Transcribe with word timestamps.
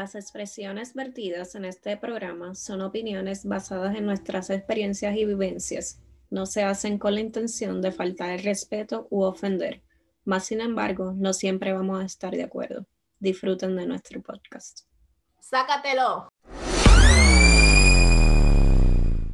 Las 0.00 0.14
expresiones 0.14 0.94
vertidas 0.94 1.54
en 1.56 1.66
este 1.66 1.94
programa 1.98 2.54
son 2.54 2.80
opiniones 2.80 3.44
basadas 3.44 3.94
en 3.94 4.06
nuestras 4.06 4.48
experiencias 4.48 5.14
y 5.14 5.26
vivencias. 5.26 6.00
No 6.30 6.46
se 6.46 6.64
hacen 6.64 6.98
con 6.98 7.12
la 7.12 7.20
intención 7.20 7.82
de 7.82 7.92
faltar 7.92 8.30
el 8.30 8.42
respeto 8.42 9.08
u 9.10 9.24
ofender. 9.24 9.82
Más 10.24 10.46
sin 10.46 10.62
embargo, 10.62 11.12
no 11.14 11.34
siempre 11.34 11.74
vamos 11.74 12.02
a 12.02 12.06
estar 12.06 12.34
de 12.34 12.44
acuerdo. 12.44 12.86
Disfruten 13.18 13.76
de 13.76 13.84
nuestro 13.84 14.22
podcast. 14.22 14.86
Sácatelo. 15.38 16.30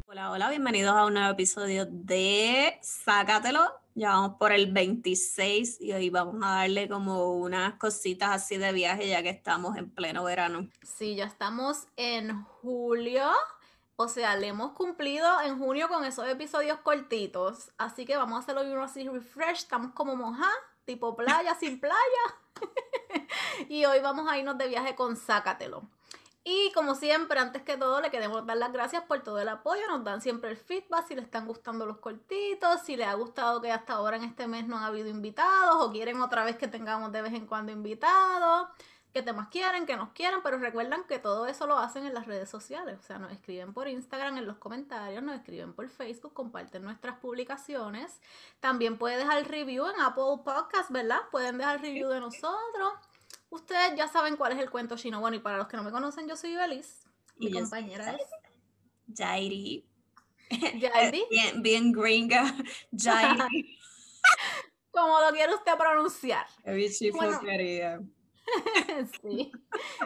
Hola, 0.05 0.31
hola, 0.31 0.49
bienvenidos 0.49 0.97
a 0.97 1.05
un 1.05 1.13
nuevo 1.13 1.31
episodio 1.31 1.85
de 1.89 2.77
Sácatelo. 2.81 3.69
Ya 3.97 4.09
vamos 4.09 4.37
por 4.37 4.51
el 4.51 4.71
26 4.71 5.81
y 5.81 5.91
hoy 5.91 6.11
vamos 6.11 6.35
a 6.43 6.57
darle 6.57 6.87
como 6.87 7.31
unas 7.31 7.79
cositas 7.79 8.29
así 8.29 8.55
de 8.57 8.71
viaje 8.71 9.07
ya 9.07 9.23
que 9.23 9.29
estamos 9.31 9.75
en 9.75 9.89
pleno 9.89 10.23
verano. 10.23 10.69
Sí, 10.83 11.15
ya 11.15 11.25
estamos 11.25 11.87
en 11.95 12.43
julio. 12.43 13.23
O 13.95 14.07
sea, 14.07 14.35
le 14.35 14.49
hemos 14.49 14.73
cumplido 14.73 15.41
en 15.41 15.57
junio 15.57 15.89
con 15.89 16.05
esos 16.05 16.27
episodios 16.27 16.77
cortitos. 16.81 17.71
Así 17.79 18.05
que 18.05 18.15
vamos 18.15 18.35
a 18.35 18.39
hacerlo 18.41 18.71
uno 18.71 18.83
así 18.83 19.09
refresh. 19.09 19.63
Estamos 19.63 19.93
como 19.93 20.15
moja, 20.15 20.51
tipo 20.85 21.15
playa 21.15 21.55
sin 21.55 21.79
playa. 21.79 21.97
y 23.67 23.83
hoy 23.85 23.99
vamos 24.01 24.29
a 24.29 24.37
irnos 24.37 24.59
de 24.59 24.67
viaje 24.67 24.93
con 24.93 25.15
Sácatelo. 25.15 25.89
Y 26.49 26.71
como 26.71 26.95
siempre, 26.95 27.41
antes 27.41 27.61
que 27.63 27.75
todo, 27.75 27.99
le 27.99 28.09
queremos 28.09 28.45
dar 28.45 28.55
las 28.55 28.71
gracias 28.71 29.03
por 29.03 29.21
todo 29.21 29.37
el 29.37 29.49
apoyo. 29.49 29.81
Nos 29.89 30.05
dan 30.05 30.21
siempre 30.21 30.49
el 30.49 30.55
feedback 30.55 31.05
si 31.05 31.13
les 31.13 31.25
están 31.25 31.45
gustando 31.45 31.85
los 31.85 31.97
cortitos, 31.97 32.83
si 32.85 32.95
les 32.95 33.05
ha 33.05 33.15
gustado 33.15 33.61
que 33.61 33.69
hasta 33.69 33.95
ahora 33.95 34.15
en 34.15 34.23
este 34.23 34.47
mes 34.47 34.65
no 34.65 34.77
ha 34.77 34.85
habido 34.85 35.09
invitados 35.09 35.75
o 35.83 35.91
quieren 35.91 36.21
otra 36.21 36.45
vez 36.45 36.55
que 36.55 36.69
tengamos 36.69 37.11
de 37.11 37.21
vez 37.21 37.33
en 37.33 37.47
cuando 37.47 37.73
invitados, 37.73 38.69
qué 39.11 39.21
temas 39.21 39.49
quieren, 39.49 39.85
que 39.85 39.97
nos 39.97 40.13
quieran, 40.13 40.39
pero 40.41 40.57
recuerden 40.57 41.03
que 41.03 41.19
todo 41.19 41.47
eso 41.47 41.67
lo 41.67 41.77
hacen 41.79 42.05
en 42.05 42.13
las 42.13 42.27
redes 42.27 42.49
sociales. 42.49 42.97
O 42.97 43.03
sea, 43.03 43.19
nos 43.19 43.33
escriben 43.33 43.73
por 43.73 43.89
Instagram 43.89 44.37
en 44.37 44.47
los 44.47 44.55
comentarios, 44.55 45.21
nos 45.21 45.35
escriben 45.35 45.73
por 45.73 45.89
Facebook, 45.89 46.31
comparten 46.31 46.81
nuestras 46.81 47.17
publicaciones. 47.17 48.21
También 48.61 48.97
pueden 48.97 49.19
dejar 49.19 49.45
review 49.49 49.85
en 49.87 49.99
Apple 49.99 50.45
Podcast, 50.45 50.91
¿verdad? 50.91 51.19
Pueden 51.29 51.57
dejar 51.57 51.81
review 51.81 52.07
de 52.07 52.21
nosotros. 52.21 52.93
Ustedes 53.49 53.95
ya 53.95 54.07
saben 54.07 54.35
cuál 54.35 54.53
es 54.53 54.59
el 54.59 54.69
cuento 54.69 54.97
chino. 54.97 55.19
Bueno, 55.19 55.37
y 55.37 55.39
para 55.39 55.57
los 55.57 55.67
que 55.67 55.77
no 55.77 55.83
me 55.83 55.91
conocen, 55.91 56.27
yo 56.27 56.35
soy 56.35 56.55
Belis. 56.55 57.01
Mi 57.37 57.51
compañera 57.51 58.13
es 58.13 58.27
Jairi. 59.15 59.85
Jairi. 60.49 61.25
Bien, 61.29 61.61
bien 61.61 61.91
gringa. 61.91 62.43
Jairi. 62.91 63.77
Como 64.91 65.19
lo 65.21 65.29
quiere 65.31 65.53
usted 65.53 65.77
pronunciar. 65.77 66.47
Bueno, 67.11 68.11
sí. 69.21 69.51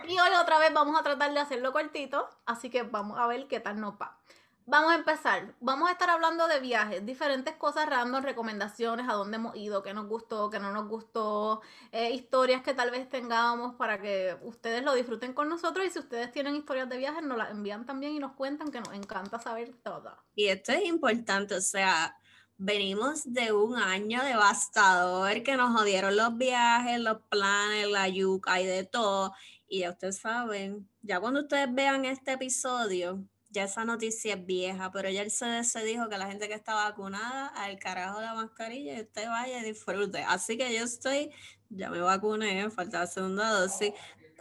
Y 0.07 0.19
hoy 0.19 0.29
otra 0.41 0.59
vez 0.59 0.73
vamos 0.73 0.99
a 0.99 1.03
tratar 1.03 1.33
de 1.33 1.39
hacerlo 1.39 1.71
cortito, 1.71 2.27
así 2.45 2.69
que 2.69 2.83
vamos 2.83 3.19
a 3.19 3.27
ver 3.27 3.47
qué 3.47 3.59
tal 3.59 3.79
nos 3.79 3.93
va. 3.93 4.19
Vamos 4.65 4.91
a 4.91 4.95
empezar. 4.95 5.55
Vamos 5.59 5.89
a 5.89 5.93
estar 5.93 6.09
hablando 6.09 6.47
de 6.47 6.59
viajes, 6.59 7.05
diferentes 7.05 7.55
cosas 7.55 7.89
random, 7.89 8.23
recomendaciones, 8.23 9.09
a 9.09 9.13
dónde 9.13 9.37
hemos 9.37 9.55
ido, 9.55 9.81
qué 9.81 9.93
nos 9.93 10.07
gustó, 10.07 10.49
qué 10.49 10.59
no 10.59 10.71
nos 10.71 10.87
gustó, 10.87 11.61
eh, 11.91 12.11
historias 12.11 12.61
que 12.61 12.73
tal 12.73 12.91
vez 12.91 13.09
tengamos 13.09 13.75
para 13.75 13.99
que 13.99 14.37
ustedes 14.43 14.83
lo 14.83 14.93
disfruten 14.93 15.33
con 15.33 15.49
nosotros. 15.49 15.85
Y 15.85 15.89
si 15.89 15.99
ustedes 15.99 16.31
tienen 16.31 16.55
historias 16.55 16.87
de 16.89 16.97
viajes, 16.97 17.23
nos 17.23 17.37
las 17.37 17.51
envían 17.51 17.85
también 17.85 18.13
y 18.13 18.19
nos 18.19 18.33
cuentan, 18.33 18.71
que 18.71 18.79
nos 18.79 18.93
encanta 18.93 19.39
saber 19.39 19.73
todo. 19.83 20.15
Y 20.35 20.47
esto 20.47 20.71
es 20.71 20.85
importante, 20.85 21.55
o 21.55 21.61
sea, 21.61 22.15
venimos 22.57 23.23
de 23.25 23.51
un 23.51 23.75
año 23.75 24.23
devastador 24.23 25.41
que 25.41 25.57
nos 25.57 25.75
jodieron 25.75 26.15
los 26.15 26.37
viajes, 26.37 26.99
los 26.99 27.17
planes, 27.29 27.89
la 27.89 28.07
yuca 28.07 28.61
y 28.61 28.67
de 28.67 28.83
todo. 28.83 29.33
Y 29.67 29.79
ya 29.79 29.89
ustedes 29.89 30.19
saben, 30.19 30.87
ya 31.01 31.19
cuando 31.19 31.41
ustedes 31.41 31.73
vean 31.73 32.05
este 32.05 32.33
episodio, 32.33 33.25
ya 33.51 33.65
esa 33.65 33.83
noticia 33.85 34.35
es 34.35 34.45
vieja, 34.45 34.91
pero 34.91 35.09
ya 35.09 35.21
el 35.21 35.31
CDC 35.31 35.83
dijo 35.83 36.09
que 36.09 36.17
la 36.17 36.27
gente 36.27 36.47
que 36.47 36.53
está 36.53 36.73
vacunada, 36.73 37.47
al 37.47 37.77
carajo 37.79 38.19
de 38.19 38.25
la 38.25 38.33
mascarilla, 38.33 38.97
y 38.97 39.01
usted 39.01 39.27
vaya 39.27 39.59
y 39.59 39.65
disfrute. 39.65 40.23
Así 40.23 40.57
que 40.57 40.73
yo 40.73 40.83
estoy, 40.83 41.31
ya 41.69 41.89
me 41.89 41.99
vacuné, 41.99 42.69
falta 42.69 42.99
la 42.99 43.07
segunda 43.07 43.49
dosis. 43.49 43.91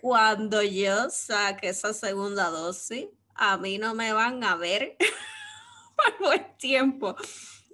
Cuando 0.01 0.63
yo 0.63 1.11
saque 1.11 1.71
esa 1.71 1.93
segunda 1.93 2.51
dosis, 2.51 3.09
a 3.35 3.57
mí 3.59 3.79
no 3.79 3.95
me 3.95 4.13
van 4.13 4.45
a 4.45 4.55
ver 4.55 4.97
por 5.97 6.27
buen 6.27 6.57
tiempo. 6.57 7.17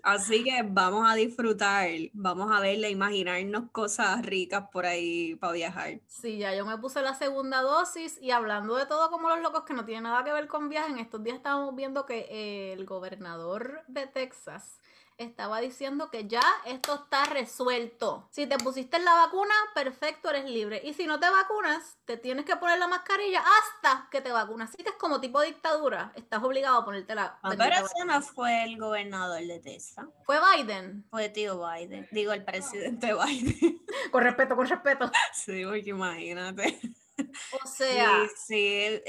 Así 0.07 0.45
que 0.45 0.63
vamos 0.63 1.05
a 1.11 1.17
disfrutar, 1.17 1.89
vamos 2.13 2.53
a 2.53 2.61
verle, 2.61 2.91
imaginarnos 2.91 3.65
cosas 3.73 4.25
ricas 4.25 4.69
por 4.71 4.87
ahí 4.87 5.35
para 5.35 5.53
viajar. 5.53 5.99
Sí, 6.07 6.39
ya 6.39 6.55
yo 6.55 6.65
me 6.65 6.79
puse 6.79 7.03
la 7.03 7.15
segunda 7.15 7.61
dosis 7.61 8.17
y 8.23 8.31
hablando 8.31 8.77
de 8.77 8.87
todo 8.87 9.11
como 9.11 9.29
los 9.29 9.41
locos 9.41 9.65
que 9.65 9.75
no 9.75 9.85
tiene 9.85 10.03
nada 10.03 10.23
que 10.23 10.33
ver 10.33 10.47
con 10.47 10.69
viajes, 10.69 10.93
en 10.93 11.01
estos 11.01 11.25
días 11.25 11.39
estábamos 11.39 11.75
viendo 11.75 12.07
que 12.07 12.73
el 12.73 12.87
gobernador 12.87 13.83
de 13.89 14.07
Texas 14.07 14.79
estaba 15.19 15.61
diciendo 15.61 16.11
que 16.11 16.27
ya 16.27 16.43
esto 16.65 16.95
está 16.95 17.25
resuelto. 17.25 18.29
Si 18.31 18.47
te 18.47 18.59
pusiste 18.59 18.99
la 18.99 19.15
vacuna, 19.15 19.55
perfecto, 19.75 20.31
eres 20.31 20.45
libre. 20.45 20.81
Y 20.85 20.95
si 20.95 21.07
no 21.07 21.19
te 21.19 21.29
vacunas, 21.31 21.97
te 22.05 22.17
tienes 22.17 22.45
que 22.45 22.57
poner 22.57 22.79
la 22.79 22.87
mascarilla 22.89 23.43
hasta 23.43 24.09
que 24.11 24.21
te 24.21 24.33
vacunas. 24.33 24.71
Así 24.71 24.83
que 24.83 24.91
es 24.91 24.97
como 24.97 25.21
tipo 25.21 25.41
dictadura. 25.41 26.13
Estás 26.15 26.43
obligado 26.43 26.79
a 26.79 26.85
ponerte 26.85 27.15
la. 27.15 27.39
Ah, 27.43 27.55
pero 27.57 27.75
ese 27.77 28.05
no 28.05 28.21
fue 28.23 28.65
el 28.65 28.79
gobernador 28.79 29.41
de 29.43 29.61
Texas. 29.61 30.07
Fue 30.25 30.39
Biden. 30.57 31.05
Fue 31.11 31.29
tío 31.29 31.61
Biden. 31.67 32.09
Digo, 32.11 32.33
el 32.33 32.45
presidente 32.45 33.15
Biden. 33.27 33.83
con 34.11 34.23
respeto, 34.23 34.57
con 34.57 34.67
respeto. 34.67 35.11
Sí, 35.33 35.65
porque 35.65 35.91
imagínate. 35.91 36.79
O 37.65 37.67
sea. 37.67 38.29
Sí, 38.37 39.01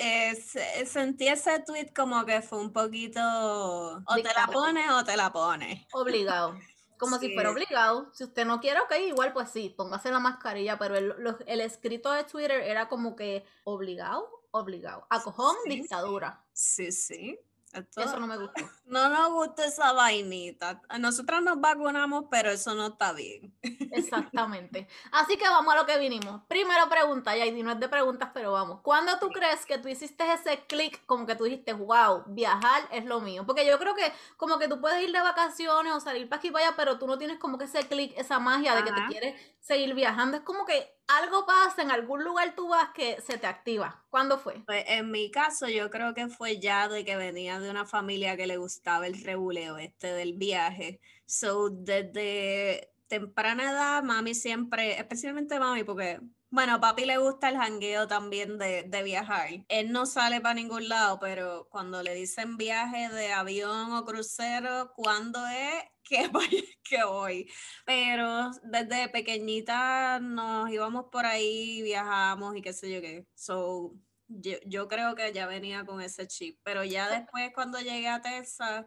sí. 0.42 0.86
sentí 0.86 1.28
ese 1.28 1.60
tweet 1.60 1.94
como 1.96 2.26
que 2.26 2.42
fue 2.42 2.60
un 2.60 2.72
poquito. 2.72 3.20
O 3.22 4.16
te 4.16 4.24
la 4.24 4.48
pones 4.52 4.90
o 4.92 5.04
te 5.04 5.18
la 5.18 5.32
pones. 5.32 5.86
Obligado. 5.94 6.58
Como 6.98 7.20
si 7.20 7.32
fuera 7.32 7.52
obligado. 7.52 8.10
Si 8.12 8.24
usted 8.24 8.44
no 8.44 8.60
quiere, 8.60 8.80
ok, 8.80 8.92
igual 9.08 9.32
pues 9.32 9.52
sí, 9.52 9.70
póngase 9.70 10.10
la 10.10 10.20
mascarilla. 10.20 10.80
Pero 10.80 10.96
el, 10.96 11.14
el 11.46 11.62
escrito 11.62 12.12
de 12.12 12.24
Twitter 12.24 12.60
era 12.62 12.90
como 12.90 13.16
que 13.16 13.46
obligado, 13.66 14.28
obligado. 14.50 15.06
Acojón, 15.12 15.56
dictadura. 15.68 16.44
Sí, 16.54 16.92
sí. 16.92 17.40
Eso 17.74 18.20
no 18.20 18.28
me 18.28 18.38
gustó. 18.38 18.70
No 18.86 19.10
nos 19.10 19.32
gusta 19.32 19.66
esa 19.66 19.92
vainita. 19.92 20.82
Nosotras 21.00 21.42
nos 21.44 21.60
vacunamos, 21.60 22.26
pero 22.32 22.50
eso 22.50 22.74
no 22.74 22.88
está 22.88 23.14
bien. 23.14 23.54
Exactamente. 23.62 24.88
Así 25.12 25.38
que 25.38 25.44
vamos 25.44 25.74
a 25.74 25.78
lo 25.78 25.86
que 25.86 25.98
vinimos. 26.00 26.44
Primera 26.48 26.88
pregunta, 26.90 27.38
y 27.38 27.64
no 27.64 27.72
es 27.72 27.80
de 27.80 27.90
preguntas, 27.90 28.30
pero 28.34 28.54
vamos. 28.54 28.80
¿Cuándo 28.82 29.20
tú 29.20 29.30
crees 29.30 29.66
que 29.66 29.78
tú 29.78 29.90
hiciste 29.90 30.24
ese 30.32 30.66
clic 30.68 31.06
como 31.06 31.26
que 31.26 31.36
tú 31.36 31.44
dijiste, 31.44 31.74
wow, 31.74 32.24
viajar 32.28 32.88
es 32.92 33.06
lo 33.06 33.20
mío? 33.20 33.46
Porque 33.46 33.66
yo 33.66 33.78
creo 33.78 33.94
que 33.94 34.12
como 34.38 34.58
que 34.58 34.68
tú 34.68 34.80
puedes 34.80 35.04
ir 35.04 35.12
de 35.12 35.20
vacaciones 35.20 35.94
o 35.94 36.00
salir 36.00 36.30
para 36.30 36.40
aquí 36.40 36.48
y 36.48 36.52
para 36.52 36.68
allá, 36.68 36.78
pero 36.78 36.98
tú 36.98 37.08
no 37.08 37.18
tienes 37.18 37.38
como 37.38 37.58
que 37.58 37.66
ese 37.66 37.88
clic, 37.88 38.14
esa 38.18 38.40
magia 38.40 38.76
de 38.76 38.84
que 38.84 38.92
te 38.92 39.06
quieres 39.08 39.42
seguir 39.68 39.94
viajando. 39.94 40.38
Es 40.38 40.44
como 40.44 40.66
que 40.66 40.96
algo 41.08 41.46
pasa, 41.46 41.82
en 41.82 41.92
algún 41.92 42.24
lugar 42.24 42.56
tú 42.56 42.70
vas 42.70 42.90
que 42.94 43.20
se 43.22 43.38
te 43.38 43.48
activa. 43.48 44.06
¿Cuándo 44.10 44.40
fue? 44.40 44.64
Pues 44.66 44.86
en 44.88 45.12
mi 45.12 45.30
caso 45.30 45.68
yo 45.68 45.90
creo 45.90 46.14
que 46.14 46.30
fue 46.30 46.60
ya 46.60 46.88
de 46.88 47.04
que 47.04 47.18
venía 47.18 47.60
de 47.60 47.70
una 47.70 47.86
familia 47.86 48.38
que 48.38 48.48
le 48.48 48.58
gustaba 48.58 49.08
el 49.08 49.22
rebuleo 49.22 49.78
este 49.78 50.14
del 50.14 50.34
viaje. 50.34 51.02
So 51.26 51.70
desde 51.70 52.94
temprana 53.08 53.72
edad 53.72 54.04
mami 54.04 54.34
siempre, 54.34 54.98
especialmente 54.98 55.60
mami 55.60 55.84
porque 55.84 56.22
bueno, 56.50 56.76
a 56.76 56.80
papi 56.80 57.06
le 57.06 57.18
gusta 57.18 57.50
el 57.50 57.58
jangueo 57.58 58.08
también 58.08 58.58
de, 58.58 58.84
de, 58.84 59.04
viajar. 59.04 59.50
Él 59.68 59.92
no 59.92 60.06
sale 60.06 60.40
para 60.40 60.54
ningún 60.54 60.88
lado, 60.88 61.20
pero 61.20 61.68
cuando 61.70 62.02
le 62.04 62.14
dicen 62.14 62.58
viaje 62.58 63.10
de 63.10 63.34
avión 63.34 63.92
o 63.94 64.06
crucero, 64.06 64.94
¿cuándo 64.96 65.46
es? 65.48 65.84
Que 66.08 66.30
voy, 66.30 66.66
que 66.84 67.04
voy. 67.04 67.52
Pero 67.86 68.52
desde 68.64 69.10
pequeñita 69.10 70.20
nos 70.22 70.70
íbamos 70.70 71.08
por 71.12 71.26
ahí, 71.26 71.82
viajamos 71.82 72.56
y 72.56 72.62
qué 72.62 72.72
sé 72.72 72.90
yo 72.90 73.02
qué. 73.02 73.28
So, 73.36 73.94
yo, 74.30 74.54
yo 74.66 74.88
creo 74.88 75.16
que 75.16 75.34
ya 75.34 75.48
venía 75.48 75.86
con 75.86 76.00
ese 76.02 76.28
chip. 76.28 76.60
Pero 76.64 76.86
ya 76.86 77.10
después 77.10 77.52
cuando 77.54 77.80
llegué 77.80 78.08
a 78.08 78.22
Texas, 78.22 78.86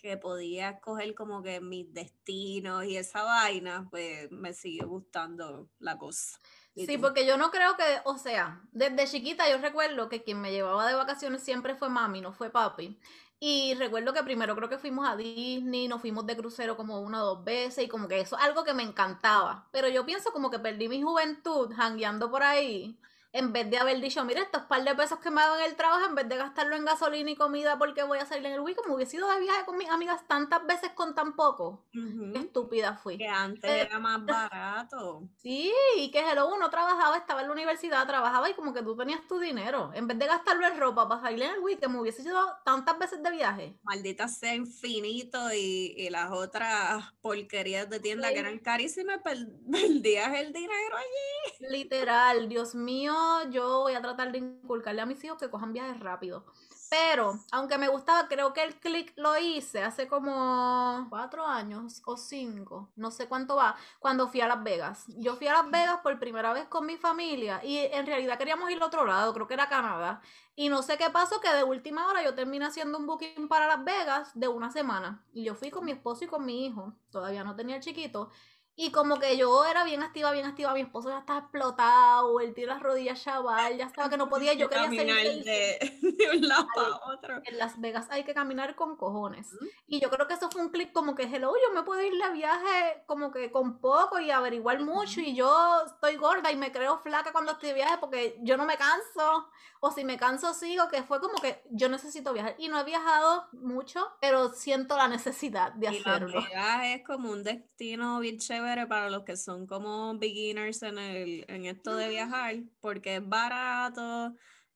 que 0.00 0.16
podía 0.16 0.70
escoger 0.70 1.14
como 1.14 1.42
que 1.42 1.60
mis 1.60 1.92
destinos 1.92 2.84
y 2.84 2.96
esa 2.96 3.22
vaina, 3.22 3.86
pues 3.90 4.30
me 4.30 4.54
sigue 4.54 4.84
gustando 4.84 5.68
la 5.78 5.98
cosa. 5.98 6.38
Sí, 6.76 6.98
porque 6.98 7.26
yo 7.26 7.38
no 7.38 7.50
creo 7.50 7.76
que, 7.76 7.82
o 8.04 8.18
sea, 8.18 8.60
desde 8.72 9.06
chiquita 9.06 9.48
yo 9.50 9.58
recuerdo 9.58 10.08
que 10.10 10.22
quien 10.22 10.40
me 10.40 10.52
llevaba 10.52 10.86
de 10.86 10.94
vacaciones 10.94 11.42
siempre 11.42 11.74
fue 11.74 11.88
mami, 11.88 12.20
no 12.20 12.32
fue 12.32 12.50
papi. 12.50 12.98
Y 13.40 13.74
recuerdo 13.74 14.12
que 14.12 14.22
primero 14.22 14.54
creo 14.56 14.68
que 14.68 14.78
fuimos 14.78 15.06
a 15.08 15.16
Disney, 15.16 15.88
nos 15.88 16.00
fuimos 16.00 16.26
de 16.26 16.36
crucero 16.36 16.76
como 16.76 17.00
una 17.00 17.22
o 17.22 17.26
dos 17.36 17.44
veces 17.44 17.84
y 17.84 17.88
como 17.88 18.08
que 18.08 18.20
eso, 18.20 18.36
algo 18.36 18.64
que 18.64 18.74
me 18.74 18.82
encantaba. 18.82 19.68
Pero 19.72 19.88
yo 19.88 20.06
pienso 20.06 20.32
como 20.32 20.50
que 20.50 20.58
perdí 20.58 20.88
mi 20.88 21.02
juventud 21.02 21.72
jangueando 21.74 22.30
por 22.30 22.42
ahí 22.42 22.98
en 23.36 23.52
vez 23.52 23.68
de 23.70 23.76
haber 23.76 24.00
dicho, 24.00 24.24
mira, 24.24 24.40
estos 24.40 24.62
par 24.62 24.82
de 24.82 24.94
pesos 24.94 25.18
que 25.18 25.30
me 25.30 25.42
hago 25.42 25.56
en 25.56 25.64
el 25.64 25.76
trabajo, 25.76 26.06
en 26.06 26.14
vez 26.14 26.26
de 26.26 26.36
gastarlo 26.36 26.74
en 26.74 26.86
gasolina 26.86 27.30
y 27.30 27.36
comida 27.36 27.76
porque 27.76 28.02
voy 28.02 28.18
a 28.18 28.24
salir 28.24 28.46
en 28.46 28.52
el 28.52 28.60
weekend, 28.60 28.88
me 28.88 28.94
hubiese 28.94 29.16
ido 29.18 29.30
de 29.30 29.40
viaje 29.40 29.66
con 29.66 29.76
mis 29.76 29.90
amigas 29.90 30.26
tantas 30.26 30.66
veces 30.66 30.92
con 30.94 31.14
tan 31.14 31.36
poco. 31.36 31.84
Qué 31.92 32.38
estúpida 32.38 32.96
fui. 32.96 33.18
Que 33.18 33.28
antes 33.28 33.70
era 33.70 33.98
más 33.98 34.24
barato. 34.24 35.28
Sí, 35.36 35.72
y 35.96 36.10
que 36.10 36.20
hello, 36.20 36.52
uno 36.52 36.70
trabajaba, 36.70 37.16
estaba 37.16 37.42
en 37.42 37.48
la 37.48 37.52
universidad, 37.52 38.06
trabajaba 38.06 38.50
y 38.50 38.54
como 38.54 38.72
que 38.72 38.82
tú 38.82 38.96
tenías 38.96 39.20
tu 39.28 39.38
dinero. 39.38 39.90
En 39.94 40.08
vez 40.08 40.18
de 40.18 40.26
gastarlo 40.26 40.66
en 40.66 40.78
ropa 40.78 41.08
para 41.08 41.20
salir 41.20 41.42
en 41.42 41.52
el 41.52 41.60
weekend, 41.60 41.92
me 41.92 42.00
hubiese 42.00 42.22
ido 42.22 42.40
tantas 42.64 42.98
veces 42.98 43.22
de 43.22 43.30
viaje. 43.30 43.78
Maldita 43.82 44.26
sea 44.28 44.54
infinito 44.54 45.52
y, 45.52 45.94
y 45.96 46.10
las 46.10 46.32
otras 46.32 47.12
porquerías 47.20 47.88
de 47.88 48.00
tienda 48.00 48.32
que 48.32 48.38
eran 48.38 48.58
carísimas, 48.58 49.20
perdías 49.24 50.34
el 50.34 50.52
dinero 50.52 50.96
allí. 50.96 51.68
Literal, 51.70 52.48
Dios 52.48 52.74
mío, 52.74 53.14
yo 53.50 53.80
voy 53.80 53.94
a 53.94 54.02
tratar 54.02 54.32
de 54.32 54.38
inculcarle 54.38 55.02
a 55.02 55.06
mis 55.06 55.22
hijos 55.24 55.38
que 55.38 55.50
cojan 55.50 55.72
viajes 55.72 56.00
rápido. 56.00 56.44
Pero, 56.88 57.34
aunque 57.50 57.78
me 57.78 57.88
gustaba, 57.88 58.28
creo 58.28 58.52
que 58.52 58.62
el 58.62 58.78
click 58.78 59.12
lo 59.16 59.36
hice 59.36 59.82
hace 59.82 60.06
como 60.06 61.06
cuatro 61.10 61.44
años 61.44 62.00
o 62.06 62.16
cinco, 62.16 62.90
no 62.94 63.10
sé 63.10 63.26
cuánto 63.26 63.56
va, 63.56 63.76
cuando 63.98 64.28
fui 64.28 64.40
a 64.40 64.46
Las 64.46 64.62
Vegas. 64.62 65.04
Yo 65.08 65.34
fui 65.36 65.48
a 65.48 65.54
Las 65.54 65.70
Vegas 65.70 65.98
por 66.02 66.16
primera 66.20 66.52
vez 66.52 66.66
con 66.68 66.86
mi 66.86 66.96
familia 66.96 67.60
y 67.64 67.78
en 67.78 68.06
realidad 68.06 68.38
queríamos 68.38 68.70
ir 68.70 68.76
al 68.76 68.84
otro 68.84 69.04
lado, 69.04 69.34
creo 69.34 69.48
que 69.48 69.54
era 69.54 69.68
Canadá. 69.68 70.20
Y 70.54 70.68
no 70.68 70.82
sé 70.82 70.96
qué 70.96 71.10
pasó, 71.10 71.40
que 71.40 71.52
de 71.52 71.64
última 71.64 72.08
hora 72.08 72.22
yo 72.22 72.34
terminé 72.34 72.64
haciendo 72.64 72.98
un 72.98 73.06
booking 73.06 73.48
para 73.48 73.66
Las 73.66 73.84
Vegas 73.84 74.30
de 74.34 74.48
una 74.48 74.70
semana. 74.70 75.24
Y 75.32 75.44
yo 75.44 75.54
fui 75.54 75.70
con 75.70 75.84
mi 75.84 75.92
esposo 75.92 76.24
y 76.24 76.28
con 76.28 76.46
mi 76.46 76.66
hijo, 76.66 76.94
todavía 77.10 77.44
no 77.44 77.56
tenía 77.56 77.76
el 77.76 77.82
chiquito. 77.82 78.30
Y 78.78 78.90
como 78.90 79.18
que 79.18 79.38
yo 79.38 79.64
era 79.64 79.84
bien 79.84 80.02
activa, 80.02 80.30
bien 80.32 80.44
activa, 80.44 80.74
mi 80.74 80.82
esposo 80.82 81.08
ya 81.08 81.20
estaba 81.20 81.38
explotado, 81.38 82.40
él 82.40 82.52
tiene 82.52 82.74
las 82.74 82.82
rodillas 82.82 83.24
chaval, 83.24 83.78
ya 83.78 83.86
estaba 83.86 84.10
que 84.10 84.18
no 84.18 84.28
podía, 84.28 84.52
yo 84.52 84.68
quería 84.70 84.84
caminar 84.84 85.16
de, 85.16 85.98
de, 86.02 86.36
un 86.36 86.46
lado 86.46 86.68
a 86.76 87.14
otro. 87.14 87.40
En 87.42 87.56
Las 87.56 87.80
Vegas 87.80 88.06
hay 88.10 88.24
que 88.24 88.34
caminar 88.34 88.76
con 88.76 88.96
cojones. 88.96 89.48
Y 89.86 89.98
yo 89.98 90.10
creo 90.10 90.28
que 90.28 90.34
eso 90.34 90.50
fue 90.50 90.60
un 90.60 90.68
clic 90.68 90.92
como 90.92 91.14
que, 91.14 91.22
hello, 91.22 91.54
yo 91.54 91.74
me 91.74 91.84
puedo 91.84 92.02
ir 92.02 92.12
de 92.12 92.32
viaje 92.32 93.02
como 93.06 93.30
que 93.30 93.50
con 93.50 93.80
poco 93.80 94.20
y 94.20 94.30
averiguar 94.30 94.78
mucho 94.80 95.20
y 95.20 95.34
yo 95.34 95.82
estoy 95.86 96.16
gorda 96.16 96.52
y 96.52 96.56
me 96.56 96.70
creo 96.70 96.98
flaca 96.98 97.32
cuando 97.32 97.52
estoy 97.52 97.70
de 97.70 97.76
viaje 97.76 97.96
porque 97.98 98.38
yo 98.42 98.58
no 98.58 98.66
me 98.66 98.76
canso. 98.76 99.48
O 99.80 99.90
si 99.90 100.04
me 100.04 100.16
canso 100.16 100.52
sigo, 100.54 100.88
que 100.88 101.02
fue 101.02 101.20
como 101.20 101.34
que 101.34 101.62
yo 101.70 101.88
necesito 101.88 102.32
viajar. 102.32 102.56
Y 102.58 102.68
no 102.68 102.80
he 102.80 102.84
viajado 102.84 103.46
mucho, 103.52 104.06
pero 104.20 104.52
siento 104.52 104.96
la 104.96 105.06
necesidad 105.06 105.72
de 105.72 105.88
hacerlo. 105.88 106.40
Las 106.40 106.48
Vegas 106.48 106.80
es 106.84 107.06
como 107.06 107.30
un 107.30 107.44
destino 107.44 108.18
bien 108.18 108.38
chévere 108.38 108.65
para 108.88 109.10
los 109.10 109.24
que 109.24 109.36
son 109.36 109.66
como 109.66 110.18
beginners 110.18 110.82
en, 110.82 110.98
el, 110.98 111.44
en 111.48 111.66
esto 111.66 111.94
de 111.96 112.08
viajar, 112.08 112.56
porque 112.80 113.16
es 113.16 113.28
barato, 113.28 114.34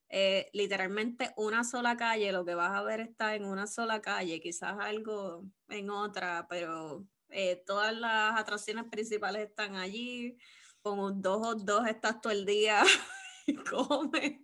eh, 0.08 0.48
literalmente 0.52 1.32
una 1.37 1.64
sola 1.64 1.96
calle, 1.96 2.32
lo 2.32 2.44
que 2.44 2.54
vas 2.54 2.72
a 2.72 2.82
ver 2.82 3.00
está 3.00 3.34
en 3.34 3.44
una 3.44 3.66
sola 3.66 4.00
calle, 4.00 4.40
quizás 4.40 4.76
algo 4.81 5.44
en 5.69 5.90
otra, 5.90 6.46
pero 6.48 7.04
eh, 7.31 7.62
todas 7.66 7.92
las 7.94 8.38
atracciones 8.38 8.84
principales 8.90 9.48
están 9.48 9.76
allí, 9.76 10.38
con 10.82 11.20
dos 11.20 11.46
o 11.46 11.54
dos 11.54 11.86
estás 11.86 12.20
todo 12.20 12.32
el 12.32 12.46
día 12.46 12.82
y 13.46 13.54
comes. 13.56 14.40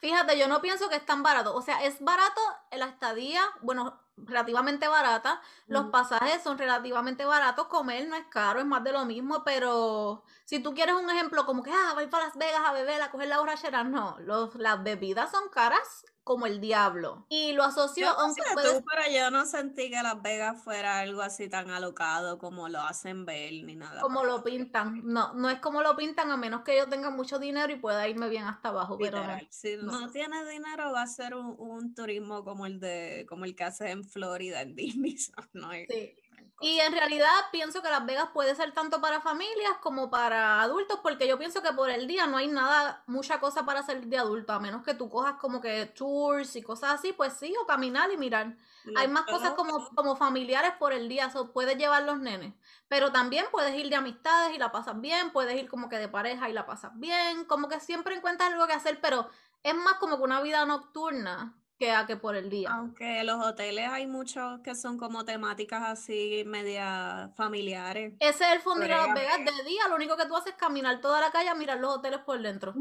Fíjate, 0.00 0.38
yo 0.38 0.48
no 0.48 0.62
pienso 0.62 0.88
que 0.88 0.96
es 0.96 1.04
tan 1.04 1.22
barato. 1.22 1.54
O 1.54 1.60
sea, 1.60 1.84
es 1.84 2.00
barato 2.00 2.40
la 2.72 2.86
estadía, 2.86 3.42
bueno, 3.60 3.99
relativamente 4.26 4.88
barata. 4.88 5.40
Los 5.66 5.86
pasajes 5.86 6.42
son 6.42 6.58
relativamente 6.58 7.24
baratos. 7.24 7.66
Comer 7.66 8.08
no 8.08 8.16
es 8.16 8.26
caro, 8.26 8.60
es 8.60 8.66
más 8.66 8.82
de 8.84 8.92
lo 8.92 9.04
mismo. 9.04 9.42
Pero 9.44 10.24
si 10.44 10.60
tú 10.62 10.74
quieres 10.74 10.94
un 10.94 11.08
ejemplo 11.10 11.46
como 11.46 11.62
que, 11.62 11.70
ah, 11.70 11.92
voy 11.94 12.06
para 12.06 12.26
Las 12.26 12.36
Vegas 12.36 12.62
a 12.64 12.72
beber, 12.72 13.00
a 13.02 13.10
coger 13.10 13.28
la 13.28 13.38
borrachera, 13.38 13.84
no. 13.84 14.16
Los, 14.20 14.54
las 14.56 14.82
bebidas 14.82 15.30
son 15.30 15.48
caras 15.48 16.04
como 16.24 16.46
el 16.46 16.60
diablo. 16.60 17.26
Y 17.28 17.52
lo 17.52 17.64
asocio, 17.64 18.06
yo, 18.06 18.18
aunque 18.18 18.42
tú, 18.54 18.84
pero 18.88 19.02
yo 19.12 19.30
no 19.30 19.46
sentí 19.46 19.90
que 19.90 20.02
Las 20.02 20.20
Vegas 20.22 20.62
fuera 20.62 21.00
algo 21.00 21.22
así 21.22 21.48
tan 21.48 21.70
alocado 21.70 22.38
como 22.38 22.68
lo 22.68 22.80
hacen 22.80 23.24
ver, 23.24 23.52
ni 23.64 23.74
nada. 23.76 24.00
Como 24.00 24.24
lo 24.24 24.42
pintan. 24.42 25.02
No, 25.04 25.34
no 25.34 25.50
es 25.50 25.58
como 25.60 25.82
lo 25.82 25.96
pintan, 25.96 26.30
a 26.30 26.36
menos 26.36 26.62
que 26.62 26.76
yo 26.76 26.88
tenga 26.88 27.10
mucho 27.10 27.38
dinero 27.38 27.72
y 27.72 27.76
pueda 27.76 28.06
irme 28.08 28.28
bien 28.28 28.44
hasta 28.44 28.68
abajo. 28.68 28.98
Pero 28.98 29.22
si 29.48 29.76
no. 29.76 30.10
tienes 30.10 30.48
dinero, 30.48 30.92
va 30.92 31.02
a 31.02 31.06
ser 31.06 31.34
un, 31.34 31.94
turismo 31.94 32.44
como 32.44 32.66
el 32.66 32.78
de 32.78 33.26
como 33.28 33.44
el 33.44 33.56
que 33.56 33.64
hace 33.64 33.90
en 33.90 34.04
Florida, 34.04 34.62
en 34.62 34.74
Disney. 34.74 35.16
No 35.52 35.70
sí. 35.72 36.14
Y 36.62 36.78
en 36.78 36.92
realidad 36.92 37.30
pienso 37.50 37.80
que 37.80 37.88
Las 37.88 38.04
Vegas 38.04 38.28
puede 38.34 38.54
ser 38.54 38.72
tanto 38.72 39.00
para 39.00 39.22
familias 39.22 39.78
como 39.80 40.10
para 40.10 40.60
adultos, 40.60 41.00
porque 41.02 41.26
yo 41.26 41.38
pienso 41.38 41.62
que 41.62 41.72
por 41.72 41.88
el 41.88 42.06
día 42.06 42.26
no 42.26 42.36
hay 42.36 42.48
nada, 42.48 43.02
mucha 43.06 43.40
cosa 43.40 43.64
para 43.64 43.80
hacer 43.80 44.04
de 44.04 44.18
adulto, 44.18 44.52
a 44.52 44.60
menos 44.60 44.82
que 44.82 44.92
tú 44.92 45.08
cojas 45.08 45.36
como 45.40 45.62
que 45.62 45.86
tours 45.86 46.54
y 46.56 46.62
cosas 46.62 46.90
así, 46.90 47.14
pues 47.14 47.32
sí, 47.32 47.54
o 47.62 47.66
caminar 47.66 48.12
y 48.12 48.18
mirar. 48.18 48.58
hay 48.94 49.08
más 49.08 49.24
cosas 49.24 49.54
como, 49.54 49.88
como 49.94 50.16
familiares 50.16 50.72
por 50.78 50.92
el 50.92 51.08
día, 51.08 51.26
eso 51.26 51.50
puedes 51.50 51.78
llevar 51.78 52.02
los 52.02 52.18
nenes, 52.18 52.52
pero 52.88 53.10
también 53.10 53.46
puedes 53.50 53.74
ir 53.74 53.88
de 53.88 53.96
amistades 53.96 54.54
y 54.54 54.58
la 54.58 54.70
pasas 54.70 55.00
bien, 55.00 55.32
puedes 55.32 55.58
ir 55.58 55.66
como 55.66 55.88
que 55.88 55.96
de 55.96 56.08
pareja 56.08 56.50
y 56.50 56.52
la 56.52 56.66
pasas 56.66 56.92
bien, 56.96 57.46
como 57.46 57.68
que 57.68 57.80
siempre 57.80 58.14
encuentras 58.14 58.52
algo 58.52 58.66
que 58.66 58.74
hacer, 58.74 59.00
pero 59.00 59.30
es 59.62 59.74
más 59.74 59.94
como 59.94 60.18
que 60.18 60.24
una 60.24 60.42
vida 60.42 60.66
nocturna 60.66 61.54
que 61.80 61.90
a 61.90 62.04
que 62.04 62.16
por 62.16 62.36
el 62.36 62.50
día. 62.50 62.68
Aunque 62.70 63.24
los 63.24 63.42
hoteles 63.42 63.88
hay 63.88 64.06
muchos 64.06 64.60
que 64.60 64.74
son 64.74 64.98
como 64.98 65.24
temáticas 65.24 65.82
así 65.82 66.44
media 66.46 67.32
familiares. 67.36 68.12
Ese 68.20 68.44
es 68.44 68.52
el 68.52 68.60
fondo 68.60 68.82
de 68.82 68.88
Las 68.88 69.14
Vegas 69.14 69.38
de 69.38 69.64
día, 69.64 69.88
lo 69.88 69.94
único 69.96 70.14
que 70.14 70.26
tú 70.26 70.36
haces 70.36 70.52
es 70.52 70.58
caminar 70.58 71.00
toda 71.00 71.22
la 71.22 71.30
calle 71.30 71.48
mirar 71.54 71.78
los 71.78 71.96
hoteles 71.96 72.20
por 72.20 72.40
dentro. 72.42 72.74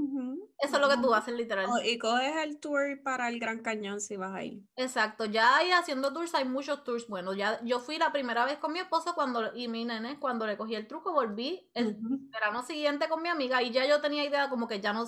Eso 0.58 0.76
es 0.76 0.82
lo 0.82 0.90
que 0.90 0.98
tú 0.98 1.14
haces 1.14 1.34
literal. 1.34 1.68
y 1.86 1.98
coges 1.98 2.36
el 2.44 2.60
tour 2.60 3.02
para 3.02 3.30
el 3.30 3.40
Gran 3.40 3.60
Cañón 3.60 4.02
si 4.02 4.18
vas 4.18 4.36
ahí. 4.36 4.62
Exacto, 4.76 5.24
ya 5.24 5.56
ahí 5.56 5.72
haciendo 5.72 6.12
tours 6.12 6.36
hay 6.36 6.44
muchos 6.44 6.84
tours. 6.84 7.08
Bueno, 7.08 7.34
ya 7.34 7.62
yo 7.64 7.80
fui 7.80 7.98
la 7.98 8.12
primera 8.12 8.44
vez 8.44 8.58
con 8.58 8.74
mi 8.74 8.80
esposo 8.80 9.16
cuando 9.16 9.56
y 9.56 9.70
mi 9.70 9.86
nene 9.86 10.20
cuando 10.20 10.46
le 10.46 10.58
cogí 10.58 10.76
el 10.76 10.88
truco, 10.88 11.14
volví 11.14 11.70
el 11.74 11.96
verano 12.02 12.64
siguiente 12.64 13.08
con 13.08 13.22
mi 13.22 13.30
amiga 13.30 13.64
y 13.64 13.72
ya 13.72 13.86
yo 13.88 14.02
tenía 14.02 14.26
idea 14.26 14.50
como 14.50 14.68
que 14.68 14.82
ya 14.82 14.92
no 14.92 15.06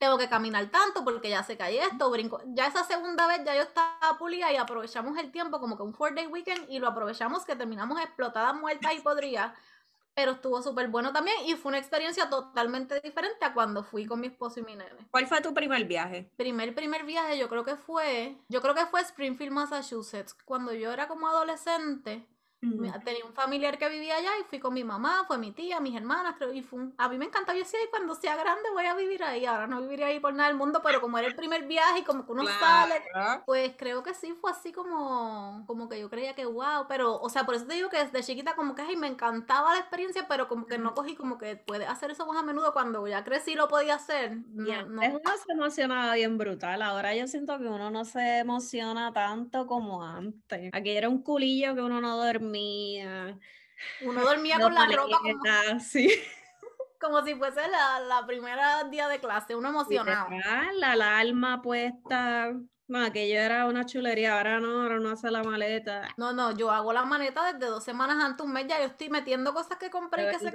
tengo 0.00 0.16
que 0.16 0.30
caminar 0.30 0.66
tanto 0.70 1.04
porque 1.04 1.28
ya 1.28 1.44
se 1.44 1.58
cae 1.58 1.78
esto, 1.84 2.10
brinco. 2.10 2.40
Ya 2.46 2.66
esa 2.66 2.84
segunda 2.84 3.26
vez 3.26 3.44
ya 3.44 3.54
yo 3.54 3.62
estaba 3.62 4.16
pulida 4.18 4.50
y 4.50 4.56
aprovechamos 4.56 5.18
el 5.18 5.30
tiempo 5.30 5.60
como 5.60 5.76
que 5.76 5.82
un 5.82 5.92
four 5.92 6.14
day 6.14 6.26
weekend 6.26 6.70
y 6.70 6.78
lo 6.78 6.88
aprovechamos 6.88 7.44
que 7.44 7.54
terminamos 7.54 8.00
explotadas, 8.00 8.54
muertas 8.54 8.94
y 8.94 9.00
podridas. 9.00 9.52
Pero 10.14 10.32
estuvo 10.32 10.60
súper 10.62 10.88
bueno 10.88 11.12
también 11.12 11.36
y 11.46 11.54
fue 11.54 11.68
una 11.68 11.78
experiencia 11.78 12.30
totalmente 12.30 12.98
diferente 13.00 13.44
a 13.44 13.52
cuando 13.52 13.84
fui 13.84 14.06
con 14.06 14.20
mi 14.20 14.28
esposo 14.28 14.58
y 14.60 14.62
mi 14.62 14.74
nene. 14.74 15.06
¿Cuál 15.10 15.26
fue 15.26 15.42
tu 15.42 15.52
primer 15.52 15.84
viaje? 15.84 16.32
Primer, 16.36 16.74
primer 16.74 17.04
viaje 17.04 17.38
yo 17.38 17.50
creo 17.50 17.64
que 17.64 17.76
fue, 17.76 18.38
yo 18.48 18.62
creo 18.62 18.74
que 18.74 18.86
fue 18.86 19.02
Springfield, 19.02 19.52
Massachusetts. 19.52 20.34
Cuando 20.46 20.72
yo 20.72 20.92
era 20.92 21.08
como 21.08 21.28
adolescente, 21.28 22.26
Tenía 22.60 23.24
un 23.24 23.32
familiar 23.32 23.78
que 23.78 23.88
vivía 23.88 24.16
allá 24.16 24.30
y 24.38 24.44
fui 24.44 24.58
con 24.58 24.74
mi 24.74 24.84
mamá, 24.84 25.24
fue 25.26 25.38
mi 25.38 25.50
tía, 25.52 25.80
mis 25.80 25.96
hermanas, 25.96 26.34
creo, 26.36 26.52
y 26.52 26.60
fue 26.62 26.80
a 26.98 27.08
mí 27.08 27.16
me 27.16 27.24
encantó. 27.24 27.52
Yo 27.52 27.60
decía, 27.60 27.78
cuando 27.88 28.14
sea 28.14 28.36
grande 28.36 28.68
voy 28.74 28.84
a 28.84 28.94
vivir 28.94 29.24
ahí. 29.24 29.46
Ahora 29.46 29.66
no 29.66 29.80
viviré 29.80 30.04
ahí 30.04 30.20
por 30.20 30.34
nada 30.34 30.50
del 30.50 30.58
mundo, 30.58 30.82
pero 30.82 31.00
como 31.00 31.16
era 31.16 31.26
el 31.26 31.34
primer 31.34 31.66
viaje 31.66 32.00
y 32.00 32.02
como 32.04 32.26
que 32.26 32.32
uno 32.32 32.44
sale, 32.46 33.02
pues 33.46 33.72
creo 33.78 34.02
que 34.02 34.12
sí 34.12 34.34
fue 34.38 34.50
así 34.50 34.72
como, 34.72 35.64
como 35.66 35.88
que 35.88 35.98
yo 35.98 36.10
creía 36.10 36.34
que 36.34 36.44
wow. 36.44 36.86
Pero, 36.86 37.18
o 37.18 37.30
sea, 37.30 37.44
por 37.44 37.54
eso 37.54 37.66
te 37.66 37.74
digo 37.74 37.88
que 37.88 38.04
desde 38.04 38.22
chiquita 38.22 38.54
como 38.54 38.74
que 38.74 38.82
ay, 38.82 38.96
me 38.96 39.06
encantaba 39.06 39.72
la 39.72 39.80
experiencia, 39.80 40.26
pero 40.28 40.46
como 40.46 40.66
que 40.66 40.76
no 40.76 40.92
cogí 40.92 41.16
como 41.16 41.38
que 41.38 41.56
puede 41.56 41.86
hacer 41.86 42.10
eso 42.10 42.26
más 42.26 42.36
a 42.36 42.42
menudo 42.42 42.74
cuando 42.74 43.06
ya 43.08 43.24
crecí 43.24 43.54
lo 43.54 43.68
podía 43.68 43.94
hacer. 43.94 44.36
No, 44.52 45.02
Es 45.02 45.14
uno 45.14 45.30
se 45.46 45.52
emocionaba 45.52 46.14
bien 46.14 46.36
brutal. 46.36 46.82
Ahora 46.82 47.14
yo 47.14 47.26
siento 47.26 47.58
que 47.58 47.64
uno 47.64 47.90
no 47.90 48.04
se 48.04 48.40
emociona 48.40 49.12
tanto 49.14 49.66
como 49.66 50.04
antes. 50.04 50.70
Aquí 50.74 50.90
era 50.90 51.08
un 51.08 51.22
culillo 51.22 51.74
que 51.74 51.80
uno 51.80 52.02
no 52.02 52.18
dormía 52.18 52.49
dormía. 52.50 53.38
Uno 54.02 54.22
dormía 54.22 54.58
con 54.58 54.74
la 54.74 54.86
ropa 54.86 55.18
como, 55.18 55.40
como 57.00 57.24
si 57.24 57.34
fuese 57.34 57.68
la, 57.68 58.00
la, 58.00 58.26
primera 58.26 58.84
día 58.84 59.08
de 59.08 59.20
clase, 59.20 59.54
uno 59.54 59.68
emocionado. 59.68 60.28
La 60.74 60.92
alarma 60.92 61.62
puesta. 61.62 62.52
Bueno, 62.88 63.06
aquello 63.06 63.38
era 63.38 63.66
una 63.66 63.86
chulería, 63.86 64.36
ahora 64.36 64.58
no, 64.58 64.82
ahora 64.82 64.98
no 64.98 65.10
hace 65.10 65.30
la 65.30 65.44
maleta. 65.44 66.08
No, 66.16 66.32
no, 66.32 66.50
yo 66.56 66.72
hago 66.72 66.92
la 66.92 67.04
maleta 67.04 67.52
desde 67.52 67.70
dos 67.70 67.84
semanas 67.84 68.22
antes, 68.22 68.44
un 68.44 68.52
mes 68.52 68.66
ya 68.66 68.80
yo 68.80 68.86
estoy 68.86 69.08
metiendo 69.08 69.54
cosas 69.54 69.78
que 69.78 69.90
compré 69.90 70.24
y 70.28 70.30
que 70.32 70.38
se 70.40 70.52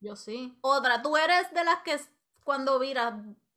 Yo 0.00 0.14
sí. 0.14 0.58
Otra, 0.60 1.00
tú 1.00 1.16
eres 1.16 1.50
de 1.54 1.64
las 1.64 1.78
que 1.78 1.98
cuando 2.44 2.78
viras, 2.78 3.14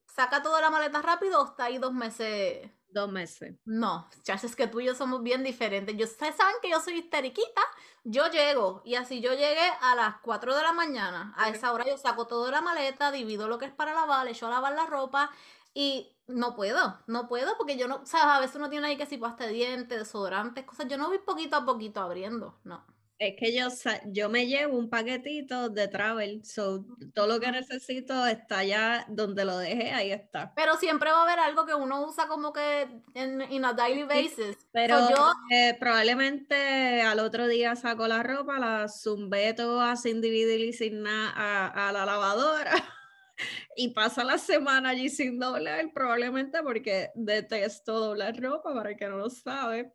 saca 0.08 0.42
toda 0.42 0.62
la 0.62 0.70
maleta 0.70 1.02
rápido 1.02 1.42
o 1.42 1.46
está 1.48 1.66
ahí 1.66 1.78
dos 1.78 1.92
meses 1.92 2.72
Dos 2.96 3.12
meses. 3.12 3.58
No, 3.66 4.08
es 4.26 4.56
que 4.56 4.68
tú 4.68 4.80
y 4.80 4.86
yo 4.86 4.96
somos 4.96 5.22
bien 5.22 5.44
diferentes. 5.44 5.98
Yo, 5.98 6.06
ustedes 6.06 6.38
saben 6.38 6.56
que 6.62 6.70
yo 6.70 6.80
soy 6.80 7.00
histeriquita. 7.00 7.62
Yo 8.06 8.28
llego 8.28 8.82
y 8.86 8.96
así 8.96 9.20
yo 9.20 9.34
llegué 9.34 9.70
a 9.82 9.96
las 9.96 10.16
4 10.22 10.56
de 10.56 10.64
la 10.64 10.72
mañana. 10.72 11.34
A 11.36 11.50
esa 11.50 11.74
hora 11.74 11.84
yo 11.86 11.98
saco 11.98 12.26
toda 12.26 12.50
la 12.52 12.62
maleta, 12.62 13.12
divido 13.12 13.50
lo 13.50 13.58
que 13.58 13.66
es 13.66 13.74
para 13.74 13.94
lavar, 13.94 14.24
le 14.24 14.32
echo 14.32 14.48
a 14.48 14.50
lavar 14.50 14.72
la 14.76 14.86
ropa 14.86 15.30
y 15.74 16.16
no 16.28 16.56
puedo, 16.56 16.98
no 17.08 17.28
puedo 17.28 17.58
porque 17.58 17.76
yo 17.76 17.90
no, 17.90 18.06
sabes, 18.06 18.28
a 18.28 18.40
veces 18.40 18.56
uno 18.56 18.70
tiene 18.70 18.88
ahí 18.88 18.96
que 18.96 19.06
si 19.06 19.18
pasta 19.18 19.46
de 19.46 19.52
dientes, 19.52 20.00
desodorantes, 20.00 20.64
cosas. 20.64 20.88
Yo 20.88 20.98
no 20.98 21.10
voy 21.10 21.20
poquito 21.20 21.58
a 21.58 21.66
poquito 21.66 22.00
abriendo, 22.00 22.58
no. 22.64 22.86
Es 23.18 23.36
que 23.40 23.56
yo, 23.56 23.70
yo 24.08 24.30
me 24.30 24.46
llevo 24.46 24.78
un 24.78 24.90
paquetito 24.90 25.70
de 25.70 25.88
travel, 25.88 26.44
so 26.44 26.86
todo 27.14 27.28
lo 27.28 27.40
que 27.40 27.50
necesito 27.50 28.26
está 28.26 28.66
ya 28.66 29.06
donde 29.08 29.46
lo 29.46 29.58
dejé, 29.58 29.92
ahí 29.92 30.12
está. 30.12 30.54
Pero 30.54 30.76
siempre 30.76 31.12
va 31.12 31.20
a 31.20 31.24
haber 31.24 31.40
algo 31.40 31.66
que 31.66 31.74
uno 31.74 32.06
usa 32.06 32.28
como 32.28 32.52
que 32.52 32.88
en 33.14 33.64
a 33.64 33.72
daily 33.72 34.04
basis. 34.04 34.58
pero 34.74 35.10
yo 35.10 35.32
eh, 35.50 35.78
probablemente 35.80 37.02
al 37.02 37.20
otro 37.20 37.48
día 37.48 37.78
saco 37.78 38.06
la 38.06 38.22
ropa, 38.22 38.60
la 38.60 38.90
zumbé 38.90 39.54
toda 39.54 39.96
sin 39.96 40.20
dividir 40.20 40.60
y 40.60 40.74
sin 40.74 41.04
nada 41.04 41.72
a, 41.74 41.94
la 41.94 42.06
lavadora. 42.06 42.74
y 43.78 43.94
pasa 43.94 44.26
la 44.26 44.38
semana 44.38 44.90
allí 44.90 45.08
sin 45.08 45.40
doblar, 45.40 45.90
probablemente 45.94 46.62
porque 46.64 47.12
detesto 47.16 47.98
doblar 47.98 48.36
ropa, 48.42 48.74
para 48.74 48.90
el 48.90 48.98
que 48.98 49.08
no 49.08 49.16
lo 49.16 49.30
sabe. 49.30 49.94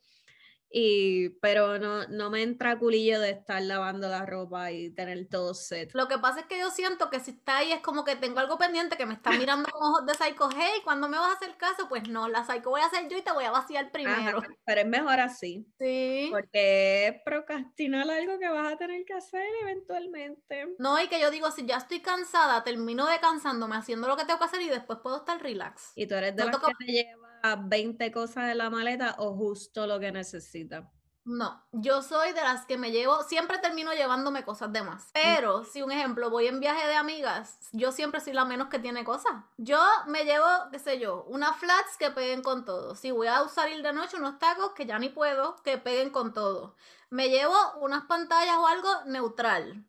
Y, 0.72 1.30
pero 1.40 1.78
no, 1.78 2.06
no 2.06 2.30
me 2.30 2.42
entra 2.42 2.78
culillo 2.78 3.20
de 3.20 3.30
estar 3.30 3.60
lavando 3.60 4.08
la 4.08 4.24
ropa 4.24 4.70
y 4.70 4.90
tener 4.90 5.26
todo 5.28 5.52
set. 5.52 5.90
Lo 5.94 6.06
que 6.06 6.18
pasa 6.18 6.40
es 6.40 6.46
que 6.46 6.60
yo 6.60 6.70
siento 6.70 7.10
que 7.10 7.18
si 7.18 7.32
está 7.32 7.58
ahí 7.58 7.72
es 7.72 7.80
como 7.80 8.04
que 8.04 8.14
tengo 8.14 8.38
algo 8.38 8.56
pendiente 8.56 8.96
que 8.96 9.04
me 9.04 9.14
está 9.14 9.32
mirando 9.32 9.68
con 9.72 9.82
ojos 9.82 10.06
de 10.06 10.14
psycho. 10.14 10.48
Hey, 10.56 10.80
cuando 10.84 11.08
me 11.08 11.18
vas 11.18 11.30
a 11.30 11.32
hacer 11.34 11.56
caso? 11.56 11.88
Pues 11.88 12.08
no, 12.08 12.28
la 12.28 12.44
psycho 12.44 12.70
voy 12.70 12.82
a 12.82 12.86
hacer 12.86 13.08
yo 13.08 13.18
y 13.18 13.22
te 13.22 13.32
voy 13.32 13.44
a 13.44 13.50
vaciar 13.50 13.90
primero. 13.90 14.42
pero 14.64 14.80
es 14.80 14.86
mejor 14.86 15.18
así. 15.18 15.66
Sí. 15.78 16.28
Porque 16.30 17.08
es 17.08 17.22
procrastinar 17.24 18.08
algo 18.08 18.38
que 18.38 18.48
vas 18.48 18.72
a 18.72 18.76
tener 18.76 19.04
que 19.04 19.14
hacer 19.14 19.46
eventualmente. 19.62 20.68
No, 20.78 21.00
y 21.02 21.08
que 21.08 21.20
yo 21.20 21.32
digo, 21.32 21.50
si 21.50 21.66
ya 21.66 21.78
estoy 21.78 22.00
cansada, 22.00 22.62
termino 22.62 23.06
descansándome 23.06 23.76
haciendo 23.76 24.06
lo 24.06 24.16
que 24.16 24.24
tengo 24.24 24.38
que 24.38 24.44
hacer 24.44 24.62
y 24.62 24.68
después 24.68 25.00
puedo 25.02 25.18
estar 25.18 25.42
relax. 25.42 25.92
Y 25.96 26.06
tú 26.06 26.14
eres 26.14 26.36
de 26.36 26.44
las 26.44 26.56
que 26.56 26.74
te 26.78 26.92
lleva 26.92 27.29
20 27.42 28.11
cosas 28.12 28.50
en 28.50 28.59
la 28.59 28.70
maleta 28.70 29.16
o 29.18 29.35
justo 29.35 29.87
lo 29.87 30.00
que 30.00 30.12
necesita? 30.12 30.90
No, 31.25 31.62
yo 31.73 32.02
soy 32.02 32.32
de 32.32 32.40
las 32.40 32.64
que 32.64 32.78
me 32.78 32.90
llevo, 32.90 33.23
siempre 33.23 33.59
termino 33.59 33.92
llevándome 33.92 34.42
cosas 34.42 34.73
de 34.73 34.82
más. 34.82 35.11
Pero 35.12 35.64
si 35.64 35.82
un 35.82 35.92
ejemplo, 35.92 36.30
voy 36.30 36.47
en 36.47 36.61
viaje 36.61 36.87
de 36.88 36.94
amigas, 36.94 37.68
yo 37.73 37.92
siempre 37.92 38.20
soy 38.20 38.32
la 38.32 38.47
menos 38.47 38.68
que 38.68 38.78
tiene 38.78 39.04
cosas. 39.04 39.32
Yo 39.59 39.78
me 40.06 40.25
llevo, 40.25 40.47
qué 40.73 40.78
sé 40.78 40.99
yo, 40.99 41.25
unas 41.28 41.56
flats 41.56 41.99
que 41.99 42.11
peguen 42.11 42.42
con 42.42 42.64
todo. 42.64 42.97
Si 42.97 43.11
voy 43.11 43.26
a 43.26 43.42
usar 43.42 43.68
ir 43.70 43.82
de 43.82 43.92
noche, 43.92 44.16
unos 44.16 44.38
tacos 44.38 44.73
que 44.73 44.87
ya 44.87 44.99
ni 44.99 45.11
puedo, 45.11 45.56
que 45.62 45.76
peguen 45.76 46.11
con 46.11 46.32
todo 46.32 46.75
me 47.11 47.29
llevo 47.29 47.57
unas 47.81 48.05
pantallas 48.07 48.57
o 48.57 48.67
algo 48.67 48.88
neutral. 49.07 49.85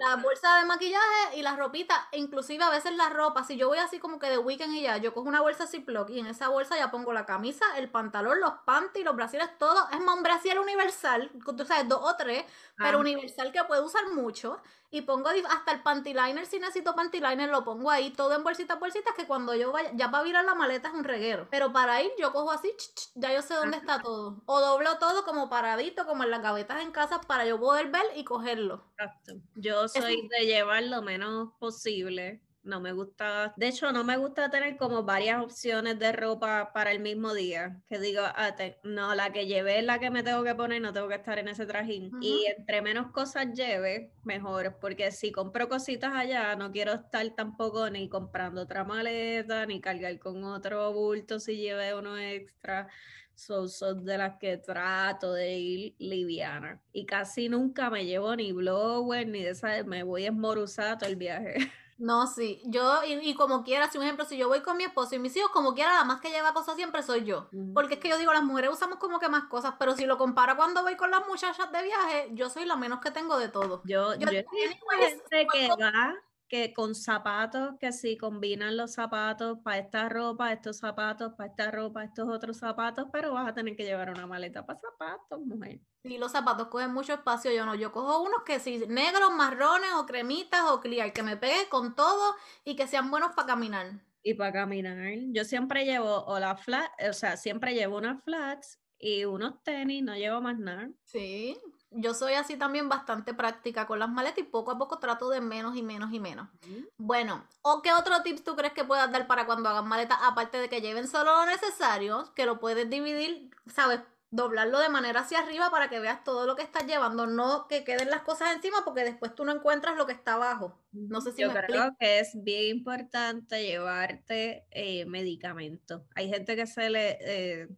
La 0.00 0.16
bolsa 0.16 0.58
de 0.58 0.66
maquillaje 0.66 1.36
y 1.36 1.42
las 1.42 1.58
ropitas, 1.58 1.98
inclusive 2.12 2.62
a 2.62 2.70
veces 2.70 2.92
la 2.94 3.08
ropa, 3.08 3.42
si 3.44 3.56
yo 3.56 3.68
voy 3.68 3.78
así 3.78 3.98
como 3.98 4.18
que 4.18 4.28
de 4.30 4.38
weekend 4.38 4.74
y 4.74 4.82
ya, 4.82 4.98
yo 4.98 5.12
cojo 5.14 5.28
una 5.28 5.40
bolsa 5.40 5.66
Ziploc 5.66 6.10
y 6.10 6.20
en 6.20 6.26
esa 6.26 6.48
bolsa 6.48 6.76
ya 6.76 6.90
pongo 6.90 7.12
la 7.12 7.26
camisa, 7.26 7.64
el 7.76 7.90
pantalón, 7.90 8.40
los 8.40 8.52
panties, 8.66 9.04
los 9.04 9.16
brasiles, 9.16 9.48
todo. 9.58 9.88
Es 9.90 10.00
más, 10.00 10.16
un 10.16 10.22
brasier 10.22 10.60
universal, 10.60 11.30
tú 11.56 11.64
sabes, 11.64 11.88
dos 11.88 12.00
o 12.02 12.16
tres, 12.16 12.44
pero 12.80 13.00
universal 13.00 13.50
que 13.52 13.64
puedo 13.64 13.84
usar 13.84 14.08
mucho. 14.12 14.60
Y 14.90 15.02
pongo 15.02 15.28
hasta 15.28 15.72
el 15.72 15.82
panty 15.82 16.14
liner, 16.14 16.46
si 16.46 16.58
necesito 16.58 16.94
panty 16.94 17.20
liner, 17.20 17.50
lo 17.50 17.64
pongo 17.64 17.90
ahí, 17.90 18.10
todo 18.10 18.34
en 18.34 18.42
bolsitas, 18.42 18.80
bolsitas, 18.80 19.14
que 19.14 19.26
cuando 19.26 19.54
yo 19.54 19.70
vaya, 19.70 19.90
ya 19.94 20.10
para 20.10 20.24
virar 20.24 20.44
la 20.44 20.54
maleta 20.54 20.88
es 20.88 20.94
un 20.94 21.04
reguero. 21.04 21.46
Pero 21.50 21.72
para 21.72 22.02
ir, 22.02 22.10
yo 22.18 22.32
cojo 22.32 22.50
así, 22.50 22.72
ya 23.14 23.32
yo 23.32 23.42
sé 23.42 23.54
dónde 23.54 23.76
está 23.76 24.00
todo. 24.00 24.42
O 24.46 24.60
doblo 24.60 24.98
todo 24.98 25.24
como 25.24 25.50
paradito, 25.50 26.06
como 26.06 26.24
en 26.24 26.30
las 26.30 26.42
gavetas 26.42 26.82
en 26.82 26.90
casa, 26.90 27.20
para 27.20 27.44
yo 27.44 27.60
poder 27.60 27.90
ver 27.90 28.06
y 28.16 28.24
cogerlo. 28.24 28.84
Exacto. 28.92 29.34
Yo 29.56 29.88
soy 29.88 30.26
de 30.28 30.46
llevar 30.46 30.84
lo 30.84 31.02
menos 31.02 31.52
posible 31.58 32.40
no 32.68 32.80
me 32.80 32.92
gusta, 32.92 33.54
de 33.56 33.68
hecho 33.68 33.90
no 33.92 34.04
me 34.04 34.16
gusta 34.16 34.50
tener 34.50 34.76
como 34.76 35.02
varias 35.02 35.42
opciones 35.42 35.98
de 35.98 36.12
ropa 36.12 36.70
para 36.72 36.92
el 36.92 37.00
mismo 37.00 37.34
día, 37.34 37.80
que 37.88 37.98
digo, 37.98 38.22
ah, 38.24 38.54
no, 38.84 39.14
la 39.14 39.32
que 39.32 39.46
llevé 39.46 39.78
es 39.78 39.84
la 39.84 39.98
que 39.98 40.10
me 40.10 40.22
tengo 40.22 40.44
que 40.44 40.54
poner, 40.54 40.80
no 40.80 40.92
tengo 40.92 41.08
que 41.08 41.16
estar 41.16 41.38
en 41.38 41.48
ese 41.48 41.66
trajín. 41.66 42.12
Y 42.20 42.46
entre 42.56 42.82
menos 42.82 43.10
cosas 43.10 43.52
lleve, 43.54 44.12
mejor, 44.24 44.76
porque 44.80 45.10
si 45.10 45.32
compro 45.32 45.68
cositas 45.68 46.12
allá, 46.14 46.54
no 46.56 46.70
quiero 46.70 46.92
estar 46.92 47.28
tampoco 47.34 47.88
ni 47.90 48.08
comprando 48.08 48.62
otra 48.62 48.84
maleta, 48.84 49.66
ni 49.66 49.80
cargar 49.80 50.18
con 50.18 50.44
otro 50.44 50.92
bulto 50.92 51.40
si 51.40 51.56
lleve 51.56 51.94
uno 51.94 52.18
extra. 52.18 52.88
Son, 53.34 54.04
de 54.04 54.18
las 54.18 54.36
que 54.38 54.56
trato 54.56 55.32
de 55.32 55.56
ir 55.56 55.94
liviana. 55.98 56.82
Y 56.92 57.06
casi 57.06 57.48
nunca 57.48 57.88
me 57.88 58.04
llevo 58.04 58.34
ni 58.34 58.50
blower, 58.50 59.28
ni 59.28 59.44
de 59.44 59.50
esa, 59.50 59.84
me 59.84 60.02
voy 60.02 60.26
esmoruzada 60.26 60.98
todo 60.98 61.08
el 61.08 61.14
viaje. 61.14 61.54
No, 61.98 62.28
sí, 62.28 62.62
yo, 62.64 63.00
y, 63.04 63.34
como 63.34 63.64
quiera, 63.64 63.90
si 63.90 63.98
un 63.98 64.04
ejemplo, 64.04 64.24
si 64.24 64.36
yo 64.36 64.46
voy 64.46 64.60
con 64.62 64.76
mi 64.76 64.84
esposo 64.84 65.16
y 65.16 65.18
mis 65.18 65.36
hijos, 65.36 65.50
como 65.50 65.74
quiera, 65.74 65.94
la 65.94 66.04
más 66.04 66.20
que 66.20 66.30
lleva 66.30 66.54
cosas 66.54 66.76
siempre 66.76 67.02
soy 67.02 67.24
yo. 67.24 67.48
Porque 67.74 67.94
es 67.94 68.00
que 68.00 68.08
yo 68.08 68.18
digo, 68.18 68.32
las 68.32 68.44
mujeres 68.44 68.70
usamos 68.72 68.98
como 68.98 69.18
que 69.18 69.28
más 69.28 69.44
cosas, 69.44 69.74
pero 69.80 69.96
si 69.96 70.06
lo 70.06 70.16
comparo 70.16 70.56
cuando 70.56 70.82
voy 70.82 70.96
con 70.96 71.10
las 71.10 71.26
muchachas 71.26 71.72
de 71.72 71.82
viaje, 71.82 72.28
yo 72.32 72.50
soy 72.50 72.66
la 72.66 72.76
menos 72.76 73.00
que 73.00 73.10
tengo 73.10 73.36
de 73.36 73.48
todo. 73.48 73.82
Yo, 73.84 74.14
yo, 74.14 74.30
yo 74.30 74.42
gente 74.48 75.46
que 75.52 75.68
va 75.68 76.14
que 76.48 76.72
con 76.72 76.94
zapatos, 76.94 77.74
que 77.78 77.92
si 77.92 78.16
combinan 78.16 78.76
los 78.76 78.94
zapatos 78.94 79.58
para 79.62 79.78
esta 79.78 80.08
ropa, 80.08 80.52
estos 80.52 80.78
zapatos, 80.78 81.34
para 81.34 81.50
esta 81.50 81.70
ropa, 81.70 82.04
estos 82.04 82.28
otros 82.28 82.56
zapatos, 82.56 83.06
pero 83.12 83.34
vas 83.34 83.48
a 83.48 83.54
tener 83.54 83.76
que 83.76 83.84
llevar 83.84 84.10
una 84.10 84.26
maleta 84.26 84.64
para 84.64 84.78
zapatos, 84.78 85.40
mujer. 85.40 85.80
Sí, 86.02 86.16
los 86.16 86.32
zapatos 86.32 86.68
cogen 86.68 86.92
mucho 86.92 87.12
espacio, 87.12 87.52
yo 87.52 87.66
no, 87.66 87.74
yo 87.74 87.92
cojo 87.92 88.22
unos 88.22 88.42
que 88.46 88.60
si 88.60 88.78
negros, 88.86 89.30
marrones 89.32 89.90
o 89.96 90.06
cremitas 90.06 90.62
o 90.70 90.80
clear, 90.80 91.12
que 91.12 91.22
me 91.22 91.36
pegue 91.36 91.68
con 91.68 91.94
todo 91.94 92.34
y 92.64 92.76
que 92.76 92.86
sean 92.86 93.10
buenos 93.10 93.34
para 93.34 93.48
caminar. 93.48 94.00
Y 94.22 94.34
para 94.34 94.52
caminar, 94.52 95.12
yo 95.32 95.44
siempre 95.44 95.84
llevo 95.84 96.24
o 96.24 96.38
la 96.38 96.56
flat, 96.56 96.90
o 97.08 97.12
sea, 97.12 97.36
siempre 97.36 97.74
llevo 97.74 97.98
unas 97.98 98.22
flats 98.24 98.80
y 98.98 99.24
unos 99.24 99.62
tenis, 99.62 100.02
no 100.02 100.16
llevo 100.16 100.40
más 100.40 100.58
nada. 100.58 100.90
Sí, 101.04 101.56
yo 101.90 102.14
soy 102.14 102.34
así 102.34 102.56
también 102.56 102.88
bastante 102.88 103.34
práctica 103.34 103.86
con 103.86 103.98
las 103.98 104.08
maletas 104.08 104.38
y 104.38 104.42
poco 104.42 104.70
a 104.70 104.78
poco 104.78 104.98
trato 104.98 105.30
de 105.30 105.40
menos 105.40 105.76
y 105.76 105.82
menos 105.82 106.12
y 106.12 106.20
menos. 106.20 106.48
Bueno, 106.96 107.46
¿o 107.62 107.82
qué 107.82 107.92
otro 107.92 108.22
tips 108.22 108.44
tú 108.44 108.56
crees 108.56 108.72
que 108.72 108.84
puedas 108.84 109.10
dar 109.10 109.26
para 109.26 109.46
cuando 109.46 109.68
hagan 109.68 109.88
maletas? 109.88 110.18
Aparte 110.22 110.58
de 110.58 110.68
que 110.68 110.80
lleven 110.80 111.08
solo 111.08 111.32
lo 111.32 111.46
necesario, 111.46 112.32
que 112.34 112.46
lo 112.46 112.60
puedes 112.60 112.88
dividir, 112.90 113.50
¿sabes? 113.66 114.00
Doblarlo 114.30 114.78
de 114.78 114.90
manera 114.90 115.20
hacia 115.20 115.38
arriba 115.38 115.70
para 115.70 115.88
que 115.88 116.00
veas 116.00 116.22
todo 116.22 116.44
lo 116.44 116.54
que 116.54 116.62
estás 116.62 116.86
llevando, 116.86 117.26
no 117.26 117.66
que 117.66 117.82
queden 117.82 118.10
las 118.10 118.20
cosas 118.20 118.54
encima 118.54 118.84
porque 118.84 119.02
después 119.02 119.34
tú 119.34 119.46
no 119.46 119.52
encuentras 119.52 119.96
lo 119.96 120.04
que 120.04 120.12
está 120.12 120.34
abajo. 120.34 120.78
No 120.92 121.22
sé 121.22 121.32
si 121.32 121.40
Yo 121.40 121.50
creo 121.50 121.96
que 121.98 122.20
es 122.20 122.32
bien 122.34 122.76
importante 122.76 123.64
llevarte 123.64 124.66
eh, 124.70 125.06
medicamentos. 125.06 126.02
Hay 126.14 126.28
gente 126.28 126.56
que 126.56 126.66
se 126.66 126.90
le... 126.90 127.18
Eh, 127.22 127.68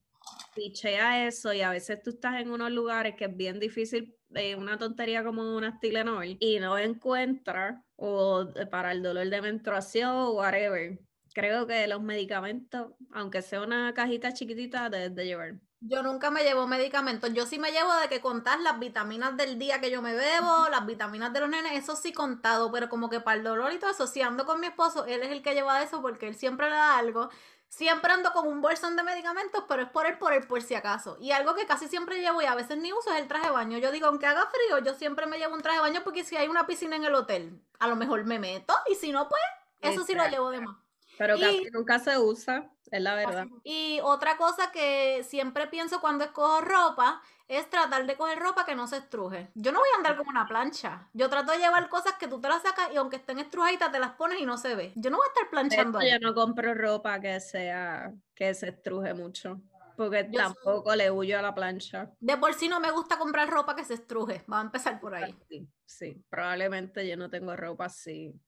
pichea 0.54 1.26
eso 1.26 1.52
y 1.52 1.62
a 1.62 1.71
veces 1.71 2.02
tú 2.02 2.11
estás 2.11 2.40
en 2.40 2.50
unos 2.50 2.71
lugares 2.71 3.14
que 3.16 3.26
es 3.26 3.37
bien 3.37 3.59
difícil, 3.61 4.16
eh, 4.35 4.57
una 4.57 4.78
tontería 4.78 5.25
como 5.25 5.57
una 5.57 5.78
Tylenol 5.78 6.37
y 6.40 6.59
no 6.61 6.78
encuentras 6.78 7.83
o 7.97 8.47
para 8.71 8.92
el 8.92 9.02
dolor 9.02 9.28
de 9.28 9.42
menstruación 9.42 10.11
o 10.11 10.33
whatever. 10.33 10.99
Creo 11.35 11.66
que 11.66 11.87
los 11.87 12.02
medicamentos, 12.02 12.92
aunque 13.12 13.42
sea 13.42 13.62
una 13.62 13.95
cajita 13.95 14.33
chiquitita, 14.33 14.90
debes 14.90 15.14
de 15.14 15.26
llevar. 15.26 15.61
Yo 15.83 16.02
nunca 16.02 16.30
me 16.30 16.42
llevo 16.42 16.66
medicamentos. 16.66 17.33
Yo 17.33 17.47
sí 17.47 17.59
me 17.59 17.73
llevo 17.73 17.95
de 17.97 18.09
que 18.09 18.21
contar 18.21 18.61
las 18.61 18.78
vitaminas 18.78 19.35
del 19.38 19.59
día 19.59 19.80
que 19.80 19.90
yo 19.90 20.02
me 20.02 20.14
bebo, 20.14 20.69
las 20.71 20.85
vitaminas 20.85 21.33
de 21.33 21.40
los 21.40 21.49
nenes, 21.49 21.73
eso 21.73 21.97
sí 21.97 22.12
contado, 22.12 22.71
pero 22.71 22.90
como 22.90 23.09
que 23.09 23.21
para 23.21 23.38
el 23.38 23.45
dolor 23.45 23.73
y 23.73 23.78
todo 23.78 23.90
eso, 23.90 24.07
si 24.07 24.21
ando 24.21 24.45
con 24.45 24.61
mi 24.61 24.66
esposo, 24.66 25.07
él 25.07 25.23
es 25.23 25.30
el 25.30 25.40
que 25.42 25.54
lleva 25.54 25.83
eso 25.83 26.02
porque 26.02 26.28
él 26.28 26.35
siempre 26.35 26.69
le 26.69 26.76
da 26.76 26.99
algo. 26.99 27.30
Siempre 27.71 28.12
ando 28.12 28.33
con 28.33 28.49
un 28.49 28.61
bolsón 28.61 28.97
de 28.97 29.05
medicamentos, 29.05 29.65
pero 29.69 29.83
es 29.83 29.89
por 29.89 30.05
él, 30.05 30.19
por 30.19 30.33
él, 30.33 30.45
por 30.45 30.61
si 30.61 30.75
acaso. 30.75 31.17
Y 31.21 31.31
algo 31.31 31.55
que 31.55 31.67
casi 31.67 31.87
siempre 31.87 32.21
llevo 32.21 32.43
y 32.43 32.45
a 32.45 32.57
veces 32.57 32.77
ni 32.79 32.93
uso 32.93 33.12
es 33.12 33.21
el 33.21 33.29
traje 33.29 33.47
de 33.47 33.53
baño. 33.53 33.79
Yo 33.79 33.93
digo, 33.93 34.09
aunque 34.09 34.27
haga 34.27 34.50
frío, 34.50 34.79
yo 34.85 34.95
siempre 34.95 35.27
me 35.27 35.39
llevo 35.39 35.55
un 35.55 35.62
traje 35.62 35.79
de 35.79 35.83
baño 35.83 36.00
porque 36.03 36.25
si 36.25 36.37
hay 36.37 36.49
una 36.49 36.67
piscina 36.67 36.97
en 36.97 37.05
el 37.05 37.15
hotel, 37.15 37.62
a 37.79 37.87
lo 37.87 37.95
mejor 37.95 38.25
me 38.25 38.41
meto 38.41 38.75
y 38.91 38.97
si 38.97 39.12
no, 39.12 39.29
pues, 39.29 39.41
eso 39.81 40.05
sí 40.05 40.15
lo 40.15 40.27
llevo 40.27 40.50
de 40.50 40.61
más. 40.61 40.77
Pero 41.21 41.39
casi 41.39 41.69
nunca 41.71 41.99
se 41.99 42.19
usa, 42.19 42.71
es 42.91 43.03
la 43.03 43.15
verdad. 43.15 43.47
Y 43.62 44.00
otra 44.03 44.39
cosa 44.39 44.73
que 44.73 45.23
siempre 45.23 45.67
pienso 45.67 46.00
cuando 46.00 46.25
escojo 46.25 46.62
ropa 46.62 47.21
es 47.47 47.69
tratar 47.69 48.07
de 48.07 48.17
coger 48.17 48.39
ropa 48.39 48.65
que 48.65 48.75
no 48.75 48.87
se 48.87 48.97
estruje. 48.97 49.50
Yo 49.55 49.71
no 49.71 49.81
voy 49.81 49.89
a 49.93 49.99
andar 49.99 50.17
como 50.17 50.31
una 50.31 50.49
plancha. 50.49 51.11
Yo 51.12 51.29
trato 51.29 51.53
de 51.53 51.59
llevar 51.59 51.91
cosas 51.91 52.15
que 52.15 52.27
tú 52.27 52.41
te 52.41 52.49
las 52.49 52.62
sacas 52.62 52.89
y 52.95 52.97
aunque 52.97 53.17
estén 53.17 53.39
estrujaditas 53.39 53.93
te 53.93 53.99
las 53.99 54.12
pones 54.12 54.41
y 54.41 54.47
no 54.47 54.57
se 54.57 54.75
ve. 54.75 54.93
Yo 54.97 55.11
no 55.11 55.19
voy 55.19 55.27
a 55.27 55.29
estar 55.29 55.50
planchando. 55.50 56.00
Yo 56.00 56.19
no 56.21 56.33
compro 56.33 56.73
ropa 56.73 57.21
que 57.21 57.39
sea 57.41 58.15
que 58.35 58.55
se 58.55 58.71
estruje 58.71 59.12
mucho. 59.12 59.61
Porque 59.99 60.25
tampoco 60.25 60.97
le 60.97 61.11
huyo 61.11 61.39
a 61.39 61.43
la 61.43 61.55
plancha. 61.55 62.11
De 62.19 62.39
por 62.39 62.55
sí 62.55 62.67
no 62.67 62.81
me 62.81 62.91
gusta 62.91 63.19
comprar 63.19 63.50
ropa 63.50 63.77
que 63.77 63.85
se 63.85 63.93
estruje. 63.93 64.43
Va 64.50 64.61
a 64.61 64.62
empezar 64.62 64.99
por 64.99 65.15
ahí. 65.15 65.37
Sí, 65.50 65.69
sí. 65.85 66.25
probablemente 66.31 67.07
yo 67.07 67.19
no 67.19 67.29
tengo 67.29 67.55
ropa 67.57 67.85
así 67.85 68.41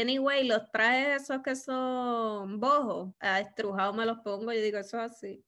anyway, 0.00 0.46
los 0.46 0.70
trajes 0.70 1.22
esos 1.22 1.42
que 1.42 1.56
son 1.56 2.60
bojos, 2.60 3.14
a 3.20 3.40
estrujado 3.40 3.92
me 3.92 4.06
los 4.06 4.18
pongo 4.18 4.52
y 4.52 4.60
digo, 4.60 4.78
eso 4.78 4.98
es 5.02 5.12
así. 5.12 5.44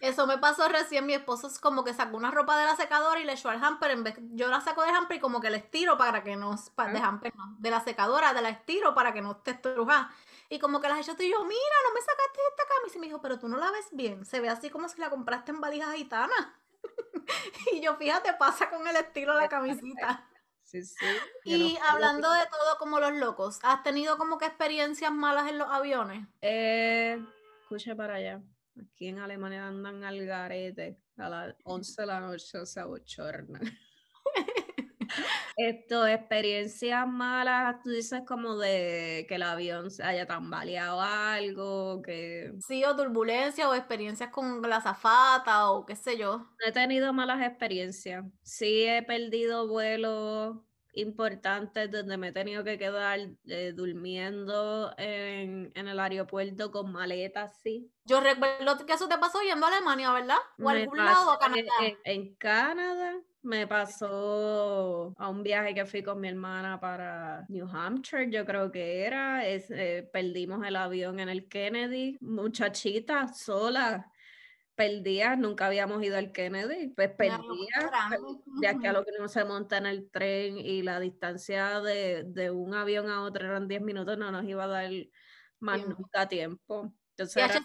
Eso 0.00 0.26
me 0.26 0.36
pasó 0.36 0.68
recién, 0.68 1.06
mi 1.06 1.14
esposo 1.14 1.46
es 1.46 1.58
como 1.58 1.82
que 1.82 1.94
sacó 1.94 2.18
una 2.18 2.30
ropa 2.30 2.58
de 2.58 2.66
la 2.66 2.76
secadora 2.76 3.18
y 3.20 3.24
le 3.24 3.32
echó 3.32 3.48
al 3.48 3.64
hamper, 3.64 3.90
en 3.90 4.04
vez, 4.04 4.14
yo 4.32 4.48
la 4.48 4.60
saco 4.60 4.82
del 4.82 4.94
hamper 4.94 5.16
y 5.16 5.20
como 5.20 5.40
que 5.40 5.48
la 5.48 5.56
estiro 5.56 5.96
para 5.96 6.22
que 6.22 6.36
no, 6.36 6.54
para, 6.74 6.92
de 6.92 6.98
hamper 6.98 7.34
no, 7.34 7.56
de 7.58 7.70
la 7.70 7.80
secadora, 7.80 8.34
de 8.34 8.42
la 8.42 8.50
estiro 8.50 8.94
para 8.94 9.14
que 9.14 9.22
no 9.22 9.32
esté 9.32 9.52
estrujada. 9.52 10.14
Y 10.50 10.58
como 10.58 10.80
que 10.82 10.88
las 10.88 10.98
echó 10.98 11.12
y 11.22 11.30
yo, 11.30 11.42
mira, 11.44 11.76
no 11.88 11.94
me 11.94 12.00
sacaste 12.00 12.40
esta 12.50 12.64
camisa. 12.76 12.96
Y 12.96 13.00
me 13.00 13.06
dijo, 13.06 13.22
pero 13.22 13.38
tú 13.38 13.48
no 13.48 13.56
la 13.56 13.70
ves 13.70 13.86
bien, 13.92 14.26
se 14.26 14.40
ve 14.40 14.50
así 14.50 14.68
como 14.68 14.90
si 14.90 15.00
la 15.00 15.08
compraste 15.08 15.52
en 15.52 15.62
valija 15.62 15.90
gitana. 15.92 16.60
y 17.72 17.80
yo, 17.80 17.96
fíjate, 17.96 18.34
pasa 18.34 18.68
con 18.68 18.86
el 18.86 18.96
estilo 18.96 19.34
de 19.34 19.40
la 19.40 19.48
camisita. 19.48 20.28
Sí, 20.82 20.82
sí. 20.82 21.06
Y 21.44 21.78
hablando 21.88 22.32
de 22.32 22.46
todo 22.50 22.78
como 22.80 22.98
los 22.98 23.12
locos, 23.12 23.60
¿has 23.62 23.84
tenido 23.84 24.18
como 24.18 24.38
que 24.38 24.46
experiencias 24.46 25.12
malas 25.12 25.48
en 25.48 25.58
los 25.58 25.68
aviones? 25.68 26.26
Eh, 26.42 27.22
escucha 27.62 27.94
para 27.94 28.16
allá. 28.16 28.42
Aquí 28.80 29.06
en 29.06 29.20
Alemania 29.20 29.68
andan 29.68 30.02
al 30.02 30.26
garete 30.26 30.98
a 31.16 31.28
las 31.28 31.54
11 31.62 32.02
de 32.02 32.06
la 32.06 32.20
noche, 32.20 32.58
o 32.58 32.66
sea, 32.66 32.86
bochorna. 32.86 33.60
Esto, 35.56 36.06
experiencias 36.06 37.06
malas, 37.06 37.82
tú 37.82 37.90
dices 37.90 38.22
como 38.26 38.56
de 38.56 39.26
que 39.28 39.36
el 39.36 39.42
avión 39.42 39.90
se 39.90 40.02
haya 40.02 40.26
tambaleado 40.26 41.00
algo, 41.00 42.02
que... 42.02 42.52
Sí, 42.60 42.84
o 42.84 42.96
turbulencia, 42.96 43.68
o 43.68 43.74
experiencias 43.74 44.30
con 44.30 44.62
la 44.62 44.80
zafata, 44.80 45.70
o 45.70 45.86
qué 45.86 45.96
sé 45.96 46.16
yo. 46.18 46.46
He 46.66 46.72
tenido 46.72 47.12
malas 47.12 47.42
experiencias. 47.46 48.24
Sí 48.42 48.84
he 48.84 49.02
perdido 49.02 49.68
vuelos 49.68 50.56
importantes 50.94 51.90
donde 51.90 52.16
me 52.16 52.28
he 52.28 52.32
tenido 52.32 52.64
que 52.64 52.78
quedar 52.78 53.18
eh, 53.46 53.72
durmiendo 53.74 54.94
en, 54.96 55.72
en, 55.74 55.88
el 55.88 55.98
aeropuerto 55.98 56.70
con 56.70 56.92
maletas, 56.92 57.58
sí. 57.62 57.90
Yo 58.04 58.20
recuerdo 58.20 58.86
que 58.86 58.92
eso 58.92 59.08
te 59.08 59.18
pasó 59.18 59.40
yendo 59.42 59.66
a 59.66 59.70
Alemania, 59.70 60.12
¿verdad? 60.12 60.38
O 60.58 60.68
a 60.68 60.72
algún 60.72 60.98
lado, 60.98 61.32
a 61.32 61.38
Canadá. 61.38 61.72
En, 61.82 61.98
en 62.04 62.34
Canadá 62.36 63.14
me 63.44 63.66
pasó 63.66 65.14
a 65.16 65.28
un 65.28 65.42
viaje 65.42 65.74
que 65.74 65.84
fui 65.86 66.02
con 66.02 66.20
mi 66.20 66.28
hermana 66.28 66.80
para 66.80 67.44
New 67.48 67.68
Hampshire, 67.68 68.30
yo 68.30 68.44
creo 68.44 68.72
que 68.72 69.04
era. 69.04 69.46
Es, 69.46 69.70
eh, 69.70 70.08
perdimos 70.12 70.66
el 70.66 70.76
avión 70.76 71.20
en 71.20 71.28
el 71.28 71.48
Kennedy, 71.48 72.16
muchachita 72.20 73.28
sola. 73.28 74.10
Perdía, 74.74 75.36
nunca 75.36 75.66
habíamos 75.66 76.02
ido 76.02 76.16
al 76.16 76.32
Kennedy, 76.32 76.88
pues 76.88 77.10
perdía. 77.10 77.38
De 78.60 78.66
aquí 78.66 78.86
a 78.86 78.92
lo 78.92 79.04
que 79.04 79.12
no 79.18 79.28
se 79.28 79.44
monta 79.44 79.76
en 79.78 79.86
el 79.86 80.10
tren 80.10 80.58
y 80.58 80.82
la 80.82 80.98
distancia 80.98 81.80
de, 81.80 82.24
de 82.26 82.50
un 82.50 82.74
avión 82.74 83.08
a 83.08 83.22
otro 83.22 83.46
eran 83.46 83.68
10 83.68 83.82
minutos, 83.82 84.18
no 84.18 84.32
nos 84.32 84.44
iba 84.44 84.64
a 84.64 84.68
dar 84.68 84.90
más 85.60 85.86
nunca 85.86 86.26
tiempo. 86.28 86.92
Entonces, 87.16 87.62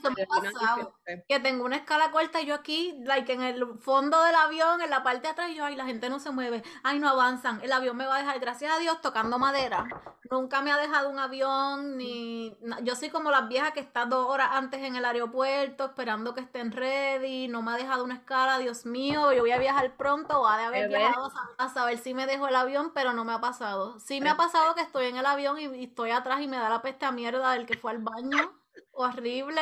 que 1.27 1.39
tengo 1.39 1.65
una 1.65 1.77
escala 1.77 2.11
corta 2.11 2.41
yo 2.41 2.53
aquí, 2.53 2.95
like 3.03 3.33
en 3.33 3.41
el 3.41 3.79
fondo 3.79 4.21
del 4.23 4.35
avión, 4.35 4.79
en 4.81 4.91
la 4.91 5.01
parte 5.01 5.23
de 5.23 5.29
atrás, 5.29 5.49
y 5.49 5.55
yo, 5.55 5.65
ay, 5.65 5.75
la 5.75 5.85
gente 5.85 6.07
no 6.07 6.19
se 6.19 6.29
mueve, 6.29 6.61
ay, 6.83 6.99
no 6.99 7.09
avanzan, 7.09 7.59
el 7.63 7.71
avión 7.71 7.97
me 7.97 8.05
va 8.05 8.17
a 8.17 8.19
dejar, 8.19 8.39
gracias 8.39 8.71
a 8.71 8.77
Dios, 8.77 9.01
tocando 9.01 9.39
madera. 9.39 9.87
Nunca 10.29 10.61
me 10.61 10.71
ha 10.71 10.77
dejado 10.77 11.09
un 11.09 11.17
avión, 11.17 11.97
ni. 11.97 12.55
Yo 12.83 12.95
soy 12.95 13.09
como 13.09 13.31
las 13.31 13.47
viejas 13.47 13.71
que 13.71 13.79
están 13.79 14.11
dos 14.11 14.27
horas 14.27 14.49
antes 14.51 14.83
en 14.83 14.95
el 14.95 15.03
aeropuerto, 15.03 15.85
esperando 15.85 16.35
que 16.35 16.41
estén 16.41 16.71
ready, 16.71 17.47
no 17.47 17.63
me 17.63 17.71
ha 17.71 17.75
dejado 17.75 18.03
una 18.03 18.15
escala, 18.15 18.59
Dios 18.59 18.85
mío, 18.85 19.31
yo 19.33 19.41
voy 19.41 19.51
a 19.51 19.57
viajar 19.57 19.97
pronto, 19.97 20.41
o 20.41 20.47
ha 20.47 20.59
de 20.59 20.65
haber 20.65 20.89
viajado 20.89 21.31
a 21.57 21.69
saber 21.69 21.97
si 21.97 22.13
me 22.13 22.27
dejo 22.27 22.47
el 22.47 22.55
avión, 22.55 22.91
pero 22.93 23.13
no 23.13 23.25
me 23.25 23.33
ha 23.33 23.41
pasado. 23.41 23.99
Sí 23.99 24.21
me 24.21 24.29
ha 24.29 24.37
pasado 24.37 24.75
que 24.75 24.81
estoy 24.81 25.07
en 25.07 25.17
el 25.17 25.25
avión 25.25 25.57
y, 25.57 25.65
y 25.75 25.85
estoy 25.85 26.11
atrás 26.11 26.41
y 26.41 26.47
me 26.47 26.57
da 26.57 26.69
la 26.69 26.83
peste 26.83 27.07
a 27.07 27.11
mierda 27.11 27.53
del 27.53 27.65
que 27.65 27.77
fue 27.77 27.89
al 27.89 27.97
baño 27.97 28.58
horrible. 28.91 29.61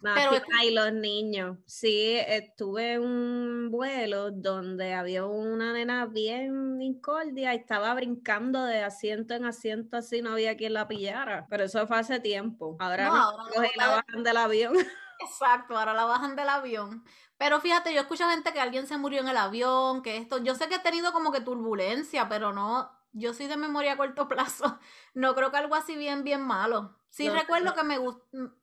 pero 0.00 0.32
hay 0.58 0.74
los 0.74 0.92
niños. 0.92 1.58
Sí, 1.66 2.16
estuve 2.26 2.94
en 2.94 3.02
un 3.02 3.70
vuelo 3.70 4.30
donde 4.30 4.94
había 4.94 5.24
una 5.24 5.72
nena 5.72 6.06
bien 6.06 6.80
incordia 6.80 7.54
y 7.54 7.58
estaba 7.58 7.94
brincando 7.94 8.64
de 8.64 8.82
asiento 8.82 9.34
en 9.34 9.44
asiento 9.44 9.96
así, 9.96 10.22
no 10.22 10.32
había 10.32 10.56
quien 10.56 10.74
la 10.74 10.88
pillara. 10.88 11.46
Pero 11.48 11.64
eso 11.64 11.86
fue 11.86 11.98
hace 11.98 12.20
tiempo. 12.20 12.76
Ahora 12.80 13.08
no, 13.08 13.14
ahora 13.14 13.70
la 13.76 13.88
bajan 13.88 14.22
del 14.22 14.36
avión. 14.36 14.74
Exacto, 15.20 15.78
ahora 15.78 15.94
la 15.94 16.04
bajan 16.04 16.36
del 16.36 16.48
avión. 16.48 17.04
Pero 17.36 17.60
fíjate, 17.60 17.92
yo 17.92 18.00
escucho 18.00 18.28
gente 18.28 18.52
que 18.52 18.60
alguien 18.60 18.86
se 18.86 18.96
murió 18.96 19.20
en 19.20 19.28
el 19.28 19.36
avión, 19.36 20.02
que 20.02 20.16
esto, 20.16 20.38
yo 20.38 20.54
sé 20.54 20.68
que 20.68 20.76
he 20.76 20.80
tenido 20.80 21.12
como 21.12 21.32
que 21.32 21.40
turbulencia, 21.40 22.28
pero 22.28 22.52
no, 22.52 22.90
yo 23.14 23.32
soy 23.32 23.46
de 23.46 23.56
memoria 23.56 23.92
a 23.92 23.96
corto 23.96 24.28
plazo. 24.28 24.78
No 25.14 25.34
creo 25.36 25.52
que 25.52 25.58
algo 25.58 25.76
así 25.76 25.96
bien, 25.96 26.24
bien 26.24 26.42
malo. 26.42 26.98
Sí 27.08 27.28
recuerdo 27.28 27.72
que 27.74 27.84
me, 27.84 27.98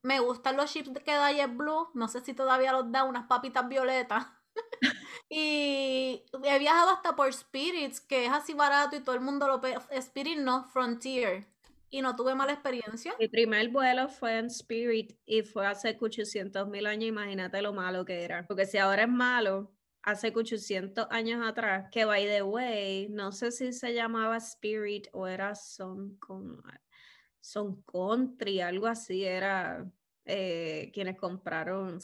me 0.01 0.20
gustan 0.20 0.58
los 0.58 0.70
chips 0.70 0.91
que 1.05 1.13
da 1.13 1.31
JetBlue, 1.31 1.91
no 1.93 2.10
sé 2.10 2.20
si 2.20 2.34
todavía 2.34 2.74
los 2.74 2.91
da, 2.91 3.05
unas 3.05 3.27
papitas 3.27 3.70
violetas. 3.70 4.27
y 5.29 6.25
he 6.43 6.60
viajado 6.60 6.89
hasta 6.89 7.15
por 7.15 7.31
Spirits, 7.31 8.01
que 8.01 8.25
es 8.25 8.31
así 8.34 8.53
barato 8.53 8.98
y 8.98 9.00
todo 9.00 9.15
el 9.15 9.22
mundo 9.22 9.48
lo 9.48 9.62
ve. 9.62 9.77
Spirit 9.91 10.39
no, 10.39 10.65
Frontier. 10.65 11.48
Y 11.89 12.01
no 12.01 12.17
tuve 12.17 12.36
mala 12.36 12.51
experiencia. 12.51 13.15
Mi 13.17 13.29
primer 13.29 13.70
vuelo 13.70 14.10
fue 14.10 14.38
en 14.39 14.48
Spirit 14.48 15.17
y 15.25 15.43
fue 15.43 15.67
hace 15.67 15.98
800 16.00 16.67
mil 16.67 16.86
años, 16.86 17.08
imagínate 17.08 17.61
lo 17.61 17.72
malo 17.72 18.03
que 18.03 18.24
era. 18.24 18.46
Porque 18.48 18.66
si 18.66 18.77
ahora 18.77 19.03
es 19.03 19.09
malo, 19.09 19.72
hace 20.03 20.31
800 20.35 21.07
años 21.09 21.46
atrás, 21.48 21.87
que 21.92 22.05
by 22.05 22.25
the 22.25 22.44
way, 22.44 23.07
no 23.09 23.31
sé 23.31 23.51
si 23.51 23.74
se 23.74 23.94
llamaba 23.94 24.37
Spirit 24.37 25.07
o 25.14 25.27
era 25.27 25.55
Son 25.55 26.18
con 26.18 26.61
son 27.42 27.81
country, 27.83 28.61
algo 28.61 28.87
así, 28.87 29.25
era 29.25 29.85
eh, 30.25 30.92
quienes 30.94 31.18
compraron 31.18 32.00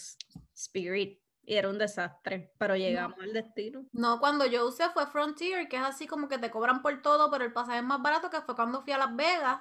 Spirit 0.53 1.21
y 1.43 1.55
era 1.55 1.69
un 1.69 1.77
desastre, 1.77 2.53
pero 2.57 2.75
llegamos 2.75 3.17
al 3.21 3.31
destino. 3.31 3.85
No, 3.93 4.19
cuando 4.19 4.45
yo 4.45 4.67
usé 4.67 4.89
fue 4.89 5.05
Frontier, 5.07 5.69
que 5.69 5.77
es 5.77 5.83
así 5.83 6.05
como 6.05 6.27
que 6.27 6.37
te 6.37 6.51
cobran 6.51 6.81
por 6.81 7.01
todo, 7.01 7.31
pero 7.31 7.45
el 7.45 7.53
pasaje 7.53 7.77
es 7.77 7.83
más 7.85 8.01
barato, 8.01 8.29
que 8.29 8.41
fue 8.41 8.55
cuando 8.55 8.81
fui 8.81 8.91
a 8.91 8.97
Las 8.97 9.15
Vegas, 9.15 9.59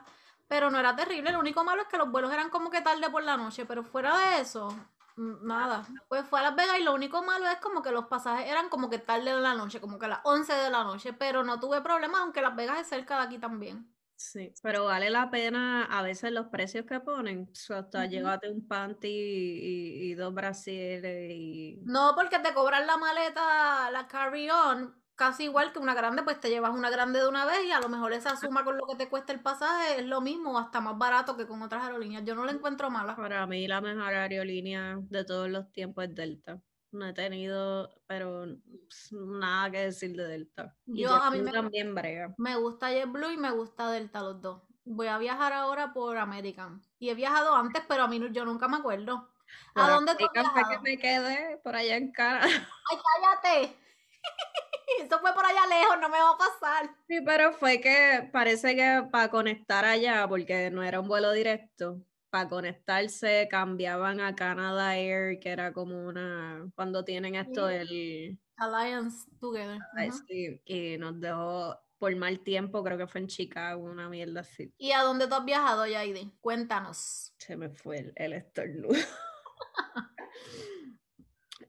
pero 0.48 0.70
no 0.70 0.80
era 0.80 0.96
terrible, 0.96 1.30
lo 1.30 1.38
único 1.38 1.62
malo 1.62 1.82
es 1.82 1.88
que 1.88 1.96
los 1.96 2.10
vuelos 2.10 2.32
eran 2.32 2.50
como 2.50 2.70
que 2.70 2.80
tarde 2.80 3.08
por 3.10 3.22
la 3.22 3.36
noche, 3.36 3.66
pero 3.66 3.84
fuera 3.84 4.18
de 4.18 4.40
eso, 4.40 4.74
nada. 5.16 5.86
Pues 6.08 6.26
fue 6.28 6.40
a 6.40 6.42
Las 6.42 6.56
Vegas 6.56 6.78
y 6.78 6.82
lo 6.82 6.94
único 6.94 7.22
malo 7.22 7.46
es 7.48 7.58
como 7.58 7.82
que 7.82 7.90
los 7.90 8.06
pasajes 8.06 8.46
eran 8.46 8.68
como 8.68 8.90
que 8.90 8.98
tarde 8.98 9.34
de 9.34 9.40
la 9.40 9.54
noche, 9.54 9.80
como 9.80 9.98
que 9.98 10.06
a 10.06 10.10
las 10.10 10.20
11 10.24 10.52
de 10.52 10.70
la 10.70 10.84
noche, 10.84 11.12
pero 11.12 11.44
no 11.44 11.58
tuve 11.58 11.80
problema, 11.80 12.20
aunque 12.20 12.42
Las 12.42 12.56
Vegas 12.56 12.80
es 12.80 12.88
cerca 12.88 13.16
de 13.16 13.22
aquí 13.24 13.38
también. 13.38 13.92
Sí, 14.18 14.54
pero 14.62 14.86
vale 14.86 15.10
la 15.10 15.30
pena 15.30 15.84
a 15.84 16.00
veces 16.00 16.32
los 16.32 16.46
precios 16.46 16.86
que 16.86 17.00
ponen. 17.00 17.50
hasta 17.68 18.06
llévate 18.06 18.50
un 18.50 18.66
panty 18.66 19.08
y, 19.08 20.14
dos 20.14 20.32
brasiles 20.32 21.30
y... 21.30 21.82
No, 21.84 22.14
porque 22.14 22.38
te 22.38 22.54
cobran 22.54 22.86
la 22.86 22.96
maleta, 22.96 23.90
la 23.90 24.06
carry-on, 24.08 24.94
casi 25.16 25.44
igual 25.44 25.72
que 25.72 25.78
una 25.78 25.94
grande, 25.94 26.22
pues 26.22 26.38
te 26.38 26.50
llevas 26.50 26.72
una 26.72 26.90
grande 26.90 27.20
de 27.20 27.28
una 27.28 27.44
vez 27.44 27.64
y 27.66 27.72
a 27.72 27.80
lo 27.80 27.88
mejor 27.88 28.12
esa 28.12 28.36
suma 28.36 28.64
con 28.64 28.76
lo 28.76 28.86
que 28.86 28.96
te 28.96 29.08
cuesta 29.08 29.32
el 29.32 29.40
pasaje 29.40 29.98
es 29.98 30.06
lo 30.06 30.20
mismo, 30.20 30.58
hasta 30.58 30.80
más 30.80 30.96
barato 30.96 31.36
que 31.36 31.46
con 31.46 31.62
otras 31.62 31.82
aerolíneas. 31.82 32.24
Yo 32.24 32.34
no 32.34 32.44
la 32.44 32.52
encuentro 32.52 32.90
mala. 32.90 33.16
Para 33.16 33.46
mí 33.46 33.66
la 33.66 33.80
mejor 33.80 34.14
aerolínea 34.14 34.98
de 35.00 35.24
todos 35.24 35.48
los 35.48 35.72
tiempos 35.72 36.04
es 36.04 36.14
Delta 36.14 36.60
no 36.96 37.06
he 37.06 37.12
tenido, 37.12 37.90
pero 38.06 38.46
pues, 38.88 39.12
nada 39.12 39.70
que 39.70 39.78
decir 39.78 40.16
de 40.16 40.26
Delta. 40.26 40.74
Y 40.86 41.02
yo 41.02 41.14
a 41.14 41.30
mí 41.30 41.40
me, 41.40 41.52
también 41.52 41.94
brega. 41.94 42.34
Me 42.38 42.56
gusta 42.56 42.90
JetBlue 42.90 43.32
y 43.32 43.36
me 43.36 43.50
gusta 43.50 43.90
Delta 43.90 44.22
los 44.22 44.40
dos. 44.40 44.62
Voy 44.84 45.08
a 45.08 45.18
viajar 45.18 45.52
ahora 45.52 45.92
por 45.92 46.16
American. 46.16 46.80
Y 46.98 47.10
he 47.10 47.14
viajado 47.14 47.54
antes, 47.54 47.82
pero 47.88 48.04
a 48.04 48.08
mí 48.08 48.20
yo 48.32 48.44
nunca 48.44 48.68
me 48.68 48.78
acuerdo. 48.78 49.30
¿A 49.74 49.90
dónde 49.90 50.14
te 50.16 50.24
has 50.24 50.68
que 50.68 50.78
me 50.80 50.98
quedé 50.98 51.58
por 51.62 51.76
allá 51.76 51.96
en 51.96 52.12
cara. 52.12 52.42
¡Ay, 52.44 52.98
cállate! 53.42 53.76
Eso 55.00 55.18
fue 55.20 55.34
por 55.34 55.44
allá 55.44 55.66
lejos, 55.66 56.00
no 56.00 56.08
me 56.08 56.18
va 56.18 56.30
a 56.30 56.38
pasar. 56.38 56.96
Sí, 57.08 57.20
pero 57.24 57.52
fue 57.52 57.80
que 57.80 58.28
parece 58.32 58.76
que 58.76 59.06
para 59.10 59.30
conectar 59.30 59.84
allá, 59.84 60.26
porque 60.28 60.70
no 60.70 60.82
era 60.82 61.00
un 61.00 61.08
vuelo 61.08 61.32
directo, 61.32 62.00
para 62.30 62.48
conectarse 62.48 63.48
cambiaban 63.50 64.20
a 64.20 64.34
Canada 64.34 64.96
Air, 64.96 65.38
que 65.40 65.50
era 65.50 65.72
como 65.72 66.06
una, 66.06 66.70
cuando 66.74 67.04
tienen 67.04 67.34
esto 67.34 67.66
del... 67.66 68.38
Alliance 68.58 69.28
Together. 69.38 69.78
sí, 70.26 70.62
y 70.64 70.96
nos 70.96 71.20
dejó 71.20 71.78
por 71.98 72.14
mal 72.16 72.40
tiempo, 72.40 72.82
creo 72.82 72.98
que 72.98 73.06
fue 73.06 73.20
en 73.20 73.26
Chicago, 73.26 73.82
una 73.82 74.08
mierda 74.08 74.40
así. 74.40 74.72
¿Y 74.78 74.92
a 74.92 75.02
dónde 75.02 75.26
tú 75.28 75.34
has 75.34 75.44
viajado, 75.44 75.86
Yaidi? 75.86 76.32
Cuéntanos. 76.40 77.34
Se 77.38 77.56
me 77.56 77.68
fue 77.70 77.98
el, 77.98 78.12
el 78.16 78.32
estornudo. 78.34 78.94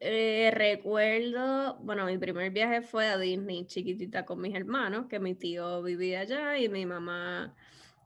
Eh, 0.00 0.50
recuerdo, 0.54 1.76
bueno, 1.80 2.06
mi 2.06 2.18
primer 2.18 2.52
viaje 2.52 2.82
fue 2.82 3.08
a 3.08 3.18
Disney 3.18 3.66
chiquitita 3.66 4.24
con 4.24 4.40
mis 4.40 4.54
hermanos, 4.54 5.06
que 5.08 5.18
mi 5.18 5.34
tío 5.34 5.82
vivía 5.82 6.20
allá 6.20 6.56
y 6.58 6.68
mi 6.68 6.86
mamá 6.86 7.54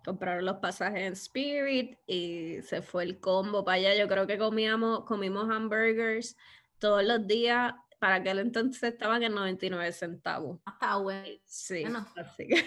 compraron 0.05 0.45
los 0.45 0.57
pasajes 0.57 1.03
en 1.03 1.13
Spirit 1.13 1.99
y 2.07 2.63
se 2.63 2.83
fue 2.83 3.05
el 3.05 3.21
combo 3.21 3.65
para 3.65 3.77
allá. 3.77 3.95
Yo 3.95 4.09
creo 4.09 4.27
que 4.27 4.39
comíamos, 4.39 5.05
comimos 5.05 5.51
hamburgers 5.51 6.37
todos 6.79 7.05
los 7.05 7.27
días. 7.27 7.75
Para 7.99 8.17
aquel 8.17 8.41
entonces 8.41 8.83
estaban 8.83 9.23
en 9.23 9.35
99 9.35 9.93
centavos. 9.93 10.61
Hasta 10.65 10.97
bueno. 10.97 11.39
Sí, 11.45 11.85
así 12.17 12.49
que 12.49 12.65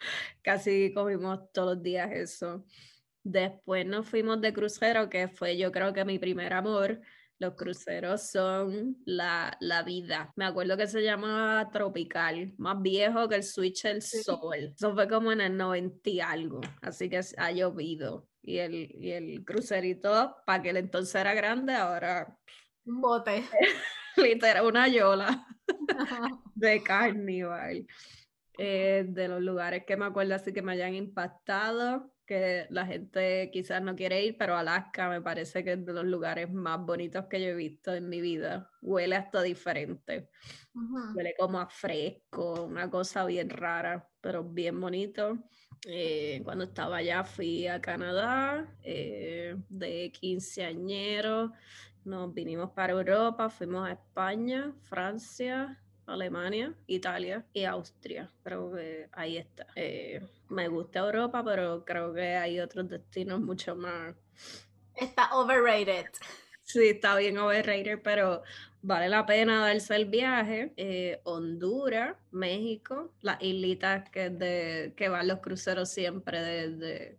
casi 0.42 0.92
comimos 0.94 1.52
todos 1.52 1.74
los 1.74 1.82
días 1.82 2.10
eso. 2.12 2.64
Después 3.22 3.84
nos 3.84 4.08
fuimos 4.08 4.40
de 4.40 4.54
crucero, 4.54 5.10
que 5.10 5.28
fue 5.28 5.58
yo 5.58 5.72
creo 5.72 5.92
que 5.92 6.04
mi 6.04 6.18
primer 6.18 6.54
amor. 6.54 7.02
Los 7.40 7.54
cruceros 7.54 8.30
son 8.30 8.96
la, 9.04 9.56
la, 9.60 9.84
vida. 9.84 10.32
Me 10.34 10.44
acuerdo 10.44 10.76
que 10.76 10.88
se 10.88 11.02
llamaba 11.02 11.70
Tropical, 11.70 12.52
más 12.58 12.82
viejo 12.82 13.28
que 13.28 13.36
el 13.36 13.44
Switch 13.44 13.84
El 13.84 14.02
Sol. 14.02 14.72
Eso 14.74 14.92
fue 14.92 15.08
como 15.08 15.30
en 15.30 15.40
el 15.40 15.56
90 15.56 16.10
y 16.10 16.20
algo, 16.20 16.60
así 16.82 17.08
que 17.08 17.20
ha 17.36 17.52
llovido. 17.52 18.26
Y 18.42 18.58
el, 18.58 18.74
y 18.74 19.12
el 19.12 19.44
crucerito, 19.44 20.36
para 20.46 20.62
que 20.62 20.70
el 20.70 20.78
entonces 20.78 21.14
era 21.14 21.32
grande, 21.34 21.74
ahora... 21.74 22.36
Un 22.84 23.00
bote. 23.00 23.44
Literal, 24.16 24.66
una 24.66 24.88
yola. 24.88 25.46
de 26.56 26.82
Carnival. 26.82 27.86
Eh, 28.60 29.04
de 29.06 29.28
los 29.28 29.40
lugares 29.40 29.84
que 29.86 29.96
me 29.96 30.06
acuerdo 30.06 30.34
así 30.34 30.52
que 30.52 30.62
me 30.62 30.72
hayan 30.72 30.94
impactado, 30.94 32.10
que 32.28 32.66
la 32.68 32.84
gente 32.84 33.50
quizás 33.50 33.82
no 33.82 33.96
quiere 33.96 34.22
ir, 34.22 34.36
pero 34.36 34.54
Alaska 34.54 35.08
me 35.08 35.22
parece 35.22 35.64
que 35.64 35.72
es 35.72 35.86
de 35.86 35.94
los 35.94 36.04
lugares 36.04 36.52
más 36.52 36.78
bonitos 36.78 37.24
que 37.24 37.40
yo 37.40 37.48
he 37.48 37.54
visto 37.54 37.94
en 37.94 38.06
mi 38.06 38.20
vida. 38.20 38.70
Huele 38.82 39.16
hasta 39.16 39.40
diferente. 39.40 40.28
Huele 40.74 41.34
como 41.38 41.58
a 41.58 41.66
fresco, 41.66 42.64
una 42.66 42.90
cosa 42.90 43.24
bien 43.24 43.48
rara, 43.48 44.06
pero 44.20 44.44
bien 44.44 44.78
bonito. 44.78 45.38
Eh, 45.86 46.42
cuando 46.44 46.64
estaba 46.64 46.98
allá 46.98 47.24
fui 47.24 47.66
a 47.66 47.80
Canadá 47.80 48.76
eh, 48.82 49.56
de 49.70 50.12
quinceañero, 50.12 51.54
nos 52.04 52.34
vinimos 52.34 52.72
para 52.72 52.92
Europa, 52.92 53.48
fuimos 53.48 53.88
a 53.88 53.92
España, 53.92 54.74
Francia, 54.82 55.82
Alemania, 56.08 56.74
Italia 56.86 57.44
y 57.52 57.64
Austria. 57.64 58.30
Creo 58.42 58.72
que 58.72 59.08
ahí 59.12 59.36
está. 59.36 59.66
Eh, 59.76 60.20
me 60.48 60.68
gusta 60.68 61.00
Europa, 61.00 61.44
pero 61.44 61.84
creo 61.84 62.12
que 62.12 62.36
hay 62.36 62.60
otros 62.60 62.88
destinos 62.88 63.40
mucho 63.40 63.76
más. 63.76 64.14
Está 64.94 65.34
overrated. 65.34 66.06
Sí, 66.62 66.88
está 66.88 67.16
bien 67.16 67.38
overrated, 67.38 68.00
pero 68.02 68.42
vale 68.82 69.08
la 69.08 69.24
pena 69.24 69.66
darse 69.66 69.96
el 69.96 70.06
viaje. 70.06 70.72
Eh, 70.76 71.20
Honduras, 71.24 72.16
México, 72.30 73.12
las 73.22 73.40
islitas 73.42 74.08
que, 74.10 74.30
de, 74.30 74.92
que 74.96 75.08
van 75.08 75.28
los 75.28 75.40
cruceros 75.40 75.88
siempre 75.88 76.40
desde. 76.42 77.16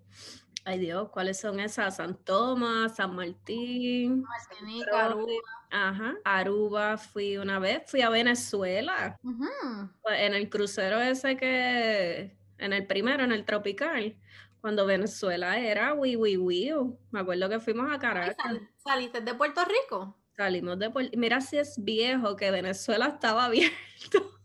Ay 0.69 0.77
Dios, 0.77 1.09
¿cuáles 1.09 1.39
son 1.39 1.59
esas? 1.59 1.95
San 1.95 2.15
Tomás, 2.23 2.95
San 2.95 3.15
Martín. 3.15 4.21
Martinica, 4.21 5.05
Aruba. 5.05 5.33
Ajá, 5.71 6.15
Aruba 6.23 6.95
fui 6.95 7.37
una 7.37 7.57
vez, 7.57 7.81
fui 7.87 8.03
a 8.03 8.09
Venezuela. 8.11 9.17
Pues, 9.23 10.19
en 10.19 10.35
el 10.35 10.47
crucero 10.47 11.01
ese 11.01 11.35
que, 11.37 12.37
en 12.59 12.73
el 12.73 12.85
primero, 12.85 13.23
en 13.23 13.31
el 13.31 13.45
tropical, 13.45 14.15
cuando 14.61 14.85
Venezuela 14.85 15.57
era 15.57 15.95
wi 15.95 16.15
wi 16.15 16.37
wi. 16.37 16.71
Me 17.09 17.21
acuerdo 17.21 17.49
que 17.49 17.59
fuimos 17.59 17.91
a 17.91 17.97
Caracas. 17.97 18.59
¿Saliste 18.77 19.21
de 19.21 19.33
Puerto 19.33 19.61
Rico? 19.65 20.19
Salimos 20.37 20.77
de 20.77 20.91
Puerto 20.91 21.17
Mira 21.17 21.41
si 21.41 21.57
es 21.57 21.83
viejo 21.83 22.35
que 22.35 22.51
Venezuela 22.51 23.07
estaba 23.07 23.45
abierto 23.45 24.38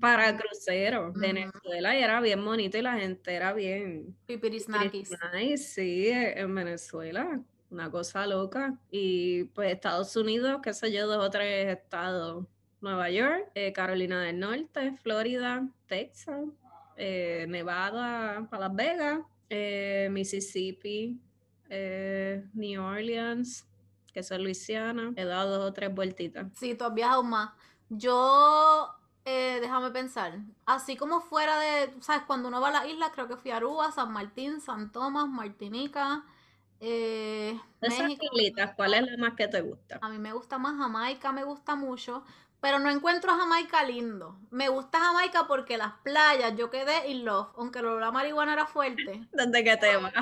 para 0.00 0.36
crucero. 0.36 1.12
Venezuela 1.14 1.96
era 1.96 2.20
bien 2.20 2.44
bonito 2.44 2.78
y 2.78 2.82
la 2.82 2.94
gente 2.94 3.34
era 3.34 3.52
bien. 3.52 4.16
Pipirisnaquis. 4.26 5.10
Sí, 5.72 6.08
en 6.10 6.54
Venezuela 6.54 7.40
una 7.70 7.90
cosa 7.90 8.26
loca. 8.26 8.78
Y 8.90 9.44
pues 9.44 9.72
Estados 9.72 10.14
Unidos, 10.16 10.60
qué 10.62 10.72
sé 10.72 10.92
yo, 10.92 11.06
dos 11.06 11.24
o 11.24 11.30
tres 11.30 11.78
estados. 11.78 12.46
Nueva 12.80 13.10
York, 13.10 13.50
eh, 13.54 13.72
Carolina 13.72 14.22
del 14.22 14.38
Norte, 14.38 14.96
Florida, 15.02 15.66
Texas, 15.86 16.44
eh, 16.96 17.46
Nevada, 17.48 18.46
Las 18.52 18.74
Vegas, 18.74 19.20
eh, 19.48 20.08
Mississippi, 20.12 21.18
New 22.52 22.82
Orleans, 22.82 23.66
que 24.12 24.20
es 24.20 24.30
Luisiana. 24.30 25.12
He 25.16 25.24
dado 25.24 25.58
dos 25.58 25.70
o 25.70 25.72
tres 25.72 25.92
vueltitas. 25.92 26.46
Sí, 26.54 26.74
tú 26.74 26.84
has 26.84 26.94
viajado 26.94 27.22
más. 27.22 27.50
Yo 27.88 28.88
déjame 29.32 29.90
pensar. 29.90 30.38
Así 30.64 30.96
como 30.96 31.20
fuera 31.20 31.58
de, 31.58 31.94
¿sabes? 32.00 32.22
Cuando 32.26 32.48
uno 32.48 32.60
va 32.60 32.68
a 32.68 32.72
la 32.72 32.86
isla, 32.86 33.10
creo 33.12 33.28
que 33.28 33.36
fui 33.36 33.50
a 33.50 33.56
Aruba, 33.56 33.90
San 33.90 34.12
Martín, 34.12 34.60
San 34.60 34.92
Tomás, 34.92 35.28
Martinica, 35.28 36.24
eh, 36.80 37.58
¿cuál 38.76 38.94
es 38.94 39.02
la 39.02 39.16
más 39.16 39.34
que 39.34 39.48
te 39.48 39.60
gusta? 39.62 39.98
A 40.02 40.08
mí 40.08 40.18
me 40.18 40.32
gusta 40.32 40.58
más 40.58 40.76
Jamaica, 40.76 41.32
me 41.32 41.42
gusta 41.42 41.74
mucho, 41.74 42.22
pero 42.60 42.78
no 42.78 42.90
encuentro 42.90 43.32
Jamaica 43.34 43.82
lindo. 43.82 44.38
Me 44.50 44.68
gusta 44.68 45.00
Jamaica 45.00 45.46
porque 45.46 45.78
las 45.78 45.94
playas, 46.02 46.54
yo 46.56 46.70
quedé 46.70 47.08
in 47.08 47.24
love, 47.24 47.48
aunque 47.56 47.78
el 47.78 47.86
olor 47.86 48.04
a 48.04 48.10
marihuana 48.12 48.52
era 48.52 48.66
fuerte. 48.66 49.26
¿Desde 49.32 49.64
qué 49.64 49.76
tema? 49.76 50.12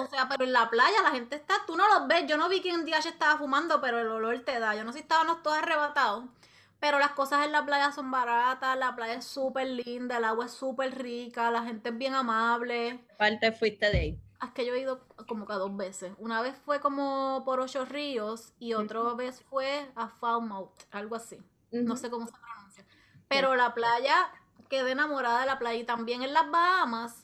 O 0.00 0.06
sea, 0.08 0.28
pero 0.28 0.44
en 0.44 0.52
la 0.52 0.68
playa 0.68 1.02
la 1.02 1.12
gente 1.12 1.36
está, 1.36 1.54
tú 1.66 1.76
no 1.76 1.88
los 1.88 2.08
ves, 2.08 2.26
yo 2.26 2.36
no 2.36 2.48
vi 2.48 2.60
que 2.60 2.74
un 2.74 2.84
día 2.84 2.98
estaba 2.98 3.38
fumando, 3.38 3.80
pero 3.80 4.00
el 4.00 4.08
olor 4.08 4.40
te 4.40 4.58
da. 4.58 4.74
Yo 4.74 4.84
no 4.84 4.92
sé 4.92 4.98
si 4.98 5.02
estábamos 5.02 5.42
todos 5.42 5.58
arrebatados. 5.58 6.24
Pero 6.84 6.98
las 6.98 7.12
cosas 7.12 7.46
en 7.46 7.52
la 7.52 7.64
playa 7.64 7.92
son 7.92 8.10
baratas, 8.10 8.76
la 8.76 8.94
playa 8.94 9.14
es 9.14 9.24
súper 9.24 9.66
linda, 9.66 10.18
el 10.18 10.24
agua 10.24 10.44
es 10.44 10.52
súper 10.52 10.94
rica, 11.02 11.50
la 11.50 11.62
gente 11.62 11.88
es 11.88 11.96
bien 11.96 12.12
amable. 12.12 13.00
¿Qué 13.08 13.14
parte 13.16 13.52
fuiste 13.52 13.90
de 13.90 13.98
ahí? 13.98 14.20
Es 14.42 14.50
que 14.50 14.66
yo 14.66 14.74
he 14.74 14.80
ido 14.82 15.00
como 15.26 15.46
que 15.46 15.54
dos 15.54 15.74
veces. 15.74 16.12
Una 16.18 16.42
vez 16.42 16.54
fue 16.62 16.80
como 16.80 17.40
por 17.46 17.60
Ocho 17.60 17.86
Ríos 17.86 18.52
y 18.58 18.74
otra 18.74 19.00
vez 19.14 19.40
fue 19.48 19.90
a 19.94 20.08
Falmouth, 20.08 20.82
algo 20.90 21.16
así. 21.16 21.38
No 21.72 21.96
sé 21.96 22.10
cómo 22.10 22.26
se 22.26 22.34
pronuncia. 22.34 22.84
Pero 23.28 23.56
la 23.56 23.72
playa, 23.72 24.30
quedé 24.68 24.90
enamorada 24.90 25.40
de 25.40 25.46
la 25.46 25.58
playa. 25.58 25.80
Y 25.80 25.84
también 25.84 26.22
en 26.22 26.34
las 26.34 26.50
Bahamas 26.50 27.22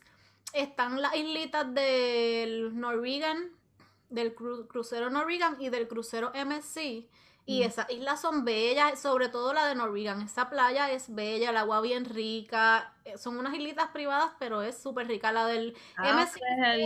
están 0.53 0.99
las 1.03 1.15
islitas 1.15 1.71
del 1.71 2.79
Norwegian, 2.79 3.51
del 4.09 4.33
crucero 4.33 5.11
Norwegian 5.11 5.61
y 5.61 5.69
del 5.69 5.87
crucero 5.87 6.31
MSC 6.33 7.11
y 7.45 7.63
esas 7.63 7.89
islas 7.89 8.21
son 8.21 8.45
bellas, 8.45 8.99
sobre 8.99 9.27
todo 9.27 9.53
la 9.53 9.65
de 9.65 9.75
Norwegian. 9.75 10.21
Esa 10.21 10.49
playa 10.49 10.91
es 10.91 11.13
bella, 11.13 11.49
el 11.49 11.57
agua 11.57 11.81
bien 11.81 12.05
rica. 12.05 12.93
Eh, 13.03 13.17
son 13.17 13.37
unas 13.37 13.53
islitas 13.53 13.89
privadas, 13.89 14.31
pero 14.39 14.61
es 14.61 14.81
súper 14.81 15.07
rica. 15.07 15.31
La 15.31 15.47
del 15.47 15.75
ah, 15.97 16.23
es 16.23 16.39
el, 16.67 16.81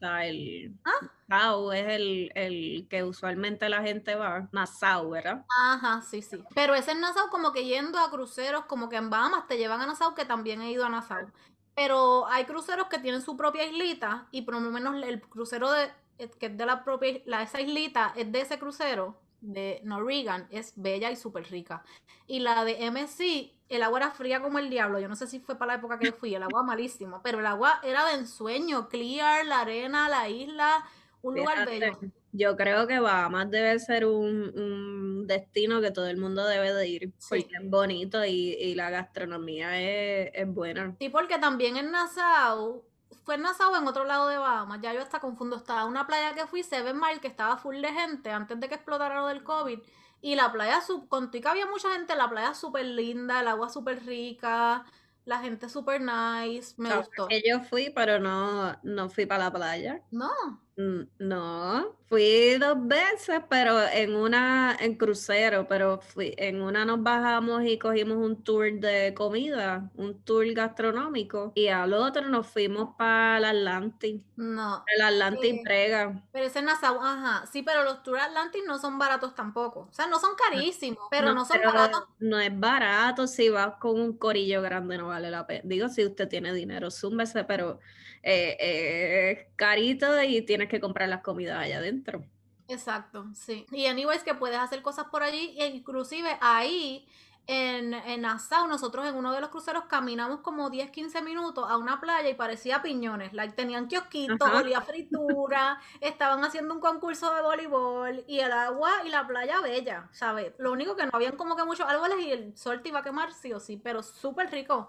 el 0.00 0.78
¿Ah? 0.84 1.74
es 1.74 1.88
el, 1.88 2.32
el, 2.34 2.86
que 2.88 3.02
usualmente 3.02 3.68
la 3.68 3.82
gente 3.82 4.14
va. 4.14 4.48
Nassau, 4.52 5.10
¿verdad? 5.10 5.44
Ajá, 5.58 6.00
sí, 6.00 6.22
sí. 6.22 6.42
Pero 6.54 6.74
ese 6.74 6.92
en 6.92 7.00
Nassau 7.00 7.28
como 7.28 7.52
que 7.52 7.64
yendo 7.64 7.98
a 7.98 8.10
cruceros, 8.10 8.66
como 8.66 8.88
que 8.88 8.96
en 8.96 9.10
Bahamas 9.10 9.48
te 9.48 9.58
llevan 9.58 9.80
a 9.80 9.86
Nassau, 9.86 10.14
que 10.14 10.24
también 10.24 10.62
he 10.62 10.70
ido 10.70 10.86
a 10.86 10.88
Nassau. 10.88 11.30
Pero 11.74 12.26
hay 12.28 12.44
cruceros 12.44 12.86
que 12.86 12.98
tienen 12.98 13.20
su 13.20 13.36
propia 13.36 13.64
islita 13.64 14.26
y 14.30 14.42
por 14.42 14.54
lo 14.54 14.60
menos 14.60 15.02
el 15.04 15.20
crucero 15.20 15.70
de, 15.70 15.90
eh, 16.18 16.30
que 16.38 16.46
es 16.46 16.56
de 16.56 16.66
la 16.66 16.84
propia, 16.84 17.20
la, 17.26 17.42
esa 17.42 17.60
islita 17.60 18.12
es 18.16 18.30
de 18.32 18.40
ese 18.40 18.58
crucero 18.58 19.20
de 19.40 19.80
Norwegian 19.84 20.46
es 20.50 20.72
bella 20.76 21.10
y 21.10 21.16
súper 21.16 21.44
rica. 21.50 21.82
Y 22.26 22.40
la 22.40 22.64
de 22.64 22.90
MSC, 22.90 23.52
el 23.68 23.82
agua 23.82 23.98
era 23.98 24.10
fría 24.10 24.40
como 24.40 24.58
el 24.58 24.70
diablo. 24.70 24.98
Yo 25.00 25.08
no 25.08 25.16
sé 25.16 25.26
si 25.26 25.40
fue 25.40 25.56
para 25.58 25.72
la 25.72 25.78
época 25.78 25.98
que 25.98 26.12
fui, 26.12 26.34
el 26.34 26.42
agua 26.42 26.62
malísimo, 26.62 27.20
pero 27.22 27.40
el 27.40 27.46
agua 27.46 27.80
era 27.82 28.06
de 28.06 28.14
ensueño, 28.14 28.88
clear, 28.88 29.46
la 29.46 29.60
arena, 29.60 30.08
la 30.08 30.28
isla, 30.28 30.84
un 31.22 31.36
lugar 31.36 31.66
bello. 31.66 31.98
Yo 32.32 32.56
creo 32.56 32.86
que 32.86 33.00
Bahamas 33.00 33.50
debe 33.50 33.78
ser 33.78 34.04
un, 34.04 35.26
destino 35.26 35.80
que 35.80 35.90
todo 35.90 36.08
el 36.08 36.18
mundo 36.18 36.46
debe 36.46 36.74
de 36.74 36.88
ir, 36.88 37.12
porque 37.28 37.48
es 37.50 37.70
bonito 37.70 38.24
y, 38.24 38.74
la 38.74 38.90
gastronomía 38.90 39.80
es, 39.80 40.30
es 40.34 40.46
buena. 40.46 40.94
Sí, 40.98 41.08
porque 41.08 41.38
también 41.38 41.76
en 41.76 41.90
Nassau 41.90 42.84
fue 43.28 43.34
en 43.34 43.42
Nassau 43.42 43.76
en 43.76 43.86
otro 43.86 44.04
lado 44.04 44.26
de 44.28 44.38
Bahamas. 44.38 44.80
Ya 44.80 44.94
yo 44.94 45.02
hasta 45.02 45.20
confundo. 45.20 45.56
Estaba 45.56 45.84
una 45.84 46.06
playa 46.06 46.32
que 46.32 46.46
fui, 46.46 46.62
Seven 46.62 46.98
Mile, 46.98 47.20
que 47.20 47.28
estaba 47.28 47.58
full 47.58 47.76
de 47.76 47.92
gente 47.92 48.30
antes 48.30 48.58
de 48.58 48.70
que 48.70 48.76
explotara 48.76 49.20
lo 49.20 49.26
del 49.26 49.42
COVID. 49.42 49.80
Y 50.22 50.34
la 50.34 50.50
playa, 50.50 50.80
contigo 51.10 51.42
que 51.42 51.48
había 51.48 51.66
mucha 51.66 51.92
gente, 51.92 52.16
la 52.16 52.30
playa 52.30 52.54
súper 52.54 52.86
linda, 52.86 53.42
el 53.42 53.48
agua 53.48 53.68
súper 53.68 54.02
rica, 54.06 54.82
la 55.26 55.40
gente 55.40 55.68
súper 55.68 56.00
nice. 56.00 56.72
Me 56.78 56.96
gustó. 56.96 57.28
yo 57.46 57.60
fui, 57.60 57.92
pero 57.94 58.18
no, 58.18 58.74
no 58.82 59.10
fui 59.10 59.26
para 59.26 59.44
la 59.44 59.52
playa. 59.52 60.00
No. 60.10 60.30
Mm, 60.78 61.08
no, 61.18 61.96
fui 62.08 62.56
dos 62.56 62.76
veces, 62.86 63.40
pero 63.50 63.82
en 63.82 64.14
una, 64.14 64.76
en 64.78 64.94
crucero, 64.94 65.66
pero 65.66 66.00
fui, 66.00 66.32
en 66.38 66.62
una 66.62 66.84
nos 66.84 67.02
bajamos 67.02 67.64
y 67.64 67.80
cogimos 67.80 68.18
un 68.18 68.44
tour 68.44 68.70
de 68.78 69.12
comida, 69.12 69.90
un 69.96 70.22
tour 70.22 70.46
gastronómico, 70.52 71.50
y 71.56 71.66
al 71.66 71.94
otro 71.94 72.28
nos 72.28 72.46
fuimos 72.46 72.94
para 72.96 73.38
el 73.38 73.44
Atlantic. 73.44 74.22
No. 74.36 74.84
El 74.94 75.02
Atlantic 75.02 75.56
eh, 75.56 75.60
Prega. 75.64 76.22
Pero 76.30 76.46
ese 76.46 76.62
Nassau, 76.62 77.00
ajá, 77.02 77.44
sí, 77.50 77.64
pero 77.64 77.82
los 77.82 78.04
tours 78.04 78.22
Atlantic 78.22 78.62
no 78.64 78.78
son 78.78 79.00
baratos 79.00 79.34
tampoco. 79.34 79.88
O 79.90 79.92
sea, 79.92 80.06
no 80.06 80.20
son 80.20 80.36
carísimos, 80.36 81.08
pero 81.10 81.34
no, 81.34 81.44
son 81.44 81.60
baratos. 81.60 82.04
No 82.20 82.38
es 82.38 82.56
barato, 82.56 83.26
si 83.26 83.48
vas 83.48 83.74
con 83.80 84.00
un 84.00 84.16
corillo 84.16 84.62
grande 84.62 84.96
no 84.96 85.08
vale 85.08 85.28
la 85.28 85.44
pena. 85.44 85.62
Digo, 85.64 85.88
si 85.88 86.04
usted 86.04 86.28
tiene 86.28 86.52
dinero, 86.52 86.92
súmbese, 86.92 87.42
pero 87.42 87.80
eh, 88.22 88.56
eh, 88.60 89.48
carito 89.56 90.22
y 90.22 90.42
tienes 90.42 90.67
que 90.68 90.80
comprar 90.80 91.08
las 91.08 91.22
comidas 91.22 91.58
allá 91.58 91.78
adentro. 91.78 92.24
Exacto, 92.68 93.26
sí. 93.34 93.66
Y 93.72 93.86
anyways 93.86 94.22
que 94.22 94.34
puedes 94.34 94.58
hacer 94.58 94.82
cosas 94.82 95.06
por 95.06 95.22
allí, 95.22 95.56
e 95.58 95.66
inclusive 95.68 96.36
ahí 96.40 97.08
en, 97.48 97.94
en 97.94 98.20
Nassau, 98.20 98.68
nosotros 98.68 99.06
en 99.06 99.14
uno 99.14 99.32
de 99.32 99.40
los 99.40 99.48
cruceros 99.48 99.84
caminamos 99.84 100.40
como 100.40 100.68
10, 100.68 100.90
15 100.90 101.22
minutos 101.22 101.64
a 101.66 101.78
una 101.78 101.98
playa 101.98 102.28
y 102.28 102.34
parecía 102.34 102.82
piñones. 102.82 103.32
Like, 103.32 103.54
tenían 103.54 103.88
kiosquitos, 103.88 104.50
olía 104.52 104.82
fritura, 104.82 105.80
estaban 106.02 106.44
haciendo 106.44 106.74
un 106.74 106.80
concurso 106.80 107.34
de 107.34 107.40
voleibol 107.40 108.22
y 108.28 108.40
el 108.40 108.52
agua 108.52 108.90
y 109.06 109.08
la 109.08 109.26
playa 109.26 109.62
bella, 109.62 110.10
¿sabes? 110.12 110.52
Lo 110.58 110.70
único 110.72 110.94
que 110.94 111.06
no 111.06 111.10
habían 111.14 111.36
como 111.36 111.56
que 111.56 111.64
muchos 111.64 111.88
árboles 111.88 112.18
y 112.20 112.30
el 112.32 112.54
sol 112.54 112.82
te 112.82 112.90
iba 112.90 112.98
a 112.98 113.02
quemar 113.02 113.32
sí 113.32 113.54
o 113.54 113.60
sí, 113.60 113.80
pero 113.82 114.02
súper 114.02 114.50
rico. 114.50 114.88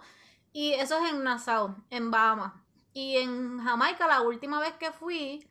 Y 0.51 0.73
eso 0.73 1.01
es 1.01 1.13
en 1.13 1.23
Nassau, 1.23 1.77
en 1.89 2.11
Bahamas. 2.11 2.51
Y 2.93 3.15
en 3.17 3.59
Jamaica, 3.59 4.05
la 4.05 4.21
última 4.21 4.59
vez 4.59 4.73
que 4.73 4.91
fui, 4.91 5.47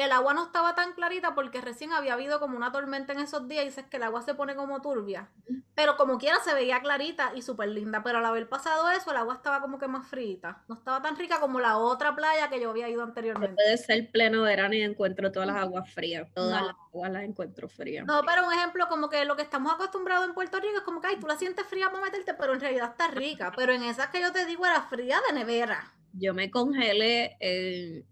El 0.00 0.12
agua 0.12 0.32
no 0.32 0.44
estaba 0.44 0.74
tan 0.74 0.92
clarita 0.92 1.34
porque 1.34 1.60
recién 1.60 1.92
había 1.92 2.14
habido 2.14 2.38
como 2.40 2.56
una 2.56 2.70
tormenta 2.70 3.12
en 3.12 3.20
esos 3.20 3.48
días 3.48 3.64
y 3.64 3.66
dices 3.66 3.84
que 3.86 3.96
el 3.96 4.04
agua 4.04 4.22
se 4.22 4.34
pone 4.34 4.54
como 4.54 4.80
turbia. 4.80 5.28
Pero 5.74 5.96
como 5.96 6.18
quiera 6.18 6.38
se 6.40 6.54
veía 6.54 6.80
clarita 6.80 7.32
y 7.34 7.42
súper 7.42 7.68
linda. 7.68 8.02
Pero 8.02 8.18
al 8.18 8.24
haber 8.24 8.48
pasado 8.48 8.90
eso, 8.90 9.10
el 9.10 9.16
agua 9.16 9.34
estaba 9.34 9.60
como 9.60 9.78
que 9.78 9.88
más 9.88 10.06
frita. 10.06 10.62
No 10.68 10.74
estaba 10.76 11.02
tan 11.02 11.16
rica 11.16 11.40
como 11.40 11.60
la 11.60 11.78
otra 11.78 12.14
playa 12.14 12.48
que 12.48 12.60
yo 12.60 12.70
había 12.70 12.88
ido 12.88 13.02
anteriormente. 13.02 13.54
puede 13.54 13.76
ser 13.76 14.10
pleno 14.10 14.42
verano 14.42 14.74
y 14.74 14.82
encuentro 14.82 15.32
todas 15.32 15.48
las 15.48 15.56
aguas 15.56 15.92
frías. 15.92 16.28
Todas 16.34 16.62
las 16.64 16.76
aguas 16.92 17.12
las 17.12 17.24
encuentro 17.24 17.68
frías. 17.68 18.06
No, 18.06 18.22
pero 18.24 18.46
un 18.46 18.52
ejemplo 18.52 18.88
como 18.88 19.08
que 19.08 19.24
lo 19.24 19.36
que 19.36 19.42
estamos 19.42 19.72
acostumbrados 19.72 20.26
en 20.26 20.34
Puerto 20.34 20.60
Rico 20.60 20.76
es 20.76 20.82
como 20.82 21.00
que, 21.00 21.08
ay, 21.08 21.16
tú 21.20 21.26
la 21.26 21.36
sientes 21.36 21.66
fría 21.66 21.90
para 21.90 22.04
meterte, 22.04 22.34
pero 22.34 22.54
en 22.54 22.60
realidad 22.60 22.90
está 22.90 23.08
rica. 23.08 23.52
Pero 23.56 23.72
en 23.72 23.82
esas 23.82 24.08
que 24.08 24.20
yo 24.20 24.32
te 24.32 24.46
digo 24.46 24.64
era 24.64 24.82
fría 24.82 25.18
de 25.28 25.34
nevera. 25.34 25.92
Yo 26.12 26.34
me 26.34 26.50
congelé 26.50 27.36
en 27.40 28.04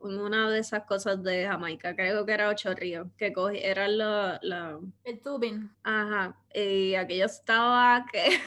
una 0.00 0.50
de 0.50 0.58
esas 0.58 0.84
cosas 0.84 1.22
de 1.22 1.46
Jamaica, 1.46 1.94
creo 1.94 2.24
que 2.26 2.32
era 2.32 2.48
Ocho 2.48 2.74
Ríos, 2.74 3.08
que 3.16 3.32
cogí, 3.32 3.58
era 3.58 3.88
la, 3.88 4.78
El 5.04 5.20
tubing. 5.20 5.70
Ajá, 5.82 6.36
y 6.54 6.94
aquello 6.94 7.26
estaba 7.26 8.06
que 8.10 8.40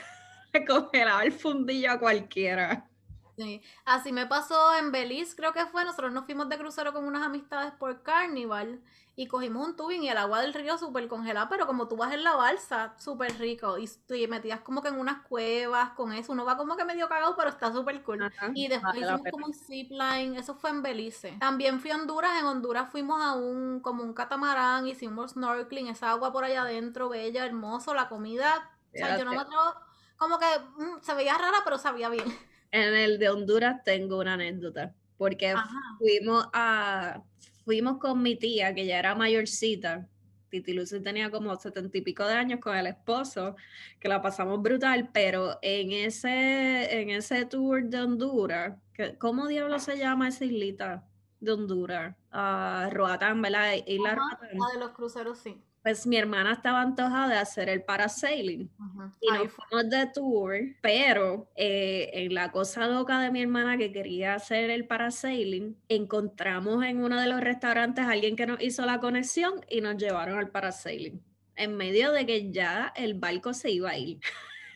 congelaba 0.67 1.23
el 1.23 1.31
fundillo 1.31 1.91
a 1.91 1.99
cualquiera. 1.99 2.89
Sí, 3.37 3.61
así 3.85 4.11
me 4.11 4.27
pasó 4.27 4.75
en 4.77 4.91
Belice, 4.91 5.35
creo 5.35 5.53
que 5.53 5.65
fue, 5.65 5.85
nosotros 5.85 6.11
nos 6.11 6.25
fuimos 6.25 6.49
de 6.49 6.57
crucero 6.57 6.93
con 6.93 7.05
unas 7.05 7.23
amistades 7.23 7.73
por 7.73 8.03
Carnival 8.03 8.81
y 9.15 9.27
cogimos 9.27 9.67
un 9.67 9.75
tubing 9.75 10.03
y 10.03 10.09
el 10.09 10.17
agua 10.17 10.41
del 10.41 10.55
río 10.55 10.75
súper 10.77 11.07
congelada, 11.07 11.47
pero 11.47 11.67
como 11.67 11.87
tú 11.87 11.95
vas 11.95 12.11
en 12.13 12.23
la 12.23 12.35
balsa, 12.35 12.95
súper 12.97 13.37
rico. 13.37 13.77
Y, 13.77 13.87
te 14.07 14.27
metías 14.27 14.61
como 14.61 14.81
que 14.81 14.87
en 14.87 14.99
unas 14.99 15.21
cuevas 15.27 15.91
con 15.91 16.13
eso. 16.13 16.31
Uno 16.31 16.45
va 16.45 16.57
como 16.57 16.75
que 16.75 16.83
medio 16.83 17.07
cagado, 17.07 17.35
pero 17.35 17.49
está 17.49 17.71
súper 17.71 18.01
cool. 18.01 18.31
y 18.55 18.67
después 18.67 18.95
hicimos 18.95 19.21
como 19.29 19.45
un 19.45 19.53
zipline. 19.53 20.35
Eso 20.35 20.55
fue 20.55 20.71
en 20.71 20.81
Belice. 20.81 21.37
También 21.39 21.79
fui 21.79 21.91
a 21.91 21.95
Honduras. 21.95 22.39
En 22.39 22.45
Honduras 22.45 22.89
fuimos 22.91 23.21
a 23.21 23.33
un 23.33 23.81
como 23.81 24.03
un 24.03 24.13
catamarán, 24.13 24.87
hicimos 24.87 25.31
snorkeling, 25.31 25.89
esa 25.89 26.09
agua 26.09 26.31
por 26.31 26.43
allá 26.43 26.63
adentro, 26.63 27.07
bella, 27.09 27.45
hermoso. 27.45 27.93
La 27.93 28.09
comida, 28.09 28.71
o 28.95 28.97
sea, 28.97 29.15
yo 29.15 29.25
no 29.25 29.31
me 29.31 29.41
atrevo, 29.41 29.75
como 30.17 30.39
que 30.39 30.45
mm, 30.77 31.01
se 31.01 31.13
veía 31.13 31.37
rara, 31.37 31.59
pero 31.63 31.77
sabía 31.77 32.09
bien. 32.09 32.25
En 32.73 32.95
el 32.95 33.19
de 33.19 33.29
Honduras 33.29 33.83
tengo 33.83 34.19
una 34.19 34.33
anécdota. 34.33 34.95
Porque 35.15 35.53
fuimos 35.99 36.47
a 36.53 37.21
fuimos 37.63 37.99
con 37.99 38.21
mi 38.21 38.35
tía, 38.35 38.73
que 38.73 38.87
ya 38.87 38.97
era 38.97 39.13
mayorcita. 39.13 40.09
Titi 40.49 40.73
Lucy 40.73 40.99
tenía 40.99 41.29
como 41.29 41.55
setenta 41.55 41.97
y 41.97 42.01
pico 42.01 42.25
de 42.25 42.33
años 42.33 42.59
con 42.59 42.75
el 42.75 42.87
esposo, 42.87 43.55
que 43.99 44.09
la 44.09 44.21
pasamos 44.21 44.61
brutal, 44.61 45.09
pero 45.13 45.59
en 45.61 45.91
ese, 45.91 46.99
en 46.99 47.11
ese 47.11 47.45
tour 47.45 47.83
de 47.85 48.01
Honduras, 48.01 48.75
¿cómo 49.19 49.47
diablo 49.47 49.79
se 49.79 49.97
llama 49.97 50.27
esa 50.27 50.45
islita 50.45 51.05
de 51.39 51.51
Honduras? 51.51 52.15
Uh, 52.33 52.89
Roatán, 52.91 53.41
¿verdad? 53.41 53.73
Isla 53.85 54.15
La 54.15 54.73
de 54.73 54.79
los 54.79 54.91
cruceros, 54.91 55.37
sí 55.37 55.61
pues 55.83 56.07
mi 56.07 56.15
hermana 56.15 56.53
estaba 56.53 56.81
antojada 56.81 57.27
de 57.27 57.35
hacer 57.35 57.67
el 57.67 57.83
parasailing 57.83 58.71
y 59.19 59.31
nos 59.31 59.51
fuimos 59.51 59.89
de 59.89 60.07
tour, 60.13 60.55
pero 60.81 61.51
eh, 61.57 62.09
en 62.13 62.33
la 62.33 62.51
cosa 62.51 62.87
loca 62.87 63.19
de 63.19 63.29
mi 63.31 63.41
hermana 63.41 63.77
que 63.77 63.91
quería 63.91 64.35
hacer 64.35 64.69
el 64.69 64.87
parasailing, 64.87 65.77
encontramos 65.89 66.85
en 66.85 67.03
uno 67.03 67.19
de 67.19 67.27
los 67.27 67.41
restaurantes 67.41 68.05
a 68.05 68.11
alguien 68.11 68.37
que 68.37 68.45
nos 68.45 68.61
hizo 68.61 68.85
la 68.85 68.99
conexión 68.99 69.59
y 69.69 69.81
nos 69.81 69.97
llevaron 69.97 70.39
al 70.39 70.51
parasailing, 70.51 71.21
en 71.57 71.75
medio 71.75 72.13
de 72.13 72.25
que 72.25 72.49
ya 72.49 72.93
el 72.95 73.15
barco 73.15 73.53
se 73.53 73.71
iba 73.71 73.89
a 73.89 73.97
ir. 73.97 74.21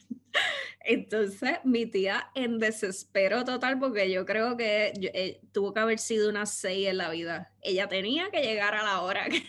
Entonces, 0.82 1.60
mi 1.64 1.86
tía 1.86 2.32
en 2.36 2.60
desespero 2.60 3.46
total, 3.46 3.80
porque 3.80 4.12
yo 4.12 4.26
creo 4.26 4.56
que 4.58 4.94
eh, 5.14 5.42
tuvo 5.54 5.74
que 5.74 5.80
haber 5.80 6.00
sido 6.00 6.30
una 6.30 6.46
seis 6.46 6.88
en 6.88 6.98
la 6.98 7.10
vida. 7.10 7.54
Ella 7.62 7.88
tenía 7.88 8.30
que 8.30 8.42
llegar 8.42 8.74
a 8.76 8.84
la 8.84 9.02
hora 9.02 9.28
que 9.30 9.44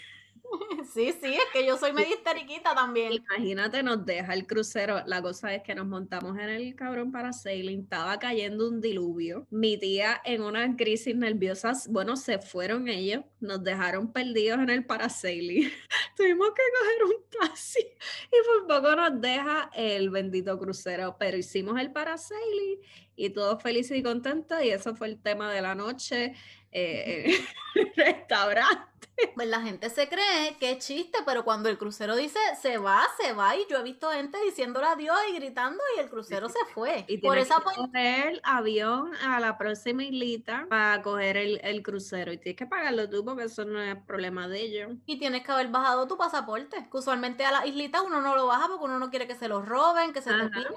Sí, 0.93 1.13
sí, 1.13 1.35
es 1.35 1.45
que 1.53 1.67
yo 1.67 1.77
soy 1.77 1.93
medio 1.93 2.15
histeriquita 2.15 2.75
también. 2.75 3.13
Imagínate, 3.13 3.83
nos 3.83 4.05
deja 4.05 4.33
el 4.33 4.47
crucero. 4.47 5.03
La 5.07 5.21
cosa 5.21 5.55
es 5.55 5.63
que 5.63 5.75
nos 5.75 5.87
montamos 5.87 6.39
en 6.39 6.49
el 6.49 6.75
cabrón 6.75 7.13
para 7.13 7.33
sailing, 7.33 7.83
estaba 7.83 8.19
cayendo 8.19 8.69
un 8.69 8.81
diluvio. 8.81 9.47
Mi 9.51 9.77
tía 9.77 10.21
en 10.25 10.43
una 10.43 10.77
crisis 10.77 11.15
nerviosa, 11.15 11.73
bueno, 11.91 12.17
se 12.17 12.39
fueron 12.39 12.89
ellos, 12.89 13.25
nos 13.41 13.63
dejaron 13.63 14.13
perdidos 14.13 14.61
en 14.61 14.71
el 14.71 14.87
parasailing. 14.87 15.71
Tuvimos 16.17 16.49
que 16.51 16.63
coger 16.79 17.05
un 17.05 17.49
taxi 17.49 17.81
y 18.33 18.67
por 18.67 18.67
poco 18.67 18.97
nos 18.97 19.21
deja 19.21 19.71
el 19.75 20.11
bendito 20.11 20.59
crucero, 20.59 21.17
pero 21.19 21.37
hicimos 21.37 21.79
el 21.79 21.93
parasailing 21.93 22.81
y 23.15 23.31
todos 23.31 23.61
felices 23.63 23.99
y 23.99 24.03
contentos 24.03 24.63
y 24.63 24.71
eso 24.71 24.95
fue 24.95 25.09
el 25.09 25.21
tema 25.21 25.53
de 25.53 25.61
la 25.61 25.75
noche. 25.75 26.35
Eh, 26.73 27.47
restaurante. 27.97 28.89
Pues 29.35 29.49
la 29.49 29.61
gente 29.61 29.91
se 29.91 30.09
cree 30.09 30.57
que 30.61 30.73
es 30.73 30.87
chiste, 30.87 31.19
pero 31.27 31.45
cuando 31.45 31.69
el 31.69 31.77
crucero 31.77 32.15
dice 32.15 32.39
se 32.61 32.79
va, 32.79 33.03
se 33.21 33.33
va. 33.33 33.57
Y 33.57 33.67
yo 33.69 33.79
he 33.79 33.83
visto 33.83 34.11
gente 34.11 34.39
diciéndole 34.45 34.87
adiós 34.87 35.17
y 35.31 35.35
gritando 35.35 35.83
y 35.97 36.01
el 36.01 36.09
crucero 36.09 36.49
se 36.49 36.65
fue. 36.73 37.05
Y 37.09 37.19
por 37.19 37.37
esa 37.37 37.57
que 37.57 37.75
coger 37.75 38.29
el 38.29 38.41
avión 38.45 39.11
a 39.17 39.41
la 39.41 39.59
próxima 39.59 40.05
islita 40.05 40.67
para 40.69 41.03
coger 41.03 41.37
el, 41.37 41.83
crucero. 41.83 42.33
Y 42.33 42.39
tienes 42.39 42.59
que 42.59 42.67
pagarlo 42.67 43.09
tú 43.11 43.25
porque 43.25 43.45
eso 43.45 43.65
no 43.65 43.81
es 43.83 43.97
problema 44.05 44.47
de 44.47 44.61
ellos. 44.61 44.93
Y 45.07 45.19
tienes 45.19 45.45
que 45.45 45.51
haber 45.51 45.69
bajado 45.69 46.07
tu 46.07 46.17
pasaporte. 46.17 46.89
Que 46.89 46.97
usualmente 46.97 47.45
a 47.45 47.51
la 47.51 47.67
islita 47.67 48.03
uno 48.03 48.21
no 48.21 48.37
lo 48.37 48.47
baja 48.47 48.69
porque 48.69 48.85
uno 48.85 48.99
no 49.01 49.11
quiere 49.11 49.27
que 49.27 49.35
se 49.35 49.49
lo 49.49 49.63
roben, 49.63 50.13
que 50.13 50.23
se 50.23 50.33
lo 50.33 50.49
pierdan. 50.49 50.75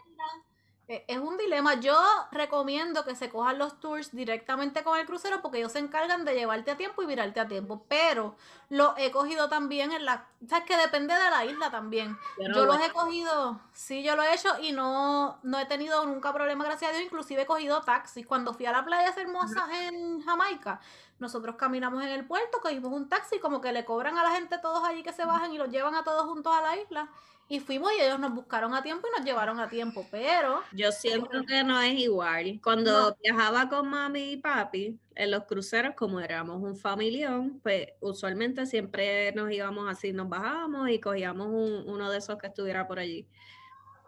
Eh, 0.91 1.05
es 1.07 1.19
un 1.19 1.37
dilema. 1.37 1.75
Yo 1.75 1.97
recomiendo 2.33 3.05
que 3.05 3.15
se 3.15 3.29
cojan 3.29 3.57
los 3.57 3.79
tours 3.79 4.11
directamente 4.11 4.83
con 4.83 4.99
el 4.99 5.05
crucero 5.05 5.41
porque 5.41 5.59
ellos 5.59 5.71
se 5.71 5.79
encargan 5.79 6.25
de 6.25 6.33
llevarte 6.33 6.69
a 6.71 6.75
tiempo 6.75 7.01
y 7.01 7.05
virarte 7.05 7.39
a 7.39 7.47
tiempo. 7.47 7.85
Pero 7.87 8.35
lo 8.67 8.93
he 8.97 9.09
cogido 9.09 9.47
también 9.47 9.93
en 9.93 10.03
la... 10.03 10.25
¿Sabes 10.49 10.65
que 10.65 10.75
depende 10.75 11.13
de 11.13 11.29
la 11.29 11.45
isla 11.45 11.71
también? 11.71 12.17
yo 12.37 12.65
los 12.65 12.81
he 12.81 12.91
cogido, 12.91 13.61
sí, 13.71 14.03
yo 14.03 14.17
lo 14.17 14.23
he 14.23 14.33
hecho 14.33 14.49
y 14.59 14.73
no, 14.73 15.39
no 15.43 15.59
he 15.59 15.65
tenido 15.65 16.05
nunca 16.05 16.33
problema, 16.33 16.65
gracias 16.65 16.91
a 16.91 16.93
Dios. 16.93 17.05
Inclusive 17.05 17.43
he 17.43 17.45
cogido 17.45 17.81
taxis. 17.83 18.27
Cuando 18.27 18.53
fui 18.53 18.65
a 18.65 18.73
la 18.73 18.83
playa 18.83 19.13
hermosa 19.15 19.69
en 19.87 20.21
Jamaica, 20.21 20.81
nosotros 21.21 21.55
caminamos 21.55 22.03
en 22.03 22.09
el 22.09 22.25
puerto, 22.25 22.57
cogimos 22.61 22.91
un 22.91 23.07
taxi, 23.07 23.39
como 23.39 23.61
que 23.61 23.71
le 23.71 23.85
cobran 23.85 24.17
a 24.17 24.23
la 24.23 24.31
gente 24.31 24.57
todos 24.61 24.83
allí 24.83 25.03
que 25.03 25.13
se 25.13 25.23
bajan 25.23 25.53
y 25.53 25.57
los 25.57 25.69
llevan 25.69 25.95
a 25.95 26.03
todos 26.03 26.25
juntos 26.25 26.53
a 26.53 26.61
la 26.61 26.77
isla. 26.81 27.09
Y 27.47 27.59
fuimos 27.59 27.91
y 27.91 28.01
ellos 28.01 28.17
nos 28.17 28.33
buscaron 28.33 28.73
a 28.73 28.81
tiempo 28.81 29.07
y 29.07 29.17
nos 29.17 29.25
llevaron 29.25 29.59
a 29.59 29.67
tiempo, 29.67 30.07
pero... 30.09 30.61
Yo 30.71 30.91
siento 30.91 31.43
que 31.45 31.63
no 31.63 31.81
es 31.81 31.99
igual. 31.99 32.59
Cuando 32.63 33.15
viajaba 33.21 33.67
con 33.67 33.89
mami 33.89 34.31
y 34.31 34.37
papi, 34.37 34.97
en 35.15 35.31
los 35.31 35.43
cruceros, 35.43 35.93
como 35.95 36.21
éramos 36.21 36.61
un 36.61 36.77
familión, 36.77 37.59
pues 37.61 37.89
usualmente 37.99 38.65
siempre 38.65 39.33
nos 39.33 39.51
íbamos 39.51 39.89
así, 39.89 40.13
nos 40.13 40.29
bajábamos 40.29 40.89
y 40.89 40.99
cogíamos 40.99 41.47
uno 41.85 42.09
de 42.09 42.17
esos 42.19 42.37
que 42.37 42.47
estuviera 42.47 42.87
por 42.87 42.99
allí. 42.99 43.27